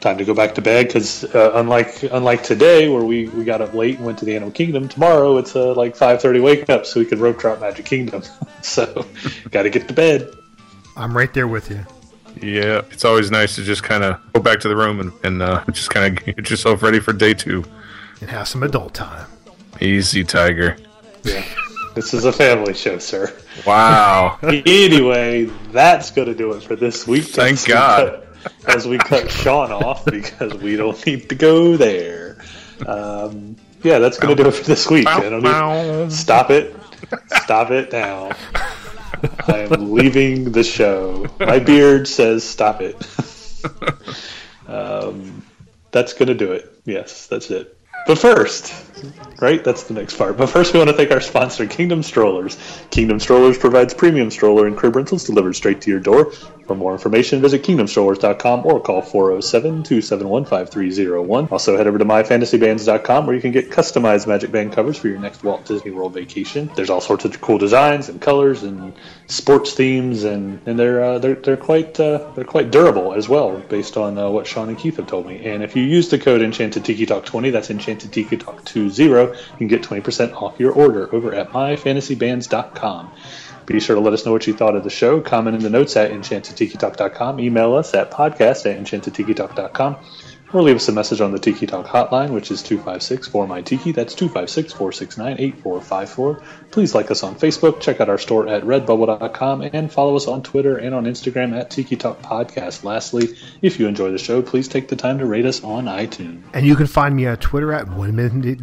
time 0.00 0.16
to 0.18 0.24
go 0.24 0.34
back 0.34 0.54
to 0.54 0.62
bed. 0.62 0.86
Because 0.86 1.24
uh, 1.34 1.52
unlike 1.54 2.02
unlike 2.04 2.42
today, 2.42 2.88
where 2.88 3.04
we, 3.04 3.28
we 3.28 3.44
got 3.44 3.60
up 3.60 3.74
late 3.74 3.96
and 3.96 4.06
went 4.06 4.18
to 4.18 4.24
the 4.24 4.34
Animal 4.34 4.52
Kingdom, 4.52 4.88
tomorrow 4.88 5.36
it's 5.36 5.54
uh, 5.54 5.74
like 5.74 5.94
five 5.94 6.20
thirty 6.20 6.40
wake 6.40 6.68
up 6.70 6.86
so 6.86 7.00
we 7.00 7.06
can 7.06 7.20
rope 7.20 7.38
drop 7.38 7.60
Magic 7.60 7.84
Kingdom. 7.84 8.22
so, 8.62 9.06
got 9.50 9.62
to 9.64 9.70
get 9.70 9.88
to 9.88 9.94
bed. 9.94 10.30
I'm 10.96 11.16
right 11.16 11.32
there 11.32 11.48
with 11.48 11.70
you. 11.70 11.84
Yeah, 12.40 12.82
it's 12.90 13.04
always 13.04 13.30
nice 13.30 13.56
to 13.56 13.62
just 13.62 13.82
kind 13.82 14.04
of 14.04 14.20
go 14.32 14.40
back 14.40 14.60
to 14.60 14.68
the 14.68 14.76
room 14.76 15.00
and, 15.00 15.12
and 15.24 15.42
uh, 15.42 15.64
just 15.72 15.90
kind 15.90 16.18
of 16.18 16.24
get 16.24 16.50
yourself 16.50 16.82
ready 16.82 17.00
for 17.00 17.12
day 17.12 17.34
two. 17.34 17.64
And 18.20 18.30
have 18.30 18.48
some 18.48 18.62
adult 18.62 18.94
time. 18.94 19.26
Easy, 19.80 20.24
Tiger. 20.24 20.76
Yeah, 21.22 21.44
this 21.94 22.12
is 22.12 22.24
a 22.24 22.32
family 22.32 22.74
show, 22.74 22.98
sir. 22.98 23.34
Wow. 23.66 24.38
anyway, 24.42 25.46
that's 25.72 26.10
going 26.10 26.28
to 26.28 26.34
do 26.34 26.52
it 26.52 26.62
for 26.62 26.76
this 26.76 27.06
week. 27.06 27.24
Thank 27.24 27.58
As 27.58 27.66
we 27.66 27.72
God. 27.72 28.10
cut- 28.10 28.26
as 28.66 28.88
we 28.88 28.96
cut 28.96 29.30
Sean 29.30 29.70
off 29.70 30.04
because 30.06 30.54
we 30.54 30.74
don't 30.74 31.04
need 31.06 31.28
to 31.28 31.34
go 31.34 31.76
there. 31.76 32.42
Um, 32.86 33.56
yeah, 33.82 33.98
that's 33.98 34.18
going 34.18 34.34
to 34.34 34.42
do 34.42 34.48
it 34.48 34.52
for 34.54 34.64
this 34.64 34.88
week. 34.88 35.06
I 35.06 35.28
don't 35.28 35.42
need, 35.42 36.10
stop 36.12 36.50
it. 36.50 36.74
Stop 37.42 37.70
it 37.70 37.92
now. 37.92 38.30
I 39.48 39.60
am 39.60 39.92
leaving 39.92 40.52
the 40.52 40.64
show. 40.64 41.26
My 41.38 41.58
beard 41.70 42.08
says 42.08 42.44
stop 42.44 42.80
it. 42.80 42.96
um, 44.66 45.44
that's 45.90 46.12
going 46.12 46.28
to 46.28 46.34
do 46.34 46.52
it. 46.52 46.72
Yes, 46.84 47.26
that's 47.26 47.50
it. 47.50 47.76
But 48.06 48.18
first, 48.18 48.72
right? 49.40 49.62
That's 49.62 49.84
the 49.84 49.94
next 49.94 50.16
part. 50.16 50.36
But 50.36 50.48
first, 50.48 50.72
we 50.72 50.78
want 50.78 50.90
to 50.90 50.96
thank 50.96 51.10
our 51.10 51.20
sponsor, 51.20 51.66
Kingdom 51.66 52.02
Strollers. 52.02 52.58
Kingdom 52.90 53.20
Strollers 53.20 53.58
provides 53.58 53.94
premium 53.94 54.30
stroller 54.30 54.66
and 54.66 54.76
crib 54.76 54.96
rentals 54.96 55.24
delivered 55.24 55.54
straight 55.54 55.80
to 55.82 55.90
your 55.90 56.00
door. 56.00 56.32
For 56.70 56.76
more 56.76 56.92
information, 56.92 57.40
visit 57.40 57.64
kingdomstrollers.com 57.64 58.64
or 58.64 58.78
call 58.78 59.02
407 59.02 59.82
271 59.82 60.44
5301. 60.44 61.48
Also, 61.48 61.76
head 61.76 61.88
over 61.88 61.98
to 61.98 62.04
myfantasybands.com 62.04 63.26
where 63.26 63.34
you 63.34 63.42
can 63.42 63.50
get 63.50 63.70
customized 63.70 64.28
Magic 64.28 64.52
Band 64.52 64.72
covers 64.72 64.96
for 64.96 65.08
your 65.08 65.18
next 65.18 65.42
Walt 65.42 65.64
Disney 65.64 65.90
World 65.90 66.14
vacation. 66.14 66.70
There's 66.76 66.88
all 66.88 67.00
sorts 67.00 67.24
of 67.24 67.40
cool 67.40 67.58
designs 67.58 68.08
and 68.08 68.20
colors 68.20 68.62
and 68.62 68.92
sports 69.26 69.72
themes, 69.72 70.22
and, 70.22 70.60
and 70.64 70.78
they're, 70.78 71.02
uh, 71.02 71.18
they're, 71.18 71.34
they're, 71.34 71.56
quite, 71.56 71.98
uh, 71.98 72.30
they're 72.36 72.44
quite 72.44 72.70
durable 72.70 73.14
as 73.14 73.28
well, 73.28 73.58
based 73.58 73.96
on 73.96 74.16
uh, 74.16 74.30
what 74.30 74.46
Sean 74.46 74.68
and 74.68 74.78
Keith 74.78 74.98
have 74.98 75.08
told 75.08 75.26
me. 75.26 75.44
And 75.44 75.64
if 75.64 75.74
you 75.74 75.82
use 75.82 76.08
the 76.08 76.20
code 76.20 76.40
Enchanted 76.40 76.84
Tiki 76.84 77.04
Talk 77.04 77.24
20, 77.24 77.50
that's 77.50 77.70
Enchanted 77.70 78.12
Tiki 78.12 78.36
Talk 78.36 78.64
20, 78.64 78.89
you 78.98 79.34
can 79.58 79.68
get 79.68 79.82
20% 79.82 80.34
off 80.34 80.58
your 80.58 80.72
order 80.72 81.14
over 81.14 81.34
at 81.34 81.50
myfantasybands.com. 81.50 83.12
Be 83.66 83.78
sure 83.78 83.94
to 83.94 84.02
let 84.02 84.12
us 84.12 84.26
know 84.26 84.32
what 84.32 84.46
you 84.46 84.54
thought 84.54 84.74
of 84.74 84.82
the 84.82 84.90
show. 84.90 85.20
Comment 85.20 85.54
in 85.54 85.62
the 85.62 85.70
notes 85.70 85.96
at 85.96 86.10
enchantedtikitalk.com. 86.10 87.38
Email 87.38 87.74
us 87.74 87.94
at 87.94 88.10
podcast 88.10 88.66
at 88.66 88.78
enchantedtikitalk.com. 88.82 89.96
Or 90.52 90.62
leave 90.62 90.76
us 90.76 90.88
a 90.88 90.92
message 90.92 91.20
on 91.20 91.30
the 91.30 91.38
Tiki 91.38 91.66
Talk 91.66 91.86
hotline, 91.86 92.30
which 92.30 92.50
is 92.50 92.62
256 92.62 93.28
4 93.28 93.46
my 93.46 93.62
Tiki. 93.62 93.92
That's 93.92 94.14
256 94.14 94.72
469 94.72 95.36
8454. 95.38 96.42
Please 96.72 96.94
like 96.94 97.10
us 97.10 97.22
on 97.22 97.36
Facebook, 97.36 97.80
check 97.80 98.00
out 98.00 98.08
our 98.08 98.18
store 98.18 98.48
at 98.48 98.64
redbubble.com, 98.64 99.62
and 99.62 99.92
follow 99.92 100.16
us 100.16 100.26
on 100.26 100.42
Twitter 100.42 100.76
and 100.76 100.94
on 100.94 101.04
Instagram 101.04 101.56
at 101.56 101.70
Tiki 101.70 101.94
Talk 101.94 102.20
Podcast. 102.22 102.82
Lastly, 102.82 103.36
if 103.62 103.78
you 103.78 103.86
enjoy 103.86 104.10
the 104.10 104.18
show, 104.18 104.42
please 104.42 104.66
take 104.66 104.88
the 104.88 104.96
time 104.96 105.18
to 105.18 105.26
rate 105.26 105.46
us 105.46 105.62
on 105.62 105.84
iTunes. 105.84 106.42
And 106.52 106.66
you 106.66 106.74
can 106.74 106.86
find 106.86 107.14
me 107.14 107.26
on 107.26 107.36
Twitter 107.36 107.72
at 107.72 107.88
one 107.88 108.16
minute. 108.16 108.58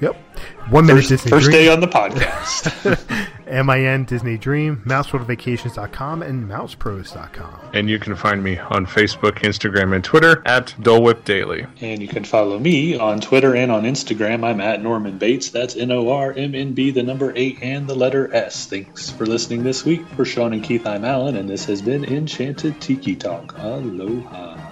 Yep. 0.00 0.16
Doop-a-doo-boo. 0.62 0.66
Yep. 0.66 0.72
One 0.72 0.86
minute 0.86 1.00
First, 1.00 1.08
Disney 1.10 1.30
first 1.30 1.44
Dream. 1.46 1.56
day 1.56 1.68
on 1.68 1.80
the 1.80 1.88
podcast. 1.88 3.28
M-I-N 3.52 4.04
Disney 4.06 4.38
Dream, 4.38 4.82
mouseworldvacations.com, 4.86 6.22
and 6.22 6.48
mousepros.com. 6.48 7.60
And 7.74 7.90
you 7.90 7.98
can 7.98 8.14
find 8.16 8.42
me 8.42 8.56
on 8.58 8.86
Facebook, 8.86 9.40
Instagram, 9.40 9.94
and 9.94 10.02
Twitter 10.02 10.42
at 10.46 10.74
Dole 10.80 11.02
Whip 11.02 11.24
Daily. 11.26 11.66
and 11.82 12.00
you 12.00 12.08
can 12.08 12.24
follow 12.24 12.58
me 12.58 12.96
on 12.96 13.20
Twitter 13.20 13.54
and 13.54 13.70
on 13.70 13.82
Instagram. 13.82 14.42
I'm 14.42 14.60
at 14.62 14.82
Norman 14.82 15.18
Bates. 15.18 15.50
That's 15.50 15.76
N 15.76 15.90
O 15.92 16.10
R 16.10 16.32
M 16.32 16.54
N 16.54 16.72
B, 16.72 16.92
the 16.92 17.02
number 17.02 17.32
8, 17.36 17.58
and 17.60 17.86
the 17.86 17.94
letter 17.94 18.34
S. 18.34 18.66
Thanks 18.66 19.10
for 19.10 19.26
listening 19.26 19.64
this 19.64 19.84
week. 19.84 20.06
For 20.16 20.24
Sean 20.24 20.54
and 20.54 20.64
Keith, 20.64 20.86
I'm 20.86 21.04
Alan, 21.04 21.36
and 21.36 21.46
this 21.50 21.66
has 21.66 21.82
been 21.82 22.04
Enchanted 22.06 22.80
Tiki 22.80 23.16
Talk. 23.16 23.54
Aloha. 23.58 24.71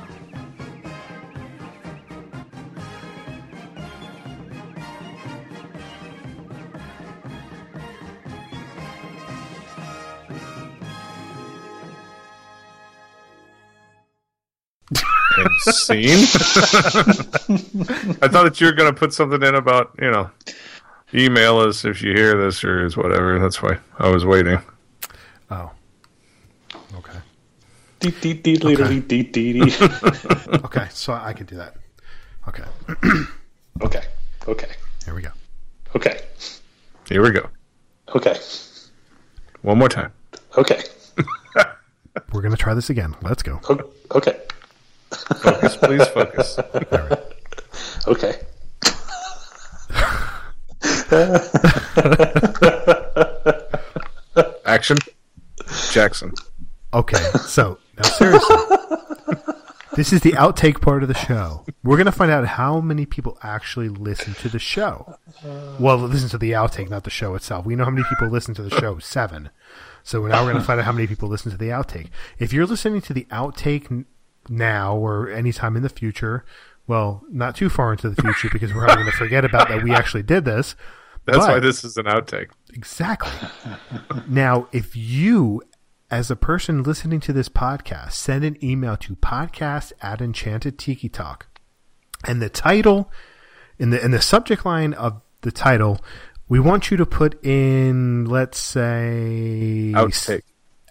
Scene. 15.62 16.18
I 18.22 18.28
thought 18.28 18.44
that 18.44 18.60
you 18.60 18.66
were 18.66 18.72
going 18.72 18.92
to 18.92 18.98
put 18.98 19.12
something 19.12 19.42
in 19.42 19.54
about, 19.54 19.94
you 20.00 20.10
know, 20.10 20.30
email 21.14 21.58
us 21.58 21.84
if 21.84 22.02
you 22.02 22.12
hear 22.14 22.36
this 22.36 22.64
or 22.64 22.84
is 22.84 22.96
whatever. 22.96 23.38
That's 23.38 23.62
why 23.62 23.78
I 23.98 24.08
was 24.08 24.24
waiting. 24.24 24.60
Oh. 25.50 25.70
Okay. 26.96 27.18
Dee, 28.00 28.10
dee, 28.10 28.34
dee, 28.34 28.56
dee, 28.56 28.74
dee, 28.76 29.00
dee, 29.00 29.22
dee, 29.22 29.52
dee. 29.52 29.76
Okay, 30.64 30.86
so 30.90 31.12
I 31.12 31.32
can 31.32 31.46
do 31.46 31.56
that. 31.56 31.76
Okay. 32.48 32.64
Okay. 33.82 34.02
Okay. 34.46 34.68
Here 35.06 35.14
we 35.14 35.22
go. 35.22 35.30
Okay. 35.96 36.20
Here 37.08 37.22
we 37.22 37.30
go. 37.30 37.48
Okay. 38.14 38.36
One 39.62 39.78
more 39.78 39.88
time. 39.88 40.12
Okay. 40.58 40.82
We're 42.32 42.42
going 42.42 42.50
to 42.50 42.58
try 42.58 42.74
this 42.74 42.90
again. 42.90 43.16
Let's 43.22 43.42
go. 43.42 43.58
Okay. 44.12 44.36
Focus, 45.10 45.76
please 45.76 46.06
focus. 46.08 46.58
Okay. 48.06 48.40
Action. 54.64 54.96
Jackson. 55.92 56.32
Okay, 56.92 57.22
so 57.46 57.78
now 57.96 58.02
seriously, 58.02 58.56
this 59.94 60.12
is 60.12 60.20
the 60.22 60.32
outtake 60.32 60.80
part 60.80 61.02
of 61.02 61.08
the 61.08 61.14
show. 61.14 61.64
We're 61.84 61.96
gonna 61.96 62.10
find 62.12 62.30
out 62.30 62.46
how 62.46 62.80
many 62.80 63.06
people 63.06 63.38
actually 63.42 63.88
listen 63.88 64.34
to 64.34 64.48
the 64.48 64.58
show. 64.58 65.14
Well, 65.78 65.98
listen 65.98 66.28
to 66.30 66.38
the 66.38 66.52
outtake, 66.52 66.90
not 66.90 67.04
the 67.04 67.10
show 67.10 67.34
itself. 67.34 67.64
We 67.66 67.76
know 67.76 67.84
how 67.84 67.90
many 67.90 68.04
people 68.08 68.28
listen 68.28 68.54
to 68.54 68.62
the 68.62 68.70
show, 68.80 68.98
seven. 68.98 69.50
So 70.02 70.26
now 70.26 70.44
we're 70.44 70.52
gonna 70.52 70.64
find 70.64 70.80
out 70.80 70.86
how 70.86 70.92
many 70.92 71.06
people 71.06 71.28
listen 71.28 71.50
to 71.52 71.56
the 71.58 71.68
outtake. 71.68 72.08
If 72.38 72.52
you're 72.52 72.66
listening 72.66 73.00
to 73.02 73.12
the 73.12 73.26
outtake 73.30 73.90
n- 73.90 74.06
now 74.48 74.96
or 74.96 75.28
anytime 75.30 75.76
in 75.76 75.82
the 75.82 75.88
future, 75.88 76.44
well, 76.86 77.22
not 77.30 77.54
too 77.54 77.68
far 77.68 77.92
into 77.92 78.08
the 78.10 78.20
future 78.20 78.48
because 78.52 78.74
we're 78.74 78.84
probably 78.84 79.04
gonna 79.04 79.16
forget 79.16 79.44
about 79.44 79.68
that 79.68 79.82
we 79.82 79.92
actually 79.92 80.22
did 80.22 80.44
this. 80.44 80.74
That's 81.26 81.38
But- 81.38 81.48
why 81.48 81.58
this 81.60 81.84
is 81.84 81.96
an 81.96 82.06
outtake. 82.06 82.48
Exactly. 82.72 83.30
now, 84.28 84.68
if 84.72 84.96
you, 84.96 85.62
as 86.10 86.30
a 86.30 86.36
person 86.36 86.82
listening 86.82 87.20
to 87.20 87.32
this 87.32 87.48
podcast, 87.48 88.12
send 88.12 88.44
an 88.44 88.56
email 88.64 88.96
to 88.98 89.14
podcast 89.16 89.92
at 90.00 90.20
Enchanted 90.20 90.78
Tiki 90.78 91.08
Talk, 91.08 91.46
and 92.26 92.40
the 92.40 92.48
title, 92.48 93.10
in 93.78 93.90
the 93.90 94.02
in 94.04 94.10
the 94.10 94.20
subject 94.20 94.64
line 94.66 94.92
of 94.94 95.20
the 95.42 95.50
title, 95.52 96.00
we 96.48 96.58
want 96.60 96.90
you 96.90 96.96
to 96.96 97.06
put 97.06 97.42
in, 97.44 98.24
let's 98.26 98.58
say, 98.58 99.92
Outtake. 99.94 100.42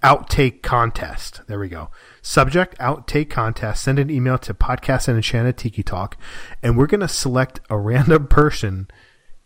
Outtake 0.03 0.61
contest. 0.61 1.41
There 1.47 1.59
we 1.59 1.69
go. 1.69 1.89
Subject 2.21 2.77
outtake 2.77 3.29
contest. 3.29 3.83
Send 3.83 3.99
an 3.99 4.09
email 4.09 4.37
to 4.39 4.53
podcast 4.53 5.07
and 5.07 5.17
enchanted 5.17 5.57
tiki 5.57 5.83
talk, 5.83 6.17
and 6.63 6.77
we're 6.77 6.87
going 6.87 6.99
to 7.01 7.07
select 7.07 7.59
a 7.69 7.77
random 7.77 8.27
person 8.27 8.87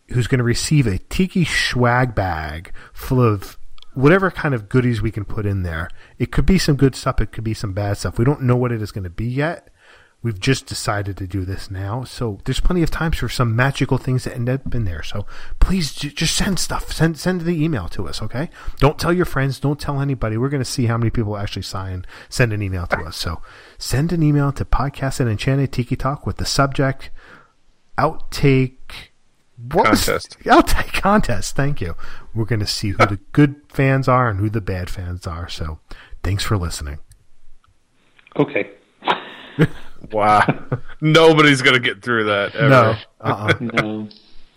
who's 0.08 0.26
going 0.26 0.38
to 0.38 0.44
receive 0.44 0.86
a 0.86 0.98
tiki 0.98 1.44
swag 1.44 2.14
bag 2.14 2.72
full 2.92 3.20
of 3.20 3.58
whatever 3.94 4.30
kind 4.30 4.54
of 4.54 4.68
goodies 4.68 5.00
we 5.00 5.10
can 5.10 5.24
put 5.24 5.46
in 5.46 5.62
there. 5.62 5.88
It 6.18 6.32
could 6.32 6.46
be 6.46 6.58
some 6.58 6.76
good 6.76 6.94
stuff. 6.94 7.20
It 7.20 7.32
could 7.32 7.44
be 7.44 7.54
some 7.54 7.72
bad 7.72 7.96
stuff. 7.96 8.18
We 8.18 8.24
don't 8.24 8.42
know 8.42 8.56
what 8.56 8.72
it 8.72 8.82
is 8.82 8.92
going 8.92 9.04
to 9.04 9.10
be 9.10 9.26
yet. 9.26 9.70
We've 10.24 10.40
just 10.40 10.64
decided 10.66 11.18
to 11.18 11.26
do 11.26 11.44
this 11.44 11.70
now, 11.70 12.02
so 12.02 12.40
there's 12.44 12.58
plenty 12.58 12.82
of 12.82 12.90
times 12.90 13.18
for 13.18 13.28
some 13.28 13.54
magical 13.54 13.98
things 13.98 14.22
to 14.24 14.34
end 14.34 14.48
up 14.48 14.74
in 14.74 14.84
there. 14.86 15.02
So 15.02 15.26
please 15.60 15.92
j- 15.92 16.08
just 16.08 16.34
send 16.34 16.58
stuff. 16.58 16.90
Send 16.92 17.18
send 17.18 17.42
the 17.42 17.62
email 17.62 17.88
to 17.90 18.08
us, 18.08 18.22
okay? 18.22 18.48
Don't 18.78 18.98
tell 18.98 19.12
your 19.12 19.26
friends. 19.26 19.60
Don't 19.60 19.78
tell 19.78 20.00
anybody. 20.00 20.38
We're 20.38 20.48
going 20.48 20.62
to 20.64 20.68
see 20.68 20.86
how 20.86 20.96
many 20.96 21.10
people 21.10 21.36
actually 21.36 21.62
sign 21.62 22.06
send 22.30 22.54
an 22.54 22.62
email 22.62 22.86
to 22.86 23.00
us. 23.00 23.16
So 23.18 23.42
send 23.78 24.12
an 24.12 24.22
email 24.22 24.50
to 24.52 24.64
podcast 24.64 25.20
and 25.20 25.28
enchanted 25.28 25.72
tiki 25.72 25.94
talk 25.94 26.26
with 26.26 26.38
the 26.38 26.46
subject 26.46 27.10
outtake 27.98 28.78
what 29.72 29.90
was- 29.90 30.04
Contest. 30.06 30.38
outtake 30.44 30.92
contest. 31.02 31.54
Thank 31.54 31.80
you. 31.80 31.94
We're 32.34 32.44
going 32.46 32.60
to 32.60 32.66
see 32.66 32.88
who 32.90 32.96
the 33.06 33.20
good 33.32 33.56
fans 33.68 34.08
are 34.08 34.28
and 34.28 34.40
who 34.40 34.48
the 34.50 34.60
bad 34.60 34.88
fans 34.90 35.26
are. 35.26 35.48
So 35.48 35.78
thanks 36.22 36.42
for 36.44 36.56
listening. 36.56 36.98
Okay. 38.36 38.70
Wow. 40.12 40.64
Nobody's 41.00 41.62
going 41.62 41.74
to 41.74 41.80
get 41.80 42.02
through 42.02 42.24
that 42.24 42.54
ever. 42.54 42.68
No, 42.68 42.96
uh-uh. 43.20 43.54
No. 43.60 44.08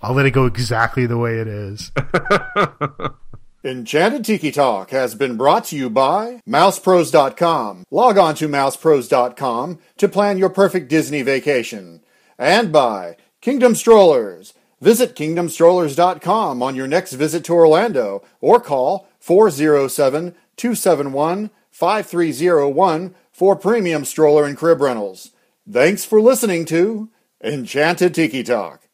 I'll 0.02 0.14
let 0.14 0.26
it 0.26 0.32
go 0.32 0.46
exactly 0.46 1.06
the 1.06 1.18
way 1.18 1.40
it 1.40 1.48
is. 1.48 1.92
Enchanted 3.64 4.24
Tiki 4.24 4.52
Talk 4.52 4.92
has 4.92 5.16
been 5.16 5.36
brought 5.36 5.66
to 5.66 5.76
you 5.76 5.90
by 5.90 6.42
MousePros.com. 6.48 7.86
Log 7.90 8.18
on 8.18 8.36
to 8.36 8.48
MousePros.com 8.48 9.80
to 9.98 10.08
plan 10.08 10.38
your 10.38 10.50
perfect 10.50 10.88
Disney 10.90 11.24
vacation. 11.24 12.02
And 12.38 12.72
by 12.72 13.18
Kingdom 13.42 13.76
Strollers. 13.76 14.54
Visit 14.80 15.16
KingdomStrollers.com 15.16 16.62
on 16.62 16.76
your 16.76 16.86
next 16.88 17.14
visit 17.14 17.44
to 17.46 17.54
Orlando 17.54 18.24
or 18.42 18.60
call 18.60 19.08
407 19.20 20.36
271 20.56 21.50
5301 21.72 23.16
for 23.32 23.56
premium 23.56 24.06
stroller 24.06 24.46
and 24.46 24.56
crib 24.56 24.82
rentals. 24.82 25.32
Thanks 25.70 26.06
for 26.06 26.22
listening 26.22 26.64
to 26.66 27.10
Enchanted 27.44 28.16
Tiki 28.16 28.42
Talk. 28.42 28.87